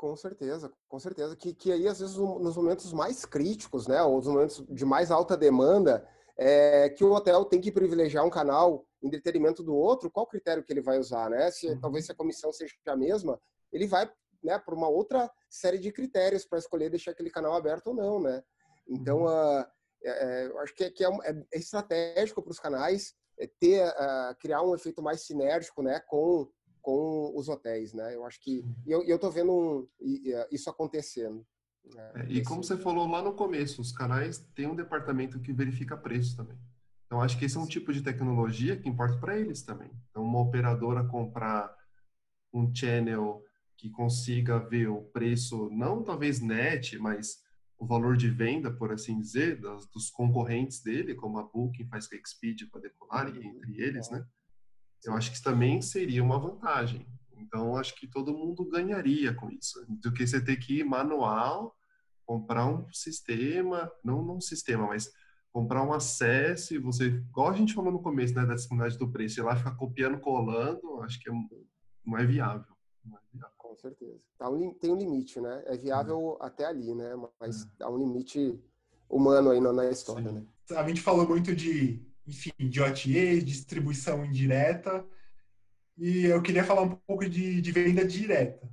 Com 0.00 0.16
certeza, 0.16 0.72
com 0.88 0.98
certeza. 0.98 1.36
Que, 1.36 1.52
que 1.52 1.70
aí, 1.70 1.86
às 1.86 2.00
vezes, 2.00 2.16
nos 2.16 2.56
momentos 2.56 2.90
mais 2.90 3.26
críticos, 3.26 3.86
né, 3.86 4.02
ou 4.02 4.16
nos 4.16 4.26
momentos 4.28 4.64
de 4.66 4.86
mais 4.86 5.10
alta 5.10 5.36
demanda, 5.36 6.08
é, 6.38 6.88
que 6.88 7.04
o 7.04 7.12
hotel 7.12 7.44
tem 7.44 7.60
que 7.60 7.70
privilegiar 7.70 8.24
um 8.24 8.30
canal 8.30 8.86
em 9.02 9.10
detrimento 9.10 9.62
do 9.62 9.74
outro, 9.74 10.10
qual 10.10 10.26
critério 10.26 10.64
que 10.64 10.72
ele 10.72 10.80
vai 10.80 10.98
usar, 10.98 11.28
né? 11.28 11.50
Se, 11.50 11.66
uhum. 11.66 11.78
Talvez 11.78 12.06
se 12.06 12.12
a 12.12 12.14
comissão 12.14 12.50
seja 12.50 12.72
a 12.86 12.96
mesma, 12.96 13.38
ele 13.70 13.86
vai 13.86 14.10
né, 14.42 14.58
por 14.58 14.72
uma 14.72 14.88
outra 14.88 15.30
série 15.50 15.76
de 15.76 15.92
critérios 15.92 16.46
para 16.46 16.58
escolher 16.58 16.88
deixar 16.88 17.10
aquele 17.10 17.28
canal 17.28 17.52
aberto 17.52 17.88
ou 17.88 17.94
não, 17.94 18.22
né? 18.22 18.42
Então, 18.88 19.24
uhum. 19.24 19.60
uh, 19.60 19.66
é, 20.02 20.46
eu 20.46 20.58
acho 20.60 20.74
que, 20.74 20.84
é, 20.84 20.90
que 20.90 21.04
é, 21.04 21.08
é, 21.08 21.44
é 21.52 21.58
estratégico 21.58 22.40
para 22.40 22.52
os 22.52 22.58
canais 22.58 23.14
é 23.38 23.46
ter, 23.60 23.86
uh, 23.86 24.34
criar 24.38 24.62
um 24.62 24.74
efeito 24.74 25.02
mais 25.02 25.26
sinérgico, 25.26 25.82
né, 25.82 26.00
com, 26.08 26.48
com 26.80 27.32
os 27.36 27.48
hotéis, 27.48 27.92
né? 27.92 28.14
Eu 28.14 28.24
acho 28.24 28.40
que 28.40 28.64
e 28.86 28.90
eu, 28.90 29.02
eu 29.04 29.18
tô 29.18 29.30
vendo 29.30 29.52
um, 29.52 29.88
isso 30.50 30.68
acontecendo. 30.70 31.46
Né? 31.94 32.12
É, 32.14 32.26
e 32.28 32.42
como 32.42 32.62
você 32.62 32.76
falou 32.76 33.06
lá 33.08 33.22
no 33.22 33.34
começo, 33.34 33.80
os 33.80 33.92
canais 33.92 34.38
têm 34.54 34.66
um 34.66 34.76
departamento 34.76 35.40
que 35.40 35.52
verifica 35.52 35.96
preço 35.96 36.36
também. 36.36 36.58
Então 37.06 37.20
acho 37.20 37.38
que 37.38 37.44
esse 37.44 37.56
é 37.56 37.60
um 37.60 37.66
tipo 37.66 37.92
de 37.92 38.02
tecnologia 38.02 38.76
que 38.76 38.88
importa 38.88 39.18
para 39.18 39.38
eles 39.38 39.62
também. 39.62 39.90
Então 40.10 40.22
uma 40.22 40.40
operadora 40.40 41.04
comprar 41.04 41.74
um 42.52 42.72
channel 42.74 43.42
que 43.76 43.90
consiga 43.90 44.58
ver 44.58 44.88
o 44.88 45.02
preço, 45.02 45.70
não 45.70 46.04
talvez 46.04 46.40
net, 46.40 46.98
mas 46.98 47.42
o 47.78 47.86
valor 47.86 48.16
de 48.16 48.28
venda, 48.28 48.70
por 48.70 48.92
assim 48.92 49.18
dizer, 49.18 49.58
das, 49.58 49.86
dos 49.86 50.10
concorrentes 50.10 50.82
dele, 50.82 51.14
como 51.14 51.38
a 51.38 51.42
Booking 51.42 51.88
faz 51.88 52.06
com 52.06 52.14
a 52.14 52.18
Expedia 52.18 52.68
para 52.70 52.82
decolar, 52.82 53.26
uhum. 53.28 53.42
entre 53.42 53.80
eles, 53.80 54.10
né? 54.10 54.24
Eu 55.04 55.14
acho 55.14 55.30
que 55.30 55.36
isso 55.36 55.44
também 55.44 55.80
seria 55.80 56.22
uma 56.22 56.38
vantagem. 56.38 57.06
Então, 57.36 57.76
acho 57.76 57.94
que 57.96 58.06
todo 58.06 58.36
mundo 58.36 58.68
ganharia 58.68 59.34
com 59.34 59.50
isso, 59.50 59.84
do 59.88 60.12
que 60.12 60.26
você 60.26 60.40
ter 60.40 60.56
que 60.56 60.80
ir 60.80 60.84
manual, 60.84 61.74
comprar 62.24 62.66
um 62.66 62.86
sistema, 62.92 63.90
não, 64.04 64.22
não 64.22 64.36
um 64.36 64.40
sistema, 64.40 64.86
mas 64.86 65.10
comprar 65.52 65.82
um 65.82 65.92
acesso 65.92 66.74
e 66.74 66.78
você, 66.78 67.06
igual 67.06 67.48
a 67.48 67.56
gente 67.56 67.74
falou 67.74 67.90
no 67.90 68.02
começo, 68.02 68.34
né, 68.34 68.46
da 68.46 68.54
disponibilidade 68.54 68.98
do 68.98 69.10
preço, 69.10 69.40
ir 69.40 69.42
lá 69.42 69.56
ficar 69.56 69.74
copiando, 69.74 70.20
colando, 70.20 71.02
acho 71.02 71.18
que 71.20 71.28
é, 71.28 71.32
não 72.04 72.18
é 72.18 72.24
viável. 72.24 72.72
Não 73.04 73.16
é 73.16 73.20
viável 73.32 73.54
com 73.70 73.76
certeza. 73.76 74.20
Tá 74.38 74.48
um, 74.48 74.74
tem 74.74 74.92
um 74.92 74.96
limite, 74.96 75.40
né? 75.40 75.62
É 75.66 75.76
viável 75.76 76.18
uhum. 76.18 76.36
até 76.40 76.66
ali, 76.66 76.94
né? 76.94 77.14
Mas 77.40 77.62
uhum. 77.62 77.70
há 77.80 77.90
um 77.90 77.98
limite 77.98 78.60
humano 79.08 79.50
aí 79.50 79.60
na, 79.60 79.90
história, 79.90 80.28
Sim. 80.28 80.34
né? 80.34 80.46
A 80.76 80.86
gente 80.86 81.00
falou 81.00 81.26
muito 81.26 81.54
de, 81.54 82.04
enfim, 82.30 82.68
de 82.68 82.80
OTA, 82.80 83.42
distribuição 83.44 84.24
indireta, 84.24 85.04
e 85.98 86.24
eu 86.24 86.40
queria 86.40 86.64
falar 86.64 86.82
um 86.82 86.90
pouco 87.06 87.28
de, 87.28 87.60
de 87.60 87.72
venda 87.72 88.04
direta. 88.04 88.68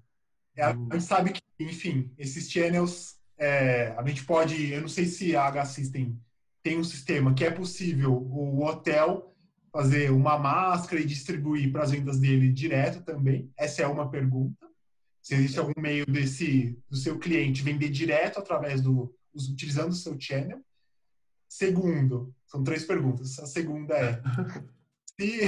É. 0.56 0.64
A 0.64 0.72
gente 0.72 1.02
sabe 1.02 1.34
que, 1.34 1.42
enfim, 1.60 2.12
esses 2.18 2.50
channels, 2.50 3.18
é, 3.38 3.94
a 3.98 4.08
gente 4.08 4.24
pode, 4.24 4.72
eu 4.72 4.82
não 4.82 4.88
sei 4.88 5.06
se 5.06 5.36
a 5.36 5.46
H-System 5.46 6.18
tem 6.64 6.78
um 6.78 6.84
sistema 6.84 7.34
que 7.34 7.44
é 7.44 7.52
possível 7.52 8.14
o 8.14 8.64
hotel 8.66 9.36
fazer 9.72 10.12
uma 10.12 10.38
máscara 10.38 11.02
e 11.02 11.06
distribuir 11.06 11.72
para 11.72 11.84
as 11.84 11.92
vendas 11.92 12.20
dele 12.20 12.52
direto 12.52 13.04
também. 13.04 13.52
Essa 13.58 13.84
é 13.84 13.88
uma 13.88 14.10
pergunta 14.10 14.68
se 15.28 15.36
existe 15.36 15.60
algum 15.60 15.82
meio 15.82 16.06
desse 16.06 16.80
do 16.90 16.96
seu 16.96 17.20
cliente 17.20 17.62
vender 17.62 17.90
direto 17.90 18.40
através 18.40 18.82
do 18.82 19.14
utilizando 19.36 19.90
o 19.90 19.96
seu 19.96 20.18
channel. 20.18 20.62
Segundo, 21.58 22.36
são 22.46 22.64
três 22.64 22.86
perguntas. 22.86 23.40
A 23.40 23.48
segunda 23.48 23.96
é 23.96 24.22
se, 25.20 25.40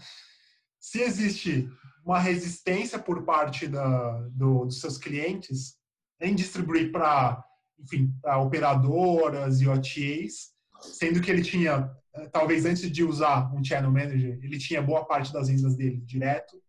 se 0.80 1.02
existe 1.02 1.70
uma 2.02 2.18
resistência 2.18 2.98
por 2.98 3.22
parte 3.22 3.68
da, 3.68 4.18
do, 4.28 4.64
dos 4.64 4.80
seus 4.80 4.96
clientes 4.96 5.76
em 6.22 6.34
distribuir 6.34 6.90
para, 6.90 7.44
enfim, 7.78 8.14
para 8.22 8.38
operadoras 8.38 9.60
e 9.60 9.68
OTAs, 9.68 10.54
sendo 10.80 11.20
que 11.20 11.30
ele 11.30 11.42
tinha, 11.42 11.94
eh, 12.14 12.28
talvez 12.28 12.64
antes 12.64 12.90
de 12.90 13.04
usar 13.04 13.54
um 13.54 13.62
channel 13.62 13.92
manager, 13.92 14.38
ele 14.42 14.58
tinha 14.58 14.80
boa 14.80 15.04
parte 15.04 15.34
das 15.34 15.48
vendas 15.48 15.76
dele 15.76 16.00
direto. 16.00 16.62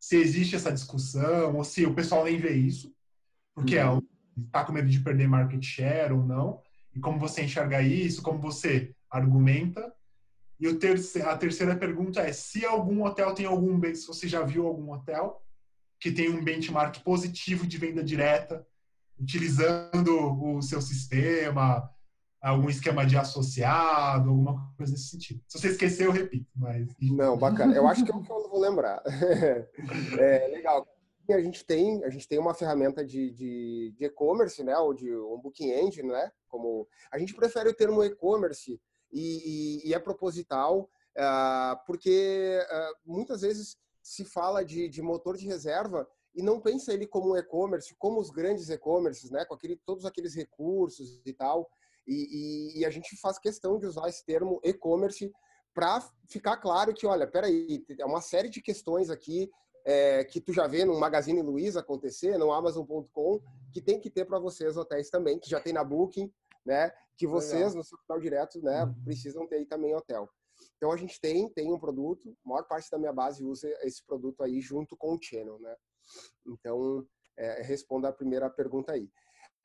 Se 0.00 0.16
existe 0.16 0.56
essa 0.56 0.72
discussão 0.72 1.56
ou 1.56 1.62
se 1.62 1.84
o 1.84 1.94
pessoal 1.94 2.24
nem 2.24 2.38
vê 2.38 2.54
isso, 2.54 2.90
porque 3.54 3.74
está 3.74 3.92
uhum. 3.92 4.02
é, 4.54 4.64
com 4.64 4.72
medo 4.72 4.88
de 4.88 5.00
perder 5.00 5.28
market 5.28 5.62
share 5.62 6.14
ou 6.14 6.24
não, 6.24 6.62
e 6.98 7.00
como 7.00 7.18
você 7.18 7.44
enxerga 7.44 7.80
isso, 7.80 8.22
como 8.22 8.40
você 8.40 8.92
argumenta. 9.08 9.94
E 10.58 10.66
o 10.66 10.78
terceiro, 10.78 11.28
a 11.28 11.38
terceira 11.38 11.76
pergunta 11.76 12.20
é 12.20 12.32
se 12.32 12.66
algum 12.66 13.04
hotel 13.04 13.32
tem 13.32 13.46
algum, 13.46 13.80
se 13.94 14.06
você 14.06 14.26
já 14.26 14.42
viu 14.42 14.66
algum 14.66 14.92
hotel 14.92 15.40
que 16.00 16.10
tem 16.10 16.28
um 16.28 16.42
benchmark 16.42 16.98
positivo 17.04 17.66
de 17.66 17.78
venda 17.78 18.02
direta, 18.02 18.66
utilizando 19.18 20.12
o 20.42 20.60
seu 20.60 20.80
sistema, 20.82 21.88
algum 22.42 22.68
esquema 22.68 23.06
de 23.06 23.16
associado, 23.16 24.30
alguma 24.30 24.72
coisa 24.76 24.92
nesse 24.92 25.10
sentido. 25.10 25.40
Se 25.46 25.58
você 25.58 25.68
esquecer, 25.68 26.06
eu 26.06 26.12
repito. 26.12 26.50
Mas... 26.56 26.88
Não, 27.00 27.38
bacana. 27.38 27.74
Eu 27.74 27.86
acho 27.86 28.04
que 28.04 28.10
é 28.10 28.14
o 28.14 28.22
que 28.22 28.30
eu 28.30 28.48
vou 28.48 28.60
lembrar. 28.60 29.00
é 30.18 30.48
legal. 30.48 30.84
A 31.30 31.40
gente 31.40 31.64
tem, 31.64 32.02
a 32.04 32.10
gente 32.10 32.26
tem 32.26 32.38
uma 32.38 32.54
ferramenta 32.54 33.04
de, 33.04 33.94
e-commerce, 34.00 34.62
né, 34.62 34.76
ou 34.78 34.94
de 34.94 35.14
um 35.14 35.38
booking 35.38 35.70
engine, 35.72 36.08
né, 36.08 36.32
como 36.48 36.88
a 37.10 37.18
gente 37.18 37.34
prefere 37.34 37.68
o 37.68 37.74
termo 37.74 38.02
e-commerce 38.02 38.80
e, 39.12 39.20
e, 39.82 39.88
e, 39.88 39.94
é 39.94 39.98
proposital, 39.98 40.90
uh, 41.16 41.84
porque 41.86 42.58
uh, 42.70 43.12
muitas 43.12 43.42
vezes 43.42 43.76
se 44.02 44.24
fala 44.24 44.64
de, 44.64 44.88
de 44.88 45.02
motor 45.02 45.36
de 45.36 45.46
reserva 45.46 46.08
e 46.34 46.42
não 46.42 46.60
pensa 46.60 46.92
ele 46.92 47.06
como 47.06 47.32
um 47.32 47.36
e-commerce, 47.36 47.94
como 47.98 48.20
os 48.20 48.30
grandes 48.30 48.70
e-commerces, 48.70 49.30
né, 49.30 49.44
com 49.44 49.54
aquele, 49.54 49.76
todos 49.76 50.06
aqueles 50.06 50.34
recursos 50.34 51.20
e 51.26 51.32
tal. 51.32 51.68
E, 52.06 52.14
e, 52.14 52.80
e, 52.80 52.86
a 52.86 52.90
gente 52.90 53.16
faz 53.16 53.38
questão 53.38 53.78
de 53.78 53.86
usar 53.86 54.08
esse 54.08 54.24
termo 54.24 54.60
e-commerce 54.64 55.30
para 55.74 56.00
ficar 56.26 56.56
claro 56.56 56.94
que, 56.94 57.06
olha, 57.06 57.26
peraí, 57.26 57.84
é 57.98 58.04
uma 58.04 58.22
série 58.22 58.48
de 58.48 58.62
questões 58.62 59.10
aqui 59.10 59.50
é, 59.88 60.22
que 60.22 60.38
tu 60.38 60.52
já 60.52 60.66
vê 60.66 60.84
no 60.84 61.00
Magazine 61.00 61.40
Luiza 61.40 61.80
acontecer, 61.80 62.36
no 62.36 62.52
Amazon.com, 62.52 63.40
que 63.72 63.80
tem 63.80 63.98
que 63.98 64.10
ter 64.10 64.26
para 64.26 64.38
vocês 64.38 64.76
hotéis 64.76 65.08
também, 65.08 65.38
que 65.38 65.48
já 65.48 65.58
tem 65.58 65.72
na 65.72 65.82
Booking, 65.82 66.30
né? 66.64 66.92
Que 67.16 67.26
vocês 67.26 67.62
Legal. 67.62 67.76
no 67.76 67.84
seu 67.84 67.96
canal 68.06 68.20
direto, 68.20 68.60
né, 68.60 68.84
uhum. 68.84 69.02
precisam 69.02 69.46
ter 69.46 69.56
aí 69.56 69.64
também 69.64 69.94
hotel. 69.94 70.28
Então 70.76 70.92
a 70.92 70.96
gente 70.98 71.18
tem 71.18 71.48
tem 71.48 71.72
um 71.72 71.78
produto, 71.78 72.36
a 72.44 72.48
maior 72.48 72.64
parte 72.64 72.90
da 72.90 72.98
minha 72.98 73.14
base 73.14 73.42
usa 73.42 73.66
esse 73.82 74.04
produto 74.04 74.42
aí 74.42 74.60
junto 74.60 74.94
com 74.94 75.14
o 75.14 75.18
channel, 75.22 75.58
né? 75.58 75.74
Então 76.46 77.06
é, 77.38 77.62
responda 77.62 78.08
a 78.08 78.12
primeira 78.12 78.50
pergunta 78.50 78.92
aí. 78.92 79.08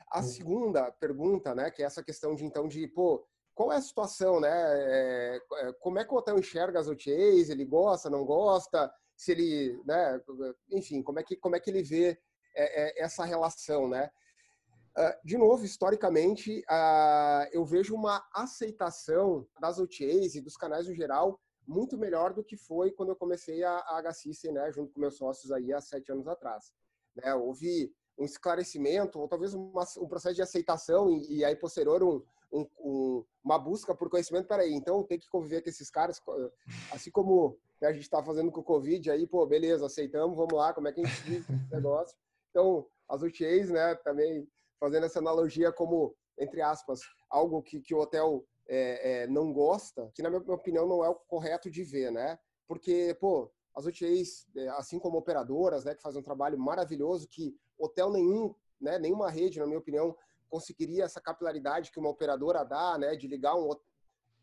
A 0.09 0.19
uhum. 0.19 0.23
segunda 0.23 0.89
pergunta, 0.89 1.53
né, 1.53 1.69
que 1.69 1.83
é 1.83 1.85
essa 1.85 2.01
questão 2.01 2.33
de 2.33 2.45
então 2.45 2.65
de 2.65 2.87
pô, 2.87 3.27
qual 3.53 3.73
é 3.73 3.75
a 3.75 3.81
situação, 3.81 4.39
né? 4.39 4.49
É, 4.49 5.35
é 5.35 5.73
como 5.81 5.99
é 5.99 6.05
que 6.05 6.13
o 6.13 6.17
hotel 6.17 6.39
enxerga 6.39 6.79
as 6.79 6.87
OTAs? 6.87 7.49
Ele 7.49 7.65
gosta, 7.65 8.09
não 8.09 8.23
gosta? 8.23 8.89
Se 9.15 9.31
ele, 9.31 9.81
né? 9.85 10.21
Enfim, 10.71 11.01
como 11.01 11.19
é 11.19 11.23
que 11.23 11.35
como 11.35 11.55
é 11.55 11.59
que 11.59 11.69
ele 11.69 11.83
vê 11.83 12.19
é, 12.55 13.01
é, 13.01 13.03
essa 13.03 13.23
relação, 13.25 13.87
né? 13.87 14.09
Ah, 14.95 15.19
de 15.23 15.37
novo, 15.37 15.65
historicamente, 15.65 16.63
ah, 16.69 17.47
eu 17.51 17.65
vejo 17.65 17.95
uma 17.95 18.23
aceitação 18.31 19.47
das 19.59 19.79
OTAs 19.79 20.35
e 20.35 20.41
dos 20.41 20.55
canais 20.55 20.87
no 20.87 20.93
geral 20.93 21.39
muito 21.67 21.97
melhor 21.97 22.33
do 22.33 22.43
que 22.43 22.57
foi 22.57 22.91
quando 22.91 23.09
eu 23.09 23.15
comecei 23.15 23.63
a, 23.63 23.77
a 23.77 24.01
HCC, 24.01 24.51
né, 24.51 24.71
junto 24.71 24.91
com 24.93 24.99
meus 24.99 25.17
sócios 25.17 25.51
aí 25.51 25.73
há 25.73 25.81
sete 25.81 26.11
anos 26.11 26.27
atrás. 26.27 26.71
Né, 27.15 27.33
houve 27.33 27.91
um 28.17 28.25
esclarecimento, 28.25 29.19
ou 29.19 29.27
talvez 29.27 29.53
uma, 29.53 29.83
um 29.97 30.07
processo 30.07 30.35
de 30.35 30.41
aceitação 30.41 31.09
e, 31.09 31.37
e 31.37 31.45
aí 31.45 31.55
posterior 31.55 32.03
um, 32.03 32.23
um, 32.53 32.67
um, 32.79 33.25
uma 33.43 33.57
busca 33.57 33.95
por 33.95 34.09
conhecimento. 34.09 34.47
Peraí, 34.47 34.73
então 34.73 35.03
tem 35.03 35.19
que 35.19 35.27
conviver 35.27 35.61
com 35.61 35.69
esses 35.69 35.89
caras, 35.89 36.21
assim 36.91 37.09
como 37.09 37.57
né, 37.81 37.89
a 37.89 37.93
gente 37.93 38.03
está 38.03 38.23
fazendo 38.23 38.51
com 38.51 38.61
o 38.61 38.63
Covid, 38.63 39.09
aí, 39.09 39.27
pô, 39.27 39.45
beleza, 39.45 39.85
aceitamos, 39.85 40.37
vamos 40.37 40.53
lá, 40.53 40.73
como 40.73 40.87
é 40.87 40.93
que 40.93 41.01
a 41.01 41.05
gente 41.05 41.21
vive 41.23 41.53
esse 41.53 41.73
negócio. 41.73 42.17
Então, 42.51 42.87
as 43.09 43.21
OTAs, 43.21 43.69
né, 43.69 43.95
também 43.95 44.47
fazendo 44.79 45.05
essa 45.05 45.19
analogia 45.19 45.71
como, 45.71 46.15
entre 46.37 46.61
aspas, 46.61 47.01
algo 47.29 47.61
que, 47.63 47.81
que 47.81 47.95
o 47.95 47.99
hotel 47.99 48.45
é, 48.67 49.23
é, 49.23 49.27
não 49.27 49.51
gosta, 49.51 50.09
que 50.13 50.21
na 50.21 50.29
minha 50.29 50.41
opinião 50.53 50.87
não 50.87 51.03
é 51.03 51.09
o 51.09 51.15
correto 51.15 51.69
de 51.69 51.83
ver, 51.83 52.11
né? 52.11 52.37
Porque, 52.67 53.17
pô, 53.19 53.51
as 53.75 53.85
OTAs, 53.85 54.47
é, 54.55 54.69
assim 54.69 54.99
como 54.99 55.17
operadoras, 55.17 55.83
né, 55.83 55.95
que 55.95 56.01
fazem 56.01 56.21
um 56.21 56.23
trabalho 56.23 56.57
maravilhoso, 56.59 57.27
que 57.27 57.55
hotel 57.77 58.11
nenhum, 58.11 58.53
né, 58.79 58.99
nenhuma 58.99 59.29
rede, 59.29 59.59
na 59.59 59.65
minha 59.65 59.79
opinião, 59.79 60.15
conseguiria 60.53 61.05
essa 61.05 61.19
capilaridade 61.19 61.91
que 61.91 61.97
uma 61.97 62.11
operadora 62.11 62.63
dá, 62.63 62.95
né, 62.95 63.15
de 63.15 63.27
ligar 63.27 63.55
um 63.55 63.71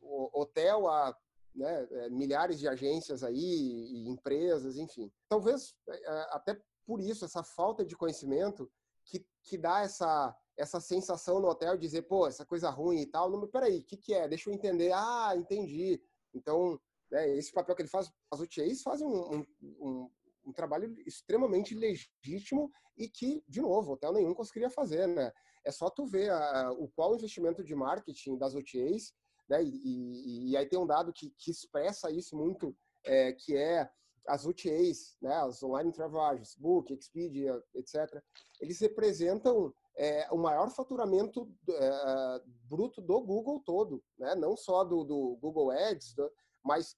hotel 0.03 0.89
a 0.89 1.17
né, 1.55 1.87
é, 1.89 2.11
milhares 2.11 2.59
de 2.59 2.67
agências 2.67 3.23
aí, 3.23 3.37
e 3.39 4.09
empresas, 4.09 4.77
enfim. 4.77 5.13
Talvez 5.29 5.73
é, 5.89 6.27
até 6.31 6.61
por 6.85 7.01
isso, 7.01 7.25
essa 7.25 7.45
falta 7.45 7.85
de 7.85 7.97
conhecimento 7.97 8.69
que, 9.05 9.25
que 9.45 9.57
dá 9.57 9.83
essa, 9.83 10.37
essa 10.57 10.81
sensação 10.81 11.39
no 11.39 11.47
hotel, 11.47 11.77
dizer, 11.77 12.03
pô, 12.03 12.27
essa 12.27 12.45
coisa 12.45 12.71
ruim 12.71 13.03
e 13.03 13.07
tal. 13.07 13.31
Não, 13.31 13.39
mas 13.39 13.51
peraí, 13.51 13.79
o 13.79 13.85
que, 13.85 13.97
que 13.97 14.13
é? 14.13 14.27
Deixa 14.27 14.51
eu 14.51 14.55
entender. 14.55 14.91
Ah, 14.93 15.33
entendi. 15.37 16.03
Então, 16.35 16.81
né, 17.09 17.37
esse 17.37 17.53
papel 17.53 17.77
que 17.77 17.83
ele 17.83 17.89
faz, 17.89 18.11
as 18.33 18.41
UTAs 18.41 18.83
fazem 18.83 19.07
um, 19.07 19.47
um, 19.81 20.11
um, 20.45 20.53
trabalho 20.53 20.93
extremamente 21.07 21.73
legítimo 21.73 22.69
e 22.97 23.09
que, 23.09 23.45
de 23.49 23.61
novo, 23.61 23.93
hotel 23.93 24.13
nenhum 24.13 24.35
conseguiria 24.35 24.71
fazer, 24.71 25.07
né? 25.07 25.33
É 25.65 25.71
só 25.71 25.91
tu 25.91 26.07
ver 26.07 26.31
a, 26.31 26.73
o 26.73 26.89
qual 26.89 27.15
investimento 27.15 27.63
de 27.63 27.75
marketing 27.75 28.37
das 28.39 28.55
OTAs, 28.55 29.13
né? 29.49 29.63
E, 29.63 29.69
e, 29.69 30.51
e 30.51 30.57
aí 30.57 30.67
tem 30.67 30.79
um 30.79 30.87
dado 30.87 31.13
que, 31.13 31.31
que 31.39 31.51
expressa 31.51 32.11
isso 32.11 32.37
muito, 32.37 32.77
é, 33.05 33.33
que 33.33 33.57
é 33.57 33.91
as 34.27 34.45
UTAs, 34.45 35.17
né, 35.21 35.35
as 35.35 35.63
Online 35.63 35.93
Travel 35.93 36.21
Agents, 36.21 36.55
Book, 36.57 36.93
Expedia, 36.93 37.61
etc., 37.75 38.23
eles 38.61 38.79
representam 38.79 39.73
é, 39.97 40.29
o 40.31 40.37
maior 40.37 40.71
faturamento 40.71 41.51
é, 41.69 42.43
bruto 42.69 43.01
do 43.01 43.21
Google 43.21 43.61
todo, 43.61 44.03
né? 44.19 44.35
não 44.35 44.57
só 44.57 44.85
do, 44.85 45.03
do 45.05 45.37
Google 45.41 45.71
Ads, 45.71 46.15
mas 46.63 46.97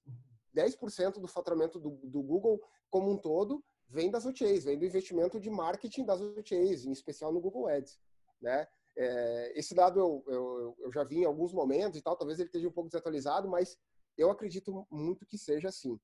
10% 0.55 1.19
do 1.19 1.27
faturamento 1.27 1.79
do, 1.79 1.89
do, 2.03 2.21
Google 2.21 2.61
como 2.89 3.11
um 3.11 3.17
todo 3.17 3.63
vem 3.87 4.11
das 4.11 4.25
OTAs, 4.25 4.65
vem 4.65 4.77
do 4.77 4.85
investimento 4.85 5.39
de 5.39 5.49
marketing 5.49 6.05
das 6.05 6.21
OTAs, 6.21 6.85
em 6.85 6.91
especial 6.91 7.31
no 7.31 7.41
Google 7.41 7.67
Ads. 7.67 7.97
Né? 8.43 8.67
É, 8.95 9.53
esse 9.55 9.73
dado 9.73 9.99
eu, 9.99 10.23
eu, 10.27 10.75
eu 10.79 10.91
já 10.91 11.03
vi 11.03 11.21
em 11.21 11.25
alguns 11.25 11.53
momentos 11.53 11.97
e 11.97 12.03
tal, 12.03 12.15
talvez 12.15 12.37
ele 12.37 12.49
esteja 12.49 12.67
um 12.67 12.71
pouco 12.71 12.89
desatualizado, 12.89 13.49
mas 13.49 13.77
eu 14.17 14.29
acredito 14.29 14.85
muito 14.91 15.25
que 15.25 15.37
seja 15.37 15.69
assim. 15.69 15.99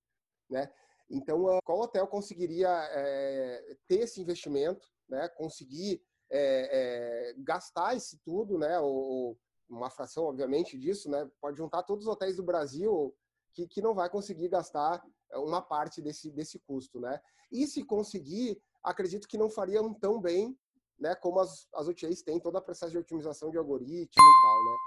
Né? 0.49 0.71
Então, 1.09 1.45
qual 1.63 1.81
hotel 1.81 2.07
conseguiria 2.07 2.69
é, 2.69 3.77
ter 3.87 3.99
esse 3.99 4.21
investimento, 4.21 4.87
né? 5.07 5.27
conseguir 5.29 6.01
é, 6.31 7.29
é, 7.31 7.33
gastar 7.39 7.95
esse 7.95 8.17
tudo, 8.19 8.57
né? 8.57 8.79
Ou, 8.79 9.37
uma 9.67 9.89
fração, 9.89 10.25
obviamente, 10.25 10.77
disso, 10.77 11.09
né? 11.09 11.29
Pode 11.39 11.57
juntar 11.57 11.83
todos 11.83 12.05
os 12.05 12.11
hotéis 12.11 12.35
do 12.35 12.43
Brasil 12.43 13.15
que, 13.53 13.67
que 13.67 13.81
não 13.81 13.93
vai 13.93 14.09
conseguir 14.09 14.49
gastar 14.49 15.03
uma 15.35 15.61
parte 15.61 16.01
desse, 16.01 16.31
desse 16.31 16.57
custo, 16.59 16.99
né? 16.99 17.21
E 17.51 17.67
se 17.67 17.83
conseguir, 17.83 18.59
acredito 18.83 19.27
que 19.27 19.37
não 19.37 19.49
fariam 19.49 19.93
tão 19.93 20.19
bem, 20.19 20.57
né? 20.99 21.15
Como 21.15 21.39
as, 21.39 21.67
as 21.73 21.87
OTAs 21.87 22.21
têm 22.21 22.39
todo 22.39 22.57
o 22.57 22.61
processo 22.61 22.91
de 22.91 22.97
otimização 22.97 23.49
de 23.49 23.57
algoritmo 23.57 24.23
e 24.23 24.41
tal, 24.41 24.65
né? 24.65 24.77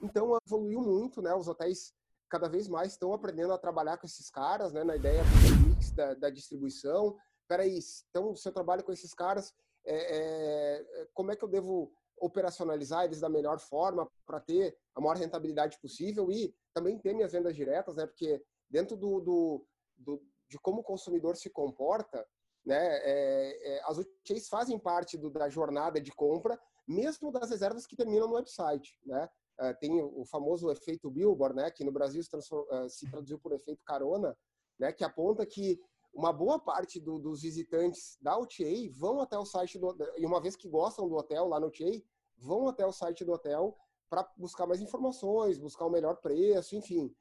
Então, 0.00 0.38
evoluiu 0.46 0.80
muito, 0.80 1.20
né? 1.22 1.34
Os 1.34 1.48
hotéis 1.48 1.94
cada 2.28 2.48
vez 2.48 2.68
mais 2.68 2.92
estão 2.92 3.12
aprendendo 3.12 3.52
a 3.52 3.58
trabalhar 3.58 3.96
com 3.96 4.06
esses 4.06 4.30
caras, 4.30 4.72
né, 4.72 4.84
na 4.84 4.96
ideia 4.96 5.22
do 5.22 5.68
mix 5.68 5.90
da, 5.92 6.14
da 6.14 6.30
distribuição. 6.30 7.16
Peraí, 7.48 7.78
então, 8.10 8.34
se 8.34 8.46
eu 8.46 8.52
trabalho 8.52 8.84
com 8.84 8.92
esses 8.92 9.14
caras, 9.14 9.54
é, 9.84 10.18
é, 10.18 11.08
como 11.14 11.32
é 11.32 11.36
que 11.36 11.42
eu 11.42 11.48
devo 11.48 11.90
operacionalizar 12.20 13.04
eles 13.04 13.20
da 13.20 13.28
melhor 13.28 13.58
forma 13.58 14.10
para 14.26 14.40
ter 14.40 14.76
a 14.94 15.00
maior 15.00 15.16
rentabilidade 15.16 15.78
possível 15.80 16.30
e 16.30 16.54
também 16.74 16.98
ter 16.98 17.14
minhas 17.14 17.32
vendas 17.32 17.56
diretas, 17.56 17.96
né? 17.96 18.06
Porque 18.06 18.42
dentro 18.68 18.96
do, 18.96 19.20
do, 19.20 19.66
do 19.96 20.22
de 20.48 20.58
como 20.58 20.80
o 20.80 20.84
consumidor 20.84 21.36
se 21.36 21.48
comporta, 21.50 22.26
né? 22.68 23.00
É, 23.02 23.76
é 23.76 23.82
as 23.86 23.96
UTIs 23.96 24.48
fazem 24.48 24.78
parte 24.78 25.16
do, 25.16 25.30
da 25.30 25.48
jornada 25.48 25.98
de 26.00 26.12
compra, 26.12 26.60
mesmo 26.86 27.32
das 27.32 27.50
reservas 27.50 27.86
que 27.86 27.96
terminam 27.96 28.28
no 28.28 28.34
website, 28.34 28.98
né? 29.04 29.28
Uh, 29.58 29.74
tem 29.80 30.00
o 30.00 30.24
famoso 30.24 30.70
efeito 30.70 31.10
Billboard, 31.10 31.56
né, 31.56 31.68
que 31.68 31.82
no 31.82 31.90
Brasil 31.90 32.22
se, 32.22 32.30
uh, 32.36 32.88
se, 32.88 33.10
traduziu 33.10 33.40
por 33.40 33.52
efeito 33.52 33.82
carona, 33.84 34.36
né, 34.78 34.92
que 34.92 35.02
aponta 35.02 35.44
que 35.44 35.80
uma 36.14 36.32
boa 36.32 36.60
parte 36.60 37.00
do, 37.00 37.18
dos 37.18 37.42
visitantes 37.42 38.16
da 38.22 38.38
OTA 38.38 38.88
vão 38.92 39.20
até 39.20 39.36
o 39.36 39.44
site 39.44 39.76
do 39.76 39.96
e 40.16 40.24
uma 40.24 40.40
vez 40.40 40.54
que 40.54 40.68
gostam 40.68 41.08
do 41.08 41.16
hotel 41.16 41.48
lá 41.48 41.58
no 41.58 41.66
OTA, 41.66 42.00
vão 42.36 42.68
até 42.68 42.86
o 42.86 42.92
site 42.92 43.24
do 43.24 43.32
hotel 43.32 43.76
para 44.08 44.30
buscar 44.36 44.64
mais 44.64 44.80
informações, 44.80 45.58
buscar 45.58 45.86
o 45.86 45.90
melhor 45.90 46.14
preço, 46.20 46.76
enfim. 46.76 47.12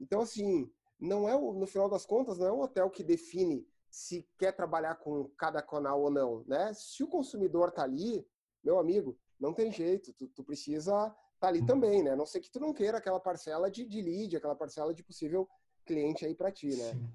Então, 0.00 0.22
assim, 0.22 0.68
não 0.98 1.28
é, 1.28 1.38
no 1.38 1.66
final 1.68 1.88
das 1.88 2.04
contas, 2.04 2.36
não 2.36 2.46
é 2.48 2.52
o 2.52 2.62
hotel 2.62 2.90
que 2.90 3.04
define 3.04 3.64
se 3.96 4.28
quer 4.38 4.52
trabalhar 4.52 4.96
com 4.96 5.26
cada 5.38 5.62
canal 5.62 6.02
ou 6.02 6.10
não, 6.10 6.44
né? 6.46 6.70
Se 6.74 7.02
o 7.02 7.08
consumidor 7.08 7.72
tá 7.72 7.82
ali, 7.82 8.28
meu 8.62 8.78
amigo, 8.78 9.18
não 9.40 9.54
tem 9.54 9.72
jeito, 9.72 10.12
tu, 10.12 10.28
tu 10.28 10.44
precisa 10.44 11.16
tá 11.40 11.48
ali 11.48 11.64
também, 11.64 12.02
né? 12.02 12.10
A 12.10 12.16
não 12.16 12.26
ser 12.26 12.40
que 12.40 12.50
tu 12.50 12.60
não 12.60 12.74
queira 12.74 12.98
aquela 12.98 13.18
parcela 13.18 13.70
de, 13.70 13.86
de 13.86 14.02
lead, 14.02 14.36
aquela 14.36 14.54
parcela 14.54 14.92
de 14.92 15.02
possível 15.02 15.48
cliente 15.86 16.26
aí 16.26 16.34
para 16.34 16.52
ti, 16.52 16.76
né? 16.76 16.92
Sim. 16.92 17.08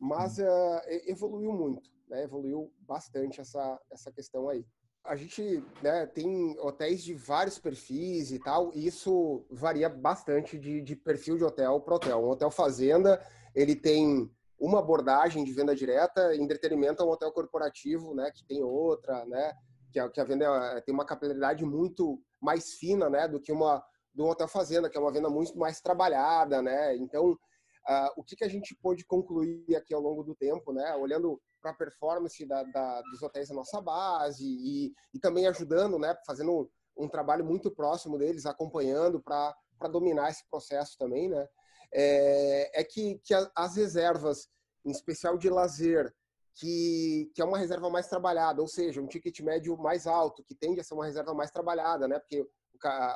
Mas 0.00 0.38
uh, 0.38 0.82
evoluiu 1.06 1.52
muito, 1.52 1.88
né? 2.08 2.24
Evoluiu 2.24 2.72
bastante 2.80 3.40
essa, 3.40 3.80
essa 3.88 4.10
questão 4.10 4.48
aí. 4.48 4.66
A 5.04 5.14
gente 5.14 5.62
né, 5.80 6.04
tem 6.04 6.58
hotéis 6.58 7.04
de 7.04 7.14
vários 7.14 7.60
perfis 7.60 8.32
e 8.32 8.40
tal, 8.40 8.72
e 8.74 8.88
isso 8.88 9.46
varia 9.48 9.88
bastante 9.88 10.58
de, 10.58 10.82
de 10.82 10.96
perfil 10.96 11.36
de 11.36 11.44
hotel 11.44 11.80
para 11.80 11.94
hotel. 11.94 12.24
Um 12.24 12.30
hotel 12.30 12.50
fazenda, 12.50 13.24
ele 13.54 13.76
tem 13.76 14.28
uma 14.58 14.80
abordagem 14.80 15.44
de 15.44 15.52
venda 15.52 15.74
direta, 15.74 16.34
entretenimento 16.34 17.02
é 17.02 17.06
um 17.06 17.10
hotel 17.10 17.30
corporativo, 17.32 18.14
né, 18.14 18.30
que 18.30 18.44
tem 18.44 18.62
outra, 18.62 19.24
né, 19.26 19.54
que 19.92 19.98
a, 19.98 20.08
que 20.08 20.20
a 20.20 20.24
venda 20.24 20.44
é, 20.76 20.80
tem 20.80 20.92
uma 20.92 21.04
capilaridade 21.04 21.64
muito 21.64 22.20
mais 22.40 22.74
fina, 22.74 23.08
né, 23.08 23.28
do 23.28 23.40
que 23.40 23.52
uma 23.52 23.82
do 24.12 24.26
hotel 24.26 24.48
fazenda, 24.48 24.90
que 24.90 24.98
é 24.98 25.00
uma 25.00 25.12
venda 25.12 25.30
muito 25.30 25.56
mais 25.56 25.80
trabalhada, 25.80 26.60
né. 26.60 26.96
Então, 26.96 27.30
uh, 27.30 28.10
o 28.16 28.24
que, 28.24 28.34
que 28.34 28.44
a 28.44 28.48
gente 28.48 28.76
pôde 28.82 29.04
concluir 29.04 29.76
aqui 29.76 29.94
ao 29.94 30.00
longo 30.00 30.24
do 30.24 30.34
tempo, 30.34 30.72
né, 30.72 30.94
olhando 30.96 31.40
para 31.62 31.70
a 31.70 31.76
performance 31.76 32.44
da, 32.44 32.64
da, 32.64 33.00
dos 33.02 33.22
hotéis 33.22 33.48
da 33.48 33.54
nossa 33.54 33.80
base 33.80 34.44
e, 34.44 34.92
e 35.14 35.20
também 35.20 35.46
ajudando, 35.46 35.98
né, 35.98 36.16
fazendo 36.26 36.52
um, 36.96 37.04
um 37.04 37.08
trabalho 37.08 37.44
muito 37.44 37.70
próximo 37.70 38.18
deles, 38.18 38.44
acompanhando 38.44 39.22
para 39.22 39.54
dominar 39.90 40.30
esse 40.30 40.48
processo 40.50 40.96
também, 40.98 41.28
né 41.28 41.46
é, 41.92 42.80
é 42.80 42.84
que, 42.84 43.20
que 43.24 43.34
as 43.54 43.76
reservas, 43.76 44.48
em 44.84 44.90
especial 44.90 45.36
de 45.38 45.48
lazer, 45.48 46.14
que, 46.54 47.30
que 47.34 47.40
é 47.40 47.44
uma 47.44 47.58
reserva 47.58 47.88
mais 47.88 48.08
trabalhada, 48.08 48.60
ou 48.60 48.68
seja, 48.68 49.00
um 49.00 49.06
ticket 49.06 49.40
médio 49.40 49.76
mais 49.76 50.06
alto, 50.06 50.42
que 50.42 50.54
tende 50.54 50.80
a 50.80 50.84
ser 50.84 50.94
uma 50.94 51.06
reserva 51.06 51.32
mais 51.32 51.50
trabalhada, 51.50 52.08
né? 52.08 52.18
Porque 52.18 52.40
o, 52.40 52.46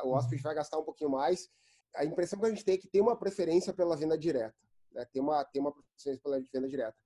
o 0.08 0.12
hóspede 0.12 0.36
uhum. 0.36 0.42
vai 0.42 0.54
gastar 0.54 0.78
um 0.78 0.84
pouquinho 0.84 1.10
mais. 1.10 1.48
A 1.96 2.04
impressão 2.04 2.38
que 2.38 2.46
a 2.46 2.48
gente 2.48 2.64
tem 2.64 2.74
é 2.74 2.78
que 2.78 2.88
tem 2.88 3.02
uma 3.02 3.16
preferência 3.16 3.72
pela 3.72 3.96
venda 3.96 4.16
direta, 4.16 4.54
né? 4.92 5.04
Tem 5.12 5.20
uma, 5.20 5.44
tem 5.44 5.60
uma 5.60 5.72
preferência 5.72 6.22
pela 6.22 6.40
venda 6.52 6.68
direta. 6.68 6.96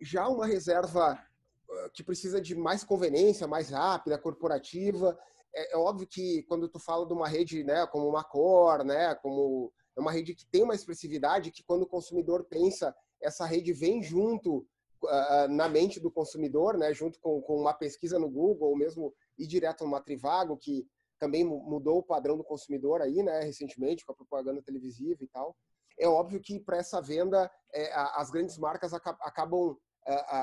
Já 0.00 0.28
uma 0.28 0.46
reserva 0.46 1.12
ah, 1.12 1.90
que 1.94 2.02
precisa 2.02 2.40
de 2.40 2.54
mais 2.54 2.82
conveniência, 2.84 3.46
mais 3.46 3.70
rápida, 3.70 4.18
corporativa, 4.18 5.16
é, 5.54 5.74
é 5.74 5.76
óbvio 5.76 6.06
que 6.06 6.42
quando 6.44 6.68
tu 6.68 6.78
fala 6.78 7.06
de 7.06 7.12
uma 7.12 7.28
rede, 7.28 7.64
né, 7.64 7.86
como 7.86 8.08
uma 8.08 8.24
Cor, 8.24 8.84
né, 8.84 9.14
como 9.16 9.72
é 9.96 10.00
uma 10.00 10.12
rede 10.12 10.34
que 10.34 10.46
tem 10.46 10.62
uma 10.62 10.74
expressividade 10.74 11.50
que 11.50 11.62
quando 11.62 11.82
o 11.82 11.88
consumidor 11.88 12.44
pensa, 12.44 12.94
essa 13.20 13.46
rede 13.46 13.72
vem 13.72 14.02
junto 14.02 14.66
uh, 15.02 15.48
na 15.48 15.68
mente 15.68 15.98
do 15.98 16.10
consumidor, 16.10 16.76
né, 16.76 16.92
junto 16.92 17.18
com, 17.20 17.40
com 17.40 17.56
uma 17.58 17.72
pesquisa 17.72 18.18
no 18.18 18.28
Google, 18.28 18.70
ou 18.70 18.76
mesmo 18.76 19.14
ir 19.38 19.46
direto 19.46 19.84
no 19.84 19.90
Matrivago, 19.90 20.56
que 20.56 20.86
também 21.18 21.44
mudou 21.44 21.98
o 21.98 22.02
padrão 22.02 22.36
do 22.36 22.44
consumidor 22.44 23.00
aí, 23.00 23.22
né, 23.22 23.40
recentemente, 23.40 24.04
com 24.04 24.12
a 24.12 24.16
propaganda 24.16 24.62
televisiva 24.62 25.24
e 25.24 25.28
tal. 25.28 25.56
É 25.98 26.06
óbvio 26.06 26.40
que 26.40 26.60
para 26.60 26.76
essa 26.76 27.00
venda, 27.00 27.50
é, 27.72 27.90
as 27.94 28.30
grandes 28.30 28.58
marcas 28.58 28.92
acabam 28.92 29.70
uh, 29.70 29.78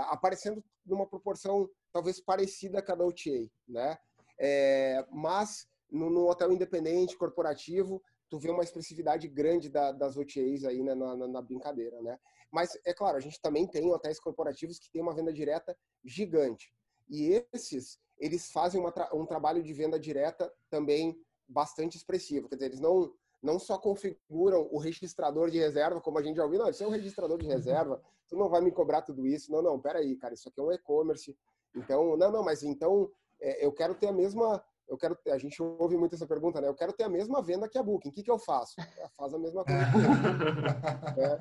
aparecendo 0.09 0.63
numa 0.83 1.07
proporção 1.07 1.69
talvez 1.91 2.19
parecida 2.19 2.81
com 2.81 2.91
a 2.91 2.95
da 2.95 3.05
OTA, 3.05 3.51
né? 3.67 3.97
É, 4.39 5.05
mas 5.11 5.67
no, 5.91 6.09
no, 6.09 6.27
hotel 6.27 6.51
independente, 6.51 7.15
corporativo, 7.15 8.01
tu 8.33 8.39
vê 8.39 8.49
uma 8.49 8.63
expressividade 8.63 9.27
grande 9.27 9.69
da, 9.69 9.91
das 9.91 10.17
OTAs 10.17 10.65
aí 10.65 10.81
né, 10.81 10.95
na, 10.95 11.15
na, 11.15 11.27
na, 11.27 11.39
brincadeira, 11.39 12.01
né? 12.01 12.19
Mas, 12.51 12.75
é 12.83 12.91
claro, 12.91 13.15
a 13.15 13.19
gente 13.19 13.39
também 13.39 13.67
tem 13.67 13.91
hotéis 13.91 14.19
corporativos 14.19 14.79
que 14.79 14.89
têm 14.89 15.03
uma 15.03 15.13
venda 15.13 15.31
direta 15.31 15.77
gigante. 16.03 16.73
E 17.07 17.45
esses, 17.53 17.99
eles 18.17 18.51
fazem 18.51 18.81
uma, 18.81 18.91
um 19.13 19.23
trabalho 19.23 19.61
de 19.61 19.71
venda 19.71 19.99
direta 19.99 20.51
também 20.67 21.15
bastante 21.47 21.95
expressivo. 21.95 22.49
Quer 22.49 22.55
dizer, 22.55 22.65
eles 22.65 22.79
não, 22.79 23.13
não 23.39 23.59
só 23.59 23.77
configuram 23.77 24.67
o 24.71 24.79
registrador 24.79 25.51
de 25.51 25.59
reserva, 25.59 26.01
como 26.01 26.17
a 26.17 26.23
gente 26.23 26.37
já 26.37 26.43
ouviu, 26.43 26.57
não, 26.57 26.69
isso 26.71 26.83
é 26.83 26.87
um 26.87 26.91
registrador 26.91 27.37
de 27.37 27.45
reserva, 27.45 28.01
tu 28.27 28.35
não 28.35 28.49
vai 28.49 28.61
me 28.61 28.71
cobrar 28.71 29.03
tudo 29.03 29.27
isso. 29.27 29.51
Não, 29.51 29.61
não, 29.61 29.79
peraí, 29.79 30.15
cara, 30.15 30.33
isso 30.33 30.49
aqui 30.49 30.59
é 30.59 30.63
um 30.63 30.71
e-commerce. 30.71 31.37
Então, 31.75 32.17
não, 32.17 32.31
não, 32.31 32.43
mas 32.43 32.63
então 32.63 33.11
é, 33.39 33.63
eu 33.63 33.71
quero 33.71 33.93
ter 33.93 34.07
a 34.07 34.11
mesma 34.11 34.63
eu 34.87 34.97
quero 34.97 35.15
ter, 35.15 35.31
a 35.31 35.37
gente 35.37 35.61
ouve 35.61 35.97
muito 35.97 36.15
essa 36.15 36.27
pergunta, 36.27 36.59
né? 36.61 36.67
Eu 36.67 36.75
quero 36.75 36.93
ter 36.93 37.03
a 37.03 37.09
mesma 37.09 37.41
venda 37.41 37.69
que 37.69 37.77
a 37.77 37.83
Booking. 37.83 38.09
O 38.09 38.11
que, 38.11 38.23
que 38.23 38.31
eu 38.31 38.39
faço? 38.39 38.79
É, 38.79 39.07
faz 39.17 39.33
a 39.33 39.39
mesma 39.39 39.63
coisa. 39.63 39.81
é, 41.17 41.37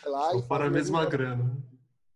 vai 0.00 0.10
lá 0.10 0.36
e 0.36 0.42
para 0.42 0.66
a 0.66 0.70
mesma 0.70 0.98
mesmo, 0.98 1.10
grana. 1.10 1.56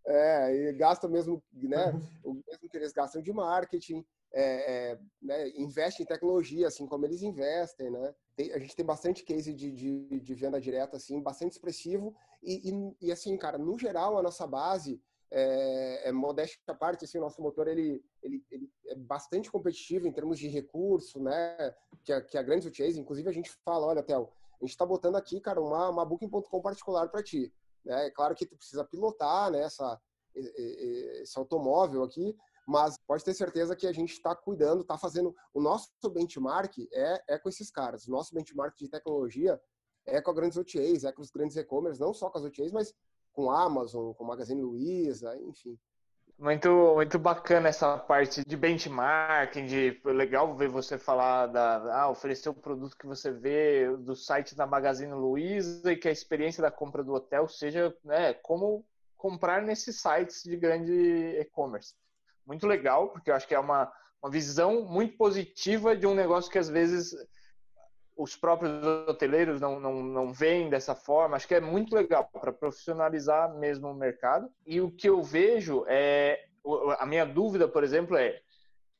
É, 0.06 0.54
e 0.54 0.72
gasta 0.72 1.06
mesmo, 1.06 1.42
né? 1.52 1.92
o 2.24 2.34
mesmo 2.34 2.68
que 2.70 2.76
eles 2.76 2.92
gastam 2.92 3.20
de 3.20 3.32
marketing, 3.32 4.04
é, 4.32 4.92
é, 4.92 4.98
né, 5.22 5.48
investe 5.50 6.02
em 6.02 6.06
tecnologia, 6.06 6.66
assim 6.66 6.86
como 6.86 7.04
eles 7.04 7.22
investem, 7.22 7.90
né? 7.90 8.14
Tem, 8.36 8.52
a 8.52 8.58
gente 8.58 8.76
tem 8.76 8.84
bastante 8.84 9.24
case 9.24 9.52
de, 9.54 9.70
de, 9.70 10.20
de, 10.20 10.34
venda 10.34 10.60
direta, 10.60 10.96
assim, 10.96 11.20
bastante 11.22 11.52
expressivo. 11.52 12.14
E, 12.42 12.70
e, 12.70 13.08
e, 13.08 13.12
assim, 13.12 13.36
cara, 13.36 13.58
no 13.58 13.78
geral, 13.78 14.18
a 14.18 14.22
nossa 14.22 14.46
base, 14.46 15.00
é, 15.30 16.08
é 16.08 16.12
modéstia 16.12 16.58
à 16.68 16.74
parte, 16.74 17.04
assim, 17.04 17.18
o 17.18 17.20
nosso 17.20 17.40
motor 17.42 17.68
ele, 17.68 18.02
ele, 18.22 18.44
ele, 18.50 18.70
é 18.86 18.94
bastante 18.94 19.50
competitivo 19.50 20.06
em 20.06 20.12
termos 20.12 20.38
de 20.38 20.48
recurso, 20.48 21.20
né? 21.22 21.74
Que 22.04 22.12
a, 22.12 22.22
que 22.22 22.38
a 22.38 22.42
Grande 22.42 22.74
Chase, 22.74 22.98
inclusive 22.98 23.28
a 23.28 23.32
gente 23.32 23.50
fala, 23.64 23.86
olha, 23.86 24.02
Theo, 24.02 24.30
a 24.60 24.64
gente 24.64 24.70
está 24.70 24.86
botando 24.86 25.16
aqui, 25.16 25.40
cara, 25.40 25.60
uma, 25.60 25.90
uma 25.90 26.04
Booking.com 26.04 26.60
particular 26.60 27.08
para 27.08 27.22
ti. 27.22 27.52
Né? 27.84 28.06
É 28.06 28.10
claro 28.10 28.34
que 28.34 28.46
tu 28.46 28.56
precisa 28.56 28.84
pilotar 28.84 29.50
né, 29.50 29.62
essa, 29.62 30.00
esse 30.34 31.38
automóvel 31.38 32.02
aqui, 32.02 32.36
mas 32.66 32.96
pode 33.06 33.24
ter 33.24 33.34
certeza 33.34 33.76
que 33.76 33.86
a 33.86 33.92
gente 33.92 34.12
está 34.12 34.34
cuidando, 34.34 34.82
está 34.82 34.98
fazendo. 34.98 35.34
O 35.54 35.60
nosso 35.60 35.90
benchmark 36.10 36.76
é, 36.92 37.22
é 37.28 37.38
com 37.38 37.48
esses 37.48 37.70
caras. 37.70 38.06
O 38.06 38.10
nosso 38.10 38.34
benchmark 38.34 38.76
de 38.76 38.88
tecnologia 38.88 39.60
é 40.06 40.20
com 40.20 40.30
as 40.30 40.36
grandes 40.36 40.58
OTAs, 40.58 41.04
é 41.04 41.12
com 41.12 41.22
os 41.22 41.30
grandes 41.30 41.56
e-commerce, 41.56 42.00
não 42.00 42.12
só 42.12 42.30
com 42.30 42.38
as 42.38 42.44
OTAs, 42.44 42.72
mas 42.72 42.94
com 43.32 43.50
Amazon, 43.50 44.12
com 44.12 44.24
Magazine 44.24 44.62
Luiza, 44.62 45.36
enfim. 45.42 45.78
Muito, 46.38 46.94
muito 46.94 47.18
bacana 47.18 47.68
essa 47.68 47.98
parte 47.98 48.44
de 48.46 48.56
benchmarking, 48.56 49.66
de 49.66 50.00
legal 50.04 50.54
ver 50.54 50.68
você 50.68 50.96
falar 50.96 51.46
da 51.46 52.02
ah, 52.02 52.08
oferecer 52.08 52.48
o 52.48 52.54
produto 52.54 52.96
que 52.96 53.08
você 53.08 53.32
vê 53.32 53.88
do 53.96 54.14
site 54.14 54.54
da 54.54 54.64
Magazine 54.64 55.12
Luiza 55.12 55.92
e 55.92 55.96
que 55.96 56.06
a 56.06 56.12
experiência 56.12 56.62
da 56.62 56.70
compra 56.70 57.02
do 57.02 57.12
hotel 57.12 57.48
seja 57.48 57.92
né, 58.04 58.34
como 58.34 58.86
comprar 59.16 59.62
nesses 59.62 60.00
sites 60.00 60.44
de 60.44 60.56
grande 60.56 60.92
e-commerce. 61.40 61.94
Muito 62.46 62.68
legal, 62.68 63.08
porque 63.08 63.32
eu 63.32 63.34
acho 63.34 63.48
que 63.48 63.54
é 63.54 63.58
uma, 63.58 63.92
uma 64.22 64.30
visão 64.30 64.84
muito 64.84 65.16
positiva 65.16 65.96
de 65.96 66.06
um 66.06 66.14
negócio 66.14 66.50
que 66.50 66.58
às 66.58 66.68
vezes 66.68 67.16
os 68.18 68.34
próprios 68.34 68.84
hoteleiros 69.06 69.60
não, 69.60 69.78
não, 69.78 70.02
não 70.02 70.32
veem 70.32 70.68
dessa 70.68 70.92
forma. 70.92 71.36
Acho 71.36 71.46
que 71.46 71.54
é 71.54 71.60
muito 71.60 71.94
legal 71.94 72.28
para 72.32 72.52
profissionalizar 72.52 73.54
mesmo 73.54 73.88
o 73.88 73.94
mercado. 73.94 74.50
E 74.66 74.80
o 74.80 74.90
que 74.90 75.08
eu 75.08 75.22
vejo 75.22 75.84
é. 75.86 76.44
A 76.98 77.06
minha 77.06 77.24
dúvida, 77.24 77.66
por 77.68 77.84
exemplo, 77.84 78.16
é 78.16 78.42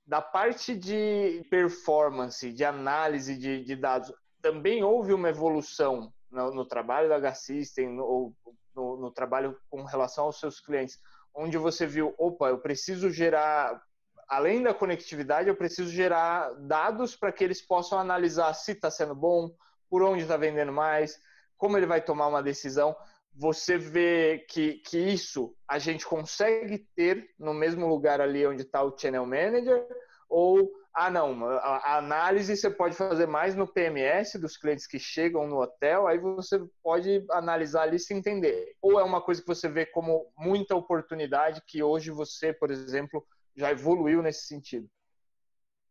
da 0.06 0.22
parte 0.22 0.74
de 0.74 1.44
performance, 1.50 2.50
de 2.50 2.64
análise 2.64 3.36
de, 3.36 3.62
de 3.62 3.76
dados, 3.76 4.10
também 4.40 4.82
houve 4.82 5.12
uma 5.12 5.28
evolução 5.28 6.10
no, 6.30 6.54
no 6.54 6.64
trabalho 6.64 7.08
da 7.08 7.16
H-System 7.16 8.00
ou 8.00 8.34
no, 8.74 8.96
no, 8.96 9.10
trabalho 9.10 9.58
com 9.68 9.82
relação 9.82 10.24
aos 10.24 10.40
seus 10.40 10.60
clientes, 10.60 10.98
onde 11.34 11.58
você 11.58 11.86
viu, 11.86 12.14
opa, 12.16 12.48
eu 12.48 12.58
preciso 12.58 13.10
gerar 13.10 13.82
além 14.28 14.62
da 14.62 14.74
conectividade, 14.74 15.48
eu 15.48 15.56
preciso 15.56 15.90
gerar 15.90 16.52
dados 16.60 17.16
para 17.16 17.32
que 17.32 17.42
eles 17.42 17.62
possam 17.62 17.98
analisar 17.98 18.52
se 18.52 18.72
está 18.72 18.90
sendo 18.90 19.14
bom, 19.14 19.50
por 19.88 20.02
onde 20.02 20.22
está 20.22 20.36
vendendo 20.36 20.72
mais, 20.72 21.18
como 21.56 21.76
ele 21.76 21.86
vai 21.86 22.00
tomar 22.00 22.26
uma 22.26 22.42
decisão. 22.42 22.94
Você 23.34 23.78
vê 23.78 24.44
que, 24.48 24.74
que 24.80 24.98
isso 24.98 25.54
a 25.66 25.78
gente 25.78 26.04
consegue 26.04 26.86
ter 26.94 27.30
no 27.38 27.54
mesmo 27.54 27.86
lugar 27.86 28.20
ali 28.20 28.46
onde 28.46 28.62
está 28.62 28.82
o 28.82 28.96
Channel 28.96 29.24
Manager, 29.24 29.86
ou, 30.28 30.70
ah, 30.92 31.08
não, 31.08 31.46
a, 31.46 31.96
análise 31.96 32.54
você 32.54 32.68
pode 32.68 32.94
fazer 32.94 33.26
mais 33.26 33.54
no 33.54 33.66
PMS 33.66 34.38
dos 34.38 34.58
clientes 34.58 34.86
que 34.86 34.98
chegam 34.98 35.46
no 35.46 35.62
hotel, 35.62 36.06
aí 36.06 36.18
você 36.18 36.60
pode 36.82 37.24
analisar 37.30 37.82
ali 37.82 37.98
se 37.98 38.12
entender. 38.12 38.74
Ou 38.82 39.00
é 39.00 39.04
uma 39.04 39.22
coisa 39.22 39.40
que 39.40 39.46
você 39.46 39.68
vê 39.68 39.86
como 39.86 40.30
muita 40.36 40.74
oportunidade 40.74 41.62
que 41.66 41.82
hoje 41.82 42.10
você, 42.10 42.52
por 42.52 42.70
exemplo, 42.70 43.26
já 43.58 43.70
evoluiu 43.72 44.22
nesse 44.22 44.46
sentido. 44.46 44.88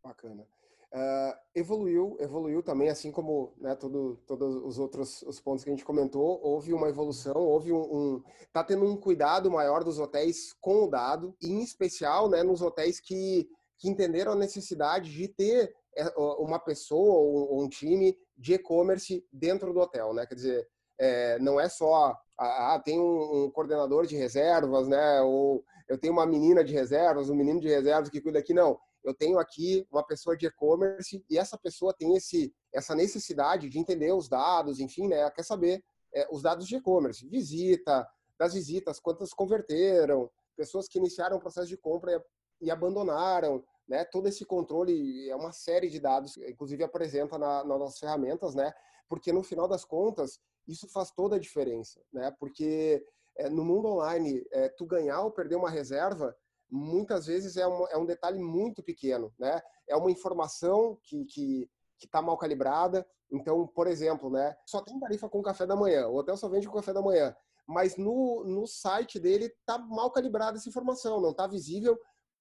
Bacana. 0.03 0.47
Uh, 0.93 1.36
evoluiu, 1.53 2.15
evoluiu 2.18 2.63
também, 2.63 2.88
assim 2.88 3.11
como 3.11 3.53
né, 3.57 3.76
todo, 3.76 4.15
todos 4.26 4.55
os 4.63 4.80
outros 4.80 5.22
os 5.24 5.38
pontos 5.38 5.63
que 5.65 5.70
a 5.70 5.74
gente 5.74 5.84
comentou, 5.84 6.39
houve 6.41 6.72
uma 6.74 6.88
evolução, 6.88 7.36
houve 7.36 7.74
um, 7.74 7.82
um 7.82 8.24
tá 8.53 8.63
tendo 8.63 8.86
um 8.86 8.95
cuidado 8.95 9.51
maior 9.51 9.84
dos 9.84 9.99
hotéis 9.99 10.53
com 10.61 10.86
o 10.86 10.89
dado, 10.89 11.36
e 11.41 11.51
em 11.51 11.61
especial, 11.61 12.30
né, 12.30 12.41
nos 12.41 12.61
hotéis 12.61 13.01
que, 13.01 13.49
que 13.78 13.89
entenderam 13.89 14.32
a 14.32 14.36
necessidade 14.36 15.11
de 15.11 15.28
ter 15.28 15.76
é, 15.97 16.07
uma 16.18 16.57
pessoa 16.57 17.15
ou 17.15 17.61
um 17.61 17.68
time 17.68 18.18
de 18.38 18.53
e-commerce 18.53 19.28
dentro 19.30 19.74
do 19.74 19.82
hotel, 19.82 20.13
né? 20.13 20.26
Quer 20.26 20.36
dizer, 20.36 20.70
é, 20.97 21.38
não 21.39 21.59
é 21.59 21.68
só 21.68 22.18
Ah, 22.38 22.76
ah, 22.76 22.80
tem 22.80 22.99
um, 22.99 23.45
um, 23.45 23.51
coordenador 23.51 24.05
de 24.05 24.15
reservas, 24.15 24.88
né? 24.88 25.22
Ou 25.22 25.65
eu 25.88 25.97
tenho 25.97 26.13
uma 26.13 26.25
menina 26.25 26.63
de 26.63 26.73
reservas, 26.73 27.29
um 27.29 27.35
menino 27.35 27.59
de 27.59 27.67
reservas 27.67 28.09
que 28.09 28.21
cuida 28.21 28.39
aqui. 28.39 28.53
Não, 28.53 28.79
eu 29.03 29.13
tenho 29.13 29.39
aqui 29.39 29.88
uma 29.91 30.03
pessoa 30.03 30.35
de 30.35 30.45
e-commerce 30.47 31.23
e 31.29 31.38
essa 31.38 31.57
pessoa 31.57 31.93
tem 31.93 32.15
esse, 32.15 32.53
essa 32.73 32.93
necessidade 32.93 33.69
de 33.69 33.79
entender 33.79 34.11
os 34.11 34.27
dados, 34.27 34.79
enfim, 34.79 35.07
né? 35.07 35.29
Quer 35.31 35.43
saber 35.43 35.83
é, 36.13 36.27
os 36.31 36.41
dados 36.41 36.67
de 36.67 36.75
e-commerce, 36.75 37.27
visita, 37.27 38.07
das 38.38 38.53
visitas, 38.53 38.99
quantas 38.99 39.33
converteram, 39.33 40.29
pessoas 40.55 40.88
que 40.88 40.97
iniciaram 40.97 41.38
o 41.38 41.39
processo 41.39 41.67
de 41.67 41.77
compra 41.77 42.23
e, 42.61 42.65
e 42.67 42.71
abandonaram, 42.71 43.63
né? 43.88 44.03
Todo 44.03 44.27
esse 44.27 44.45
controle 44.45 45.29
é 45.29 45.35
uma 45.35 45.53
série 45.53 45.89
de 45.89 45.99
dados, 45.99 46.35
inclusive 46.38 46.83
apresenta 46.83 47.38
na, 47.38 47.63
nas 47.63 47.79
nossas 47.79 47.99
ferramentas, 47.99 48.53
né? 48.53 48.73
Porque 49.07 49.31
no 49.31 49.41
final 49.41 49.67
das 49.67 49.85
contas 49.85 50.39
isso 50.67 50.88
faz 50.89 51.11
toda 51.11 51.38
a 51.38 51.39
diferença, 51.39 52.01
né? 52.11 52.29
Porque 52.38 53.05
é, 53.38 53.49
no 53.49 53.63
mundo 53.63 53.88
online, 53.88 54.45
é, 54.51 54.69
tu 54.69 54.85
ganhar 54.85 55.21
ou 55.21 55.31
perder 55.31 55.55
uma 55.55 55.69
reserva, 55.69 56.35
muitas 56.69 57.27
vezes 57.27 57.57
é 57.57 57.67
um, 57.67 57.88
é 57.88 57.97
um 57.97 58.05
detalhe 58.05 58.39
muito 58.39 58.83
pequeno, 58.83 59.33
né? 59.39 59.61
É 59.88 59.95
uma 59.95 60.11
informação 60.11 60.99
que 61.03 61.25
que 61.25 62.05
está 62.05 62.21
mal 62.21 62.38
calibrada. 62.38 63.07
Então, 63.31 63.67
por 63.67 63.88
exemplo, 63.88 64.29
né? 64.29 64.55
Só 64.65 64.81
tem 64.81 64.99
tarifa 64.99 65.27
com 65.27 65.41
café 65.41 65.65
da 65.65 65.75
manhã. 65.75 66.07
O 66.07 66.15
hotel 66.15 66.38
só 66.38 66.47
vende 66.47 66.67
com 66.67 66.75
café 66.75 66.93
da 66.93 67.01
manhã. 67.01 67.35
Mas 67.67 67.97
no, 67.97 68.43
no 68.45 68.65
site 68.67 69.19
dele 69.19 69.51
tá 69.65 69.77
mal 69.77 70.11
calibrada 70.11 70.57
essa 70.57 70.69
informação, 70.69 71.19
não 71.19 71.31
está 71.31 71.47
visível 71.47 71.97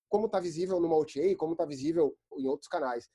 como 0.09 0.27
está 0.27 0.39
visível 0.39 0.81
no 0.81 0.93
OTA, 0.93 1.35
como 1.37 1.53
está 1.53 1.65
visível 1.65 2.17
em 2.37 2.47
outros 2.47 2.69
canais. 2.69 3.09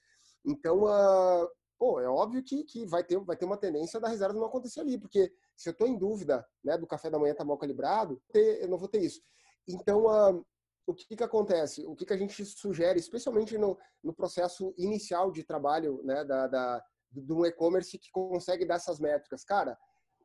Então, 0.45 0.84
uh, 0.84 1.49
pô, 1.82 1.99
é 1.99 2.07
óbvio 2.07 2.43
que, 2.43 2.63
que 2.63 2.86
vai, 2.86 3.03
ter, 3.03 3.17
vai 3.21 3.36
ter 3.36 3.43
uma 3.43 3.57
tendência 3.57 3.99
da 3.99 4.07
reserva 4.07 4.36
não 4.38 4.45
acontecer 4.45 4.82
ali, 4.82 4.99
porque 4.99 5.34
se 5.55 5.67
eu 5.67 5.71
estou 5.71 5.88
em 5.88 5.97
dúvida 5.97 6.47
né, 6.63 6.77
do 6.77 6.86
café 6.86 7.09
da 7.09 7.17
manhã 7.17 7.34
tá 7.34 7.43
mal 7.43 7.57
calibrado, 7.57 8.21
eu 8.36 8.67
não 8.67 8.77
vou 8.77 8.88
ter 8.88 9.01
isso. 9.01 9.19
Então, 9.67 10.05
uh, 10.05 10.45
o 10.86 10.93
que, 10.93 11.15
que 11.15 11.23
acontece? 11.23 11.84
O 11.88 11.95
que, 11.95 12.05
que 12.05 12.13
a 12.13 12.17
gente 12.17 12.45
sugere, 12.45 12.99
especialmente 12.99 13.57
no, 13.57 13.75
no 14.03 14.13
processo 14.13 14.75
inicial 14.77 15.32
de 15.32 15.43
trabalho 15.43 16.03
né, 16.03 16.23
da, 16.23 16.45
da, 16.45 16.84
do 17.09 17.47
e-commerce 17.47 17.97
que 17.97 18.11
consegue 18.11 18.63
dar 18.63 18.75
essas 18.75 18.99
métricas? 18.99 19.43
Cara, 19.43 19.75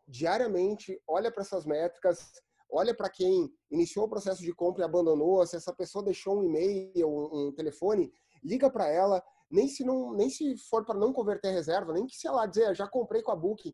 diariamente, 0.06 1.00
olha 1.08 1.32
para 1.32 1.40
essas 1.40 1.64
métricas, 1.64 2.32
olha 2.70 2.94
para 2.94 3.08
quem 3.08 3.50
iniciou 3.70 4.04
o 4.04 4.10
processo 4.10 4.42
de 4.42 4.52
compra 4.52 4.82
e 4.82 4.84
abandonou, 4.84 5.46
se 5.46 5.56
essa 5.56 5.74
pessoa 5.74 6.04
deixou 6.04 6.38
um 6.38 6.44
e-mail, 6.44 7.08
um, 7.08 7.48
um 7.48 7.52
telefone, 7.54 8.12
liga 8.44 8.70
para 8.70 8.90
ela, 8.90 9.24
nem 9.50 9.68
se 9.68 9.84
não, 9.84 10.12
nem 10.12 10.28
se 10.28 10.56
for 10.68 10.84
para 10.84 10.98
não 10.98 11.12
converter 11.12 11.48
a 11.48 11.52
reserva, 11.52 11.92
nem 11.92 12.06
que 12.06 12.16
se 12.16 12.26
ela 12.26 12.46
dizer, 12.46 12.66
ah, 12.66 12.74
já 12.74 12.88
comprei 12.88 13.22
com 13.22 13.32
a 13.32 13.36
Booking, 13.36 13.72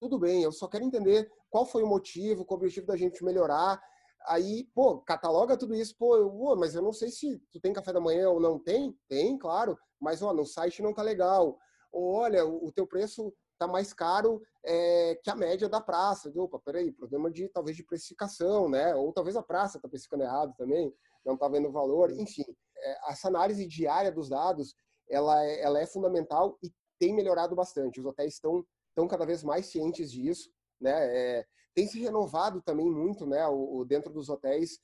tudo 0.00 0.18
bem, 0.18 0.42
eu 0.42 0.52
só 0.52 0.68
quero 0.68 0.84
entender 0.84 1.30
qual 1.48 1.64
foi 1.64 1.82
o 1.82 1.86
motivo, 1.86 2.44
qual 2.44 2.58
o 2.58 2.60
objetivo 2.60 2.86
da 2.86 2.96
gente 2.96 3.24
melhorar. 3.24 3.80
Aí, 4.26 4.68
pô, 4.74 4.98
cataloga 5.00 5.56
tudo 5.56 5.74
isso, 5.74 5.94
pô, 5.96 6.16
eu, 6.16 6.56
mas 6.56 6.74
eu 6.74 6.82
não 6.82 6.92
sei 6.92 7.10
se 7.10 7.38
tu 7.52 7.60
tem 7.60 7.72
café 7.72 7.92
da 7.92 8.00
manhã 8.00 8.28
ou 8.28 8.40
não 8.40 8.58
tem. 8.58 8.96
Tem, 9.08 9.38
claro, 9.38 9.78
mas 10.00 10.22
ó, 10.22 10.32
no 10.32 10.44
site 10.44 10.82
não 10.82 10.92
tá 10.92 11.02
legal. 11.02 11.56
Ou 11.92 12.14
olha, 12.14 12.44
o, 12.44 12.66
o 12.66 12.72
teu 12.72 12.86
preço 12.86 13.32
tá 13.58 13.66
mais 13.66 13.92
caro 13.92 14.42
é, 14.64 15.18
que 15.22 15.30
a 15.30 15.36
média 15.36 15.68
da 15.68 15.80
praça. 15.80 16.32
Opa, 16.34 16.58
peraí, 16.58 16.92
problema 16.92 17.30
de 17.30 17.48
talvez 17.48 17.76
de 17.76 17.84
precificação, 17.84 18.68
né? 18.68 18.94
Ou 18.94 19.12
talvez 19.12 19.36
a 19.36 19.42
praça 19.42 19.80
tá 19.80 19.88
precificando 19.88 20.24
errado 20.24 20.52
também, 20.56 20.92
não 21.24 21.36
tá 21.36 21.48
vendo 21.48 21.68
o 21.68 21.72
valor. 21.72 22.10
Enfim, 22.10 22.44
é, 22.76 23.10
essa 23.12 23.28
análise 23.28 23.66
diária 23.66 24.10
dos 24.10 24.28
dados, 24.28 24.74
ela 25.10 25.44
é, 25.44 25.62
ela 25.62 25.80
é 25.80 25.86
fundamental 25.86 26.58
e 26.62 26.70
tem 26.98 27.14
melhorado 27.14 27.54
bastante. 27.54 28.00
Os 28.00 28.06
hotéis 28.06 28.34
estão 28.34 28.64
estão 28.88 29.06
cada 29.06 29.26
vez 29.26 29.42
mais 29.42 29.66
cientes 29.66 30.10
disso, 30.10 30.50
né? 30.80 30.94
É, 31.14 31.46
tem 31.74 31.86
se 31.86 32.00
renovado 32.00 32.62
também 32.62 32.90
muito, 32.90 33.26
né? 33.26 33.46
O, 33.46 33.78
o 33.78 33.84
dentro 33.84 34.10
dos 34.10 34.30
hotéis 34.30 34.80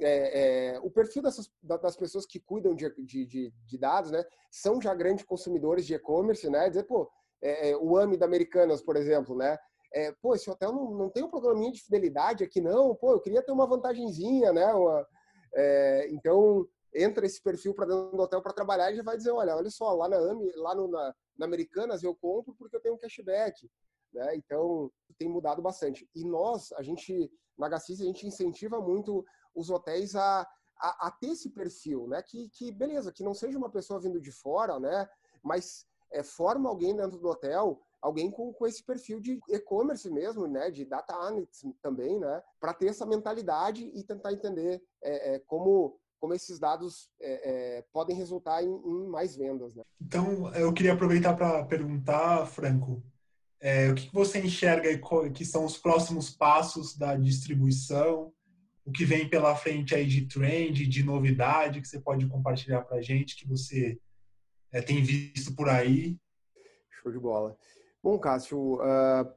é, 0.00 0.74
é, 0.74 0.80
o 0.80 0.90
perfil 0.90 1.22
dessas, 1.22 1.48
das 1.62 1.96
pessoas 1.96 2.26
que 2.26 2.40
cuidam 2.40 2.74
de, 2.74 2.92
de, 2.98 3.52
de, 3.64 3.78
dados, 3.78 4.10
né, 4.10 4.24
são 4.50 4.80
já 4.80 4.92
grandes 4.92 5.24
consumidores 5.24 5.86
de 5.86 5.94
e-commerce, 5.94 6.50
né, 6.50 6.68
dizer, 6.68 6.82
pô, 6.84 7.08
é, 7.40 7.70
é, 7.70 7.76
o 7.76 7.96
AMI 7.96 8.16
da 8.16 8.26
Americanas, 8.26 8.82
por 8.82 8.96
exemplo, 8.96 9.36
né? 9.36 9.56
É, 9.92 10.10
pô, 10.20 10.34
esse 10.34 10.50
hotel 10.50 10.72
não, 10.72 10.90
não 10.90 11.08
tem 11.08 11.22
um 11.22 11.30
programinha 11.30 11.70
de 11.70 11.80
fidelidade 11.80 12.42
aqui, 12.42 12.60
não. 12.60 12.96
Pô, 12.96 13.12
eu 13.12 13.20
queria 13.20 13.42
ter 13.42 13.52
uma 13.52 13.66
vantagenzinha, 13.66 14.52
né? 14.52 14.66
Uma, 14.74 15.06
então, 16.08 16.66
entra 16.94 17.26
esse 17.26 17.42
perfil 17.42 17.74
para 17.74 17.86
dentro 17.86 18.16
do 18.16 18.22
hotel 18.22 18.40
para 18.40 18.52
trabalhar 18.52 18.92
e 18.92 18.96
já 18.96 19.02
vai 19.02 19.16
dizer, 19.16 19.30
olha, 19.30 19.56
olha 19.56 19.70
só, 19.70 19.92
lá 19.92 20.08
na 20.08 20.16
AMI, 20.16 20.52
lá 20.56 20.74
no, 20.74 20.88
na, 20.88 21.14
na 21.36 21.46
Americanas 21.46 22.02
eu 22.02 22.14
compro 22.14 22.54
porque 22.54 22.76
eu 22.76 22.80
tenho 22.80 22.94
um 22.94 22.98
cashback. 22.98 23.68
Né? 24.12 24.36
Então, 24.36 24.90
tem 25.18 25.28
mudado 25.28 25.60
bastante. 25.60 26.08
E 26.14 26.24
nós, 26.24 26.72
a 26.72 26.82
gente, 26.82 27.30
na 27.58 27.68
HCIS, 27.68 28.00
a 28.00 28.04
gente 28.04 28.26
incentiva 28.26 28.80
muito 28.80 29.24
os 29.54 29.70
hotéis 29.70 30.14
a, 30.14 30.46
a, 30.78 31.08
a, 31.08 31.10
ter 31.10 31.30
esse 31.30 31.50
perfil, 31.50 32.06
né? 32.06 32.22
Que, 32.22 32.48
que, 32.50 32.70
beleza, 32.70 33.12
que 33.12 33.24
não 33.24 33.34
seja 33.34 33.58
uma 33.58 33.70
pessoa 33.70 34.00
vindo 34.00 34.20
de 34.20 34.30
fora, 34.30 34.78
né? 34.78 35.08
Mas 35.42 35.86
é, 36.12 36.22
forma 36.22 36.68
alguém 36.68 36.94
dentro 36.94 37.18
do 37.18 37.28
hotel, 37.28 37.80
alguém 38.00 38.30
com, 38.30 38.52
com 38.52 38.66
esse 38.66 38.84
perfil 38.84 39.18
de 39.20 39.40
e-commerce 39.48 40.08
mesmo, 40.10 40.46
né, 40.46 40.70
de 40.70 40.84
data 40.84 41.14
analytics 41.14 41.64
também, 41.82 42.18
né, 42.18 42.42
para 42.60 42.74
ter 42.74 42.88
essa 42.88 43.06
mentalidade 43.06 43.90
e 43.94 44.04
tentar 44.04 44.32
entender 44.32 44.82
é, 45.02 45.34
é, 45.34 45.38
como 45.40 45.98
como 46.24 46.32
esses 46.32 46.58
dados 46.58 47.10
é, 47.20 47.50
é, 47.76 47.84
podem 47.92 48.16
resultar 48.16 48.62
em, 48.62 48.66
em, 48.66 49.06
mais 49.08 49.36
vendas. 49.36 49.74
Né? 49.74 49.82
Então, 50.00 50.50
eu 50.54 50.72
queria 50.72 50.94
aproveitar 50.94 51.34
para 51.34 51.62
perguntar, 51.66 52.46
Franco, 52.46 53.04
é, 53.60 53.90
o 53.90 53.94
que 53.94 54.10
você 54.10 54.38
enxerga 54.38 54.88
que 55.34 55.44
são 55.44 55.66
os 55.66 55.76
próximos 55.76 56.30
passos 56.30 56.96
da 56.96 57.14
distribuição, 57.14 58.32
o 58.86 58.90
que 58.90 59.04
vem 59.04 59.28
pela 59.28 59.54
frente 59.54 59.94
aí 59.94 60.06
de 60.06 60.26
trend, 60.26 60.86
de 60.86 61.02
novidade 61.02 61.82
que 61.82 61.88
você 61.88 62.00
pode 62.00 62.26
compartilhar 62.26 62.80
para 62.80 62.96
a 62.96 63.02
gente, 63.02 63.36
que 63.36 63.46
você 63.46 63.98
é, 64.72 64.80
tem 64.80 65.02
visto 65.02 65.54
por 65.54 65.68
aí? 65.68 66.16
Show 67.02 67.12
de 67.12 67.18
bola. 67.18 67.54
Bom, 68.02 68.18
Cássio, 68.18 68.76
uh, 68.76 69.30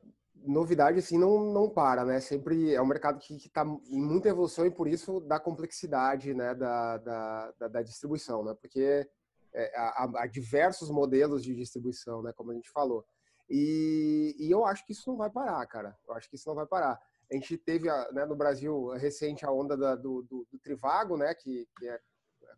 novidade 0.45 0.99
assim 0.99 1.17
não, 1.17 1.51
não 1.51 1.69
para, 1.69 2.05
né? 2.05 2.19
Sempre 2.19 2.73
é 2.73 2.81
um 2.81 2.85
mercado 2.85 3.19
que 3.19 3.35
está 3.35 3.63
em 3.63 4.01
muita 4.01 4.29
evolução 4.29 4.65
e 4.65 4.71
por 4.71 4.87
isso 4.87 5.19
da 5.21 5.39
complexidade 5.39 6.33
né, 6.33 6.53
da, 6.55 6.97
da, 6.97 7.51
da, 7.59 7.67
da 7.67 7.81
distribuição, 7.81 8.43
né? 8.43 8.55
Porque 8.59 9.07
é, 9.53 9.77
há, 9.77 10.09
há, 10.17 10.27
diversos 10.27 10.89
modelos 10.89 11.43
de 11.43 11.55
distribuição, 11.55 12.21
né? 12.21 12.33
Como 12.35 12.51
a 12.51 12.53
gente 12.53 12.69
falou. 12.69 13.05
E, 13.49 14.35
e, 14.37 14.51
eu 14.51 14.65
acho 14.65 14.85
que 14.85 14.91
isso 14.91 15.09
não 15.09 15.17
vai 15.17 15.29
parar, 15.29 15.65
cara. 15.67 15.97
Eu 16.07 16.13
acho 16.13 16.29
que 16.29 16.35
isso 16.35 16.47
não 16.47 16.55
vai 16.55 16.65
parar. 16.65 16.99
A 17.31 17.33
gente 17.33 17.57
teve 17.57 17.89
né, 18.11 18.25
no 18.25 18.35
Brasil 18.35 18.89
recente 18.97 19.45
a 19.45 19.51
onda 19.51 19.77
da, 19.77 19.95
do, 19.95 20.21
do, 20.23 20.47
do, 20.51 20.59
Trivago, 20.59 21.17
né? 21.17 21.33
Que, 21.33 21.67
que 21.77 21.87
é 21.87 21.99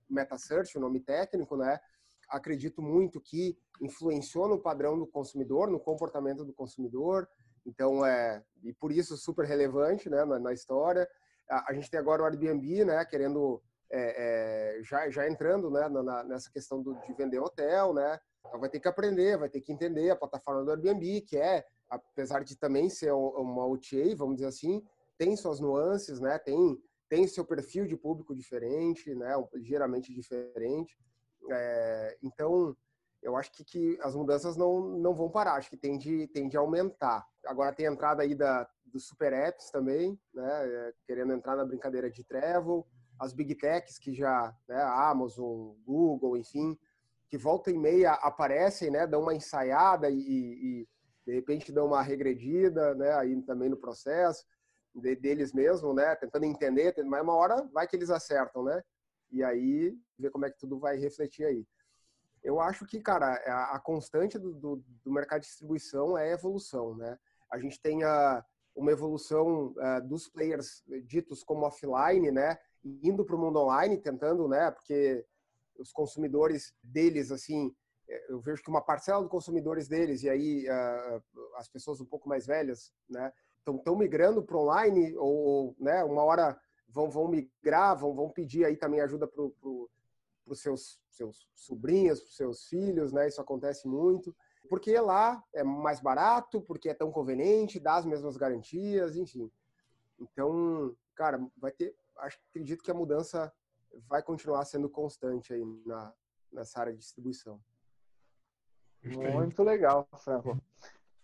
MetaSearch, 0.10 0.78
o 0.78 0.82
nome 0.82 1.00
técnico, 1.00 1.56
né? 1.56 1.80
acredito 2.30 2.82
muito 2.82 3.20
que 3.20 3.58
influenciou 3.82 4.48
no 4.48 4.60
padrão 4.60 4.98
do 4.98 5.08
consumidor, 5.08 5.70
no 5.70 5.80
comportamento 5.80 6.46
do 6.46 6.54
consumidor. 6.54 7.28
Então, 7.66 8.06
é, 8.06 8.44
e 8.64 8.74
por 8.74 8.92
isso 8.92 9.18
super 9.18 9.46
relevante 9.46 10.10
né, 10.10 10.24
na, 10.26 10.40
na 10.40 10.54
história. 10.54 11.08
A, 11.50 11.72
a, 11.72 11.74
gente 11.74 11.90
tem 11.90 12.00
agora 12.00 12.24
o 12.24 12.26
Airbnb, 12.26 12.86
né, 12.86 13.04
querendo, 13.06 13.62
é, 13.92 14.78
é, 14.78 14.84
já, 14.84 15.10
já 15.10 15.28
entrando 15.28 15.70
né, 15.70 15.88
na, 15.90 16.24
nessa 16.24 16.52
questão 16.52 16.82
do, 16.82 16.94
de 17.02 17.14
vender 17.14 17.40
hotel, 17.40 17.94
né. 17.94 18.20
Então, 18.46 18.60
vai 18.60 18.70
ter 18.70 18.80
que 18.80 18.88
aprender, 18.88 19.38
vai 19.38 19.50
ter 19.50 19.62
que 19.62 19.72
entender 19.72 20.10
a 20.10 20.16
plataforma 20.16 20.64
do 20.64 20.72
Airbnb, 20.72 21.22
que 21.22 21.38
é, 21.38 21.66
apesar 21.90 22.44
de 22.44 22.58
também 22.58 22.90
ser 22.90 23.12
uma 23.12 23.66
OTA, 23.66 24.16
vamos 24.16 24.36
dizer 24.36 24.48
assim, 24.48 24.84
tem 25.18 25.36
suas 25.36 25.60
nuances, 25.60 26.20
né, 26.20 26.38
tem, 26.40 26.82
tem 27.10 27.28
seu 27.28 27.44
perfil 27.44 27.86
de 27.86 27.98
público 27.98 28.36
diferente, 28.36 29.14
né, 29.14 29.34
ligeiramente 29.54 30.14
diferente. 30.14 30.98
É, 31.52 32.18
então, 32.22 32.76
eu 33.22 33.36
acho 33.36 33.52
que, 33.52 33.64
que, 33.64 34.00
as 34.02 34.16
mudanças 34.16 34.56
não, 34.56 34.80
não 34.80 35.14
vão 35.14 35.30
parar, 35.30 35.56
acho 35.56 35.70
que 35.70 35.78
tende, 35.78 36.28
tende 36.28 36.56
a 36.56 36.62
aumentar. 36.62 37.26
Agora 37.50 37.74
tem 37.74 37.88
a 37.88 37.92
entrada 37.92 38.22
aí 38.22 38.36
da, 38.36 38.70
dos 38.86 39.08
super 39.08 39.34
apps 39.34 39.72
também, 39.72 40.20
né, 40.32 40.68
é, 40.68 40.94
querendo 41.08 41.34
entrar 41.34 41.56
na 41.56 41.66
brincadeira 41.66 42.08
de 42.08 42.24
travel, 42.24 42.88
as 43.20 43.34
big 43.34 43.56
techs 43.56 43.98
que 43.98 44.14
já, 44.14 44.56
né, 44.68 44.80
Amazon, 44.80 45.74
Google, 45.84 46.38
enfim, 46.38 46.78
que 47.28 47.40
volta 47.40 47.72
e 47.72 47.78
meia 47.78 48.12
aparecem, 48.14 48.92
né, 48.92 49.08
dão 49.08 49.24
uma 49.24 49.34
ensaiada 49.34 50.12
e, 50.12 50.20
e 50.20 50.88
de 51.26 51.34
repente 51.34 51.72
dão 51.72 51.88
uma 51.88 52.04
regredida, 52.04 52.94
né, 52.94 53.14
aí 53.16 53.42
também 53.42 53.68
no 53.68 53.78
processo 53.78 54.46
de, 54.94 55.16
deles 55.16 55.52
mesmo, 55.52 55.92
né, 55.92 56.16
tentando 56.18 56.46
entender, 56.46 56.94
mas 57.04 57.24
uma 57.24 57.34
hora 57.34 57.68
vai 57.74 57.88
que 57.88 57.96
eles 57.96 58.12
acertam, 58.12 58.64
né, 58.64 58.80
e 59.32 59.44
aí 59.44 59.98
ver 60.20 60.30
como 60.30 60.46
é 60.46 60.52
que 60.52 60.60
tudo 60.60 60.78
vai 60.78 60.98
refletir 60.98 61.46
aí. 61.46 61.66
Eu 62.44 62.60
acho 62.62 62.86
que, 62.86 63.02
cara, 63.02 63.34
a, 63.74 63.80
constante 63.80 64.38
do, 64.38 64.54
do, 64.54 64.84
do, 65.04 65.12
mercado 65.12 65.42
de 65.42 65.48
distribuição 65.48 66.18
é 66.18 66.30
a 66.30 66.34
evolução, 66.34 66.96
né? 66.96 67.18
A 67.52 67.58
gente 67.60 67.80
tem 67.82 68.04
a, 68.04 68.44
uma 68.76 68.92
evolução 68.92 69.74
uh, 69.78 70.08
dos 70.08 70.28
players 70.28 70.84
ditos 71.06 71.44
como 71.44 71.66
offline, 71.66 72.32
né? 72.32 72.58
Indo 72.84 73.26
para 73.26 73.36
o 73.36 73.40
mundo 73.40 73.60
online, 73.60 73.98
tentando, 73.98 74.48
né? 74.48 74.72
Porque 74.72 75.26
os 75.78 75.92
consumidores 75.92 76.74
deles, 76.84 77.32
assim, 77.32 77.74
é, 78.08 78.32
eu 78.32 78.40
vejo 78.40 78.62
que 78.62 78.70
uma 78.70 78.82
parcela 78.82 79.22
dos 79.22 79.32
consumidores 79.32 79.88
deles, 79.88 80.24
e 80.24 80.30
aí 80.30 80.66
uh, 80.68 81.24
as 81.56 81.68
pessoas 81.70 82.02
um 82.02 82.06
pouco 82.06 82.28
mais 82.28 82.46
velhas, 82.46 82.94
né? 83.10 83.32
estão 83.78 83.96
migrando 83.96 84.44
para 84.44 84.58
online 84.58 85.16
ou, 85.18 85.76
né, 85.80 86.04
uma 86.04 86.24
hora 86.24 86.60
vão, 86.88 87.10
vão 87.10 87.28
migrar, 87.28 87.98
vão, 87.98 88.14
vão 88.14 88.30
pedir 88.30 88.66
aí 88.66 88.76
também 88.76 89.02
ajuda 89.02 89.28
para 89.28 89.44
os 89.44 90.62
seus, 90.62 91.00
seus 91.10 91.48
sobrinhos, 91.54 92.20
para 92.20 92.30
os 92.30 92.36
seus 92.36 92.66
filhos, 92.66 93.12
né? 93.12 93.28
Isso 93.28 93.42
acontece 93.42 93.88
muito. 93.88 94.36
Porque 94.70 94.98
lá 95.00 95.44
é 95.54 95.64
mais 95.64 96.00
barato, 96.00 96.62
porque 96.62 96.90
é 96.90 96.94
tão 96.94 97.12
conveniente, 97.12 97.80
dá 97.80 97.96
as 97.96 98.06
mesmas 98.06 98.38
garantias, 98.38 99.16
enfim. 99.16 99.52
Então, 100.20 100.96
cara, 101.16 101.44
vai 101.58 101.72
ter. 101.72 101.96
Acho, 102.18 102.38
acredito 102.50 102.84
que 102.84 102.92
a 102.92 102.94
mudança 102.94 103.52
vai 104.08 104.22
continuar 104.22 104.64
sendo 104.66 104.88
constante 104.88 105.54
aí 105.54 105.66
na, 105.86 106.14
nessa 106.52 106.80
área 106.80 106.94
de 106.94 107.00
distribuição. 107.00 107.60
Muito 109.04 109.64
legal, 109.64 110.08
Franco. 110.18 110.62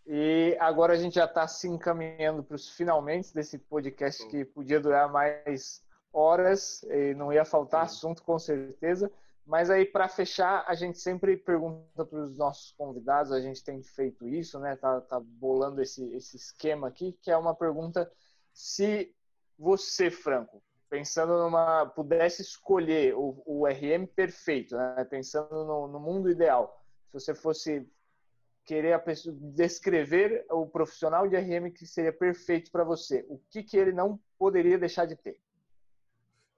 E 0.08 0.56
agora 0.60 0.94
a 0.94 0.98
gente 0.98 1.16
já 1.16 1.26
está 1.26 1.48
se 1.48 1.68
encaminhando 1.68 2.44
para 2.44 2.56
os 2.56 2.70
finalmente 2.70 3.34
desse 3.34 3.58
podcast 3.58 4.26
que 4.28 4.46
podia 4.46 4.80
durar 4.80 5.12
mais 5.12 5.84
horas 6.14 6.84
e 6.84 7.14
não 7.16 7.34
ia 7.34 7.44
faltar 7.44 7.84
assunto 7.84 8.24
com 8.24 8.40
certeza. 8.40 9.12
Mas 9.46 9.70
aí 9.70 9.86
para 9.86 10.10
fechar, 10.10 10.66
a 10.68 10.74
gente 10.74 10.98
sempre 10.98 11.38
pergunta 11.38 12.04
para 12.04 12.20
os 12.20 12.38
nossos 12.38 12.72
convidados, 12.72 13.32
a 13.32 13.40
gente 13.40 13.64
tem 13.64 13.84
feito 13.84 14.28
isso, 14.28 14.60
né? 14.60 14.76
Tá, 14.76 15.00
tá 15.02 15.20
bolando 15.20 15.82
esse, 15.82 16.04
esse 16.16 16.36
esquema 16.36 16.88
aqui, 16.88 17.18
que 17.22 17.30
é 17.30 17.38
uma 17.38 17.54
pergunta 17.54 18.12
se 18.52 19.14
você, 19.58 20.10
Franco, 20.10 20.64
pensando 20.90 21.38
numa 21.38 21.86
pudesse 21.86 22.42
escolher 22.42 23.14
o, 23.16 23.44
o 23.46 23.68
RM 23.68 24.08
perfeito, 24.16 24.76
né? 24.76 25.06
Pensando 25.06 25.64
no, 25.64 25.88
no 25.88 26.00
mundo 26.00 26.30
ideal, 26.30 26.84
se 27.08 27.14
você 27.14 27.36
fosse 27.36 27.88
querer 28.66 28.94
a 28.94 29.00
pessoa, 29.00 29.36
descrever 29.40 30.46
o 30.50 30.66
profissional 30.66 31.28
de 31.28 31.38
RM 31.38 31.72
que 31.72 31.86
seria 31.86 32.12
perfeito 32.12 32.72
para 32.72 32.84
você, 32.84 33.24
o 33.30 33.38
que, 33.52 33.62
que 33.62 33.78
ele 33.78 33.92
não 33.92 34.20
poderia 34.40 34.78
deixar 34.80 35.06
de 35.06 35.16
ter? 35.16 35.40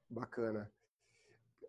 Bacana. 0.10 0.72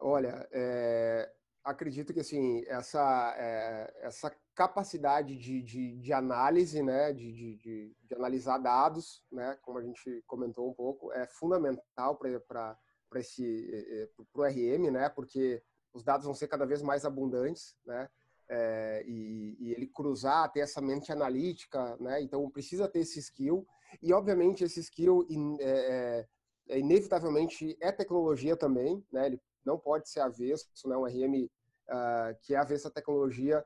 Olha, 0.00 0.48
é, 0.52 1.30
acredito 1.64 2.12
que 2.12 2.20
assim 2.20 2.64
essa 2.66 3.34
é, 3.36 3.94
essa 4.02 4.34
capacidade 4.54 5.36
de, 5.36 5.62
de, 5.62 5.96
de 5.98 6.12
análise, 6.12 6.82
né, 6.82 7.12
de, 7.12 7.32
de, 7.32 7.56
de, 7.56 8.14
analisar 8.14 8.58
dados, 8.58 9.24
né, 9.30 9.56
como 9.62 9.78
a 9.78 9.82
gente 9.82 10.22
comentou 10.26 10.68
um 10.68 10.74
pouco, 10.74 11.12
é 11.12 11.26
fundamental 11.26 12.16
para 12.16 12.76
para 13.08 13.20
esse 13.20 14.10
para 14.32 14.42
o 14.42 14.44
RM, 14.44 14.90
né, 14.90 15.08
porque 15.08 15.62
os 15.92 16.04
dados 16.04 16.26
vão 16.26 16.34
ser 16.34 16.48
cada 16.48 16.66
vez 16.66 16.82
mais 16.82 17.04
abundantes, 17.04 17.76
né, 17.84 18.08
é, 18.48 19.02
e, 19.06 19.56
e, 19.60 19.72
ele 19.72 19.86
cruzar, 19.86 20.50
ter 20.52 20.60
essa 20.60 20.80
mente 20.80 21.12
analítica, 21.12 21.96
né, 21.98 22.22
então 22.22 22.48
precisa 22.50 22.88
ter 22.88 23.00
esse 23.00 23.18
skill 23.18 23.66
e 24.02 24.12
obviamente 24.12 24.64
esse 24.64 24.80
skill 24.80 25.26
é, 25.60 26.20
é 26.20 26.28
é, 26.68 26.78
inevitavelmente 26.78 27.76
é 27.80 27.90
tecnologia 27.90 28.56
também, 28.56 29.02
né? 29.10 29.26
Ele 29.26 29.40
não 29.68 29.78
pode 29.78 30.08
ser 30.08 30.20
avesso, 30.20 30.66
né? 30.86 30.96
Um 30.96 31.04
RM 31.04 31.44
uh, 31.44 31.50
ah, 31.88 32.34
que 32.42 32.54
é 32.54 32.58
avesso 32.58 32.88
à 32.88 32.90
tecnologia, 32.90 33.64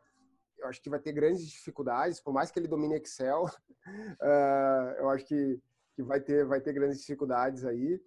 eu 0.59 0.66
acho 0.66 0.82
que 0.82 0.90
vai 0.90 1.00
ter 1.00 1.12
grandes 1.12 1.46
dificuldades, 1.46 2.20
por 2.20 2.32
mais 2.32 2.50
que 2.50 2.59
ele 2.59 2.68
domine 2.68 2.96
Excel, 2.96 3.44
uh, 3.44 3.50
eu 4.98 5.09
acho 5.11 5.24
que, 5.24 5.61
que 5.94 6.03
vai 6.03 6.20
ter 6.20 6.44
vai 6.44 6.61
ter 6.61 6.72
grandes 6.72 6.98
dificuldades 7.00 7.64
aí. 7.64 8.00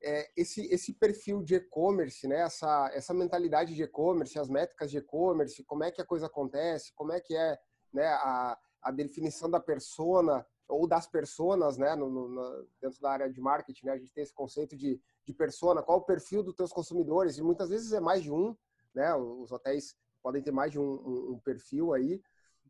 É, 0.00 0.30
esse 0.36 0.64
esse 0.72 0.92
perfil 0.92 1.42
de 1.42 1.56
e-commerce, 1.56 2.26
né? 2.28 2.40
Essa 2.40 2.90
essa 2.94 3.12
mentalidade 3.12 3.74
de 3.74 3.82
e-commerce, 3.82 4.38
as 4.38 4.48
métricas 4.48 4.90
de 4.90 4.98
e-commerce, 4.98 5.64
como 5.64 5.84
é 5.84 5.90
que 5.90 6.00
a 6.00 6.06
coisa 6.06 6.26
acontece, 6.26 6.92
como 6.94 7.12
é 7.12 7.20
que 7.20 7.36
é, 7.36 7.58
né? 7.92 8.06
A, 8.06 8.56
a 8.82 8.90
definição 8.92 9.50
da 9.50 9.60
persona 9.60 10.46
ou 10.68 10.86
das 10.86 11.06
personas, 11.06 11.78
né, 11.78 11.96
no, 11.96 12.10
no, 12.10 12.68
dentro 12.80 13.00
da 13.00 13.10
área 13.10 13.30
de 13.30 13.40
marketing, 13.40 13.86
né, 13.86 13.92
a 13.92 13.98
gente 13.98 14.12
tem 14.12 14.22
esse 14.22 14.34
conceito 14.34 14.76
de, 14.76 15.00
de 15.24 15.32
persona, 15.32 15.82
qual 15.82 15.98
o 15.98 16.04
perfil 16.04 16.42
dos 16.42 16.54
teus 16.54 16.72
consumidores, 16.72 17.38
e 17.38 17.42
muitas 17.42 17.70
vezes 17.70 17.92
é 17.92 18.00
mais 18.00 18.22
de 18.22 18.30
um, 18.30 18.54
né, 18.94 19.14
os 19.14 19.50
hotéis 19.50 19.96
podem 20.22 20.42
ter 20.42 20.52
mais 20.52 20.70
de 20.70 20.78
um, 20.78 20.84
um, 20.84 21.32
um 21.32 21.40
perfil 21.40 21.94
aí, 21.94 22.20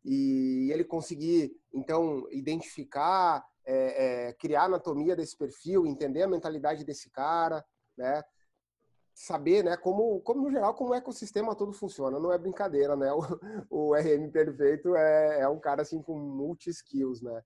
e 0.04 0.70
ele 0.72 0.84
conseguir, 0.84 1.52
então, 1.72 2.26
identificar, 2.30 3.44
é, 3.64 4.28
é, 4.28 4.32
criar 4.34 4.62
a 4.62 4.66
anatomia 4.66 5.16
desse 5.16 5.36
perfil, 5.36 5.86
entender 5.86 6.22
a 6.22 6.28
mentalidade 6.28 6.84
desse 6.84 7.10
cara, 7.10 7.64
né, 7.96 8.22
saber, 9.12 9.64
né, 9.64 9.76
como, 9.76 10.20
como 10.20 10.42
no 10.42 10.50
geral, 10.50 10.72
como 10.74 10.90
o 10.90 10.94
ecossistema 10.94 11.54
todo 11.56 11.72
funciona. 11.72 12.20
Não 12.20 12.32
é 12.32 12.38
brincadeira, 12.38 12.94
né? 12.94 13.08
O, 13.68 13.88
o 13.88 13.94
RM 13.94 14.30
perfeito 14.30 14.94
é, 14.94 15.40
é 15.40 15.48
um 15.48 15.58
cara 15.58 15.82
assim 15.82 16.00
com 16.00 16.16
multi-skills, 16.16 17.20
né? 17.20 17.42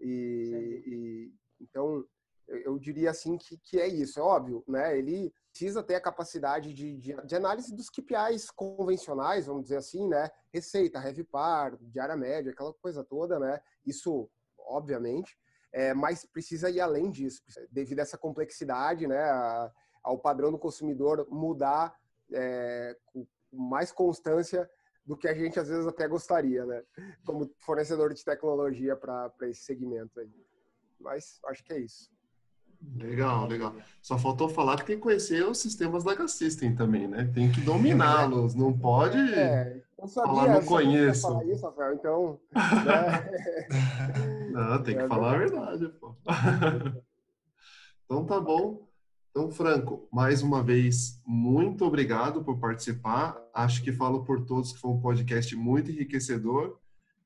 E, 0.00 0.82
e 0.86 1.34
então 1.60 2.04
eu, 2.48 2.78
diria 2.78 3.10
assim 3.10 3.36
que, 3.36 3.56
que 3.58 3.80
é 3.80 3.88
isso, 3.88 4.20
é 4.20 4.22
óbvio, 4.22 4.62
né? 4.68 4.96
Ele 4.96 5.32
precisa 5.50 5.82
ter 5.82 5.96
a 5.96 6.00
capacidade 6.00 6.72
de, 6.72 6.96
de, 6.96 7.14
de, 7.24 7.34
análise 7.34 7.74
dos 7.74 7.90
KPIs 7.90 8.50
convencionais, 8.50 9.46
vamos 9.46 9.64
dizer 9.64 9.78
assim, 9.78 10.06
né? 10.08 10.30
Receita, 10.52 11.02
par, 11.30 11.76
diária 11.80 12.16
média, 12.16 12.52
aquela 12.52 12.72
coisa 12.74 13.02
toda, 13.02 13.38
né? 13.38 13.60
Isso, 13.84 14.30
obviamente, 14.58 15.36
é, 15.72 15.92
mas 15.92 16.24
precisa 16.24 16.70
ir 16.70 16.80
além 16.80 17.10
disso, 17.10 17.42
devido 17.70 17.98
a 17.98 18.02
essa 18.02 18.18
complexidade, 18.18 19.06
né? 19.06 19.18
A, 19.18 19.72
ao 20.04 20.18
padrão 20.18 20.52
do 20.52 20.58
consumidor 20.58 21.26
mudar 21.28 21.96
é, 22.32 22.96
com 23.06 23.26
mais 23.52 23.90
constância 23.90 24.70
do 25.06 25.16
que 25.16 25.28
a 25.28 25.34
gente 25.34 25.58
às 25.58 25.68
vezes 25.68 25.86
até 25.86 26.08
gostaria, 26.08 26.64
né? 26.66 26.82
Como 27.24 27.50
fornecedor 27.58 28.12
de 28.12 28.24
tecnologia 28.24 28.96
para 28.96 29.32
esse 29.42 29.62
segmento 29.62 30.18
aí. 30.18 30.30
Mas 30.98 31.38
acho 31.46 31.62
que 31.64 31.72
é 31.72 31.80
isso. 31.80 32.10
Legal, 32.94 33.46
legal. 33.46 33.74
Só 34.02 34.18
faltou 34.18 34.48
falar 34.48 34.76
que 34.76 34.86
tem 34.86 34.96
que 34.96 35.02
conhecer 35.02 35.46
os 35.46 35.58
sistemas 35.58 36.04
da 36.04 36.14
Gassystem 36.14 36.74
também, 36.74 37.08
né? 37.08 37.30
Tem 37.32 37.50
que 37.50 37.60
dominá-los, 37.60 38.54
não 38.54 38.76
pode 38.76 39.18
é, 39.18 39.82
eu 39.98 40.06
sabia, 40.06 40.34
falar 40.34 40.48
não 40.48 40.64
conheço. 40.64 41.22
Falar 41.22 41.44
isso, 41.46 41.64
Rafael, 41.64 41.94
então. 41.94 42.40
Né? 42.86 44.50
não, 44.52 44.82
tem 44.82 44.96
que 44.96 45.02
é 45.02 45.08
falar 45.08 45.38
verdade. 45.38 45.64
a 45.64 45.76
verdade, 45.76 45.98
pô. 45.98 46.14
então 48.04 48.26
tá 48.26 48.40
bom. 48.40 48.85
Então, 49.36 49.50
Franco, 49.50 50.08
mais 50.10 50.42
uma 50.42 50.62
vez, 50.62 51.20
muito 51.26 51.84
obrigado 51.84 52.42
por 52.42 52.58
participar. 52.58 53.36
Acho 53.52 53.82
que 53.82 53.92
falo 53.92 54.24
por 54.24 54.46
todos 54.46 54.72
que 54.72 54.78
foi 54.78 54.90
um 54.90 54.98
podcast 54.98 55.54
muito 55.54 55.90
enriquecedor 55.90 56.78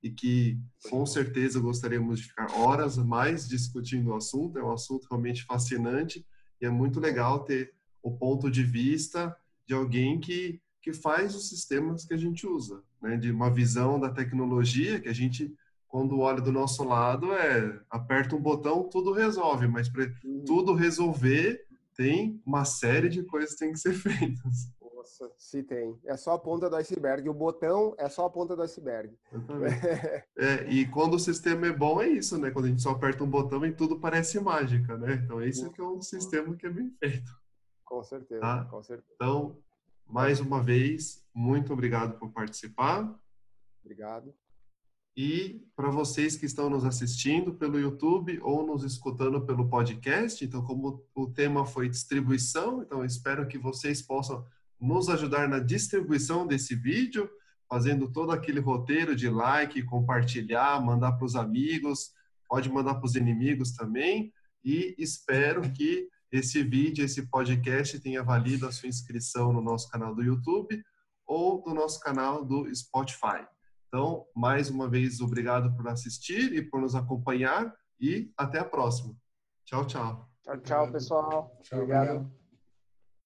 e 0.02 0.10
que 0.10 0.58
com 0.90 1.06
certeza 1.06 1.60
gostaríamos 1.60 2.18
de 2.18 2.26
ficar 2.26 2.50
horas 2.58 2.96
mais 2.96 3.46
discutindo 3.46 4.10
o 4.10 4.16
assunto. 4.16 4.58
É 4.58 4.64
um 4.64 4.72
assunto 4.72 5.06
realmente 5.08 5.44
fascinante 5.44 6.26
e 6.60 6.66
é 6.66 6.68
muito 6.68 6.98
legal 6.98 7.44
ter 7.44 7.72
o 8.02 8.10
ponto 8.10 8.50
de 8.50 8.64
vista 8.64 9.32
de 9.64 9.72
alguém 9.72 10.18
que, 10.18 10.60
que 10.82 10.92
faz 10.92 11.36
os 11.36 11.48
sistemas 11.48 12.04
que 12.04 12.12
a 12.12 12.18
gente 12.18 12.44
usa, 12.44 12.82
né? 13.00 13.16
de 13.16 13.30
uma 13.30 13.50
visão 13.50 14.00
da 14.00 14.10
tecnologia 14.10 14.98
que 14.98 15.08
a 15.08 15.14
gente, 15.14 15.54
quando 15.86 16.18
olha 16.18 16.40
do 16.40 16.50
nosso 16.50 16.82
lado, 16.82 17.32
é 17.32 17.80
aperta 17.88 18.34
um 18.34 18.42
botão, 18.42 18.88
tudo 18.90 19.12
resolve, 19.12 19.68
mas 19.68 19.88
para 19.88 20.12
uhum. 20.24 20.44
tudo 20.44 20.74
resolver 20.74 21.69
tem 22.00 22.40
uma 22.46 22.64
série 22.64 23.10
de 23.10 23.22
coisas 23.24 23.52
que 23.52 23.58
tem 23.58 23.72
que 23.72 23.78
ser 23.78 23.92
feitas. 24.00 24.72
Nossa, 24.80 25.30
se 25.36 25.62
tem. 25.62 25.98
É 26.06 26.16
só 26.16 26.32
a 26.32 26.38
ponta 26.38 26.70
do 26.70 26.76
iceberg. 26.76 27.28
O 27.28 27.34
botão 27.34 27.94
é 27.98 28.08
só 28.08 28.24
a 28.24 28.30
ponta 28.30 28.56
do 28.56 28.62
iceberg. 28.62 29.14
é, 30.38 30.66
e 30.70 30.88
quando 30.88 31.14
o 31.14 31.18
sistema 31.18 31.66
é 31.66 31.72
bom, 31.72 32.00
é 32.00 32.08
isso, 32.08 32.38
né? 32.38 32.50
Quando 32.50 32.64
a 32.64 32.68
gente 32.68 32.80
só 32.80 32.92
aperta 32.92 33.22
um 33.22 33.28
botão 33.28 33.66
e 33.66 33.72
tudo 33.72 34.00
parece 34.00 34.40
mágica, 34.40 34.96
né? 34.96 35.20
Então, 35.22 35.42
esse 35.42 35.66
é 35.66 35.68
que 35.68 35.80
é 35.80 35.84
um 35.84 36.00
sistema 36.00 36.56
que 36.56 36.66
é 36.66 36.70
bem 36.70 36.90
feito. 36.98 37.30
Com 37.84 38.02
certeza, 38.02 38.40
tá? 38.40 38.64
com 38.64 38.82
certeza. 38.82 39.12
Então, 39.14 39.58
mais 40.06 40.40
uma 40.40 40.62
vez, 40.62 41.22
muito 41.34 41.70
obrigado 41.72 42.18
por 42.18 42.32
participar. 42.32 43.14
Obrigado. 43.84 44.34
E 45.16 45.60
para 45.74 45.90
vocês 45.90 46.36
que 46.36 46.46
estão 46.46 46.70
nos 46.70 46.84
assistindo 46.84 47.54
pelo 47.54 47.78
YouTube 47.78 48.38
ou 48.42 48.64
nos 48.64 48.84
escutando 48.84 49.44
pelo 49.44 49.68
podcast, 49.68 50.44
então 50.44 50.62
como 50.64 51.04
o 51.14 51.26
tema 51.26 51.66
foi 51.66 51.88
distribuição, 51.88 52.82
então 52.82 53.04
espero 53.04 53.46
que 53.48 53.58
vocês 53.58 54.00
possam 54.00 54.46
nos 54.80 55.08
ajudar 55.08 55.48
na 55.48 55.58
distribuição 55.58 56.46
desse 56.46 56.74
vídeo, 56.74 57.28
fazendo 57.68 58.10
todo 58.10 58.32
aquele 58.32 58.60
roteiro 58.60 59.14
de 59.14 59.28
like, 59.28 59.82
compartilhar, 59.82 60.80
mandar 60.80 61.12
para 61.12 61.26
os 61.26 61.36
amigos, 61.36 62.12
pode 62.48 62.70
mandar 62.70 62.94
para 62.94 63.06
os 63.06 63.14
inimigos 63.14 63.72
também. 63.72 64.32
E 64.64 64.94
espero 64.98 65.70
que 65.72 66.08
esse 66.32 66.62
vídeo, 66.62 67.04
esse 67.04 67.28
podcast 67.28 67.98
tenha 68.00 68.22
valido 68.22 68.66
a 68.66 68.72
sua 68.72 68.88
inscrição 68.88 69.52
no 69.52 69.60
nosso 69.60 69.88
canal 69.90 70.14
do 70.14 70.22
YouTube 70.22 70.82
ou 71.26 71.62
no 71.66 71.74
nosso 71.74 72.00
canal 72.00 72.44
do 72.44 72.72
Spotify. 72.74 73.44
Então, 73.90 74.24
mais 74.36 74.70
uma 74.70 74.88
vez, 74.88 75.20
obrigado 75.20 75.74
por 75.74 75.88
assistir 75.88 76.52
e 76.54 76.62
por 76.62 76.80
nos 76.80 76.94
acompanhar 76.94 77.74
e 78.00 78.32
até 78.36 78.60
a 78.60 78.64
próxima. 78.64 79.16
Tchau, 79.64 79.84
tchau. 79.84 80.30
Tchau, 80.44 80.58
tchau, 80.58 80.92
pessoal. 80.92 81.58
Tchau, 81.64 81.80
obrigado. 81.80 82.10
obrigado. 82.10 82.39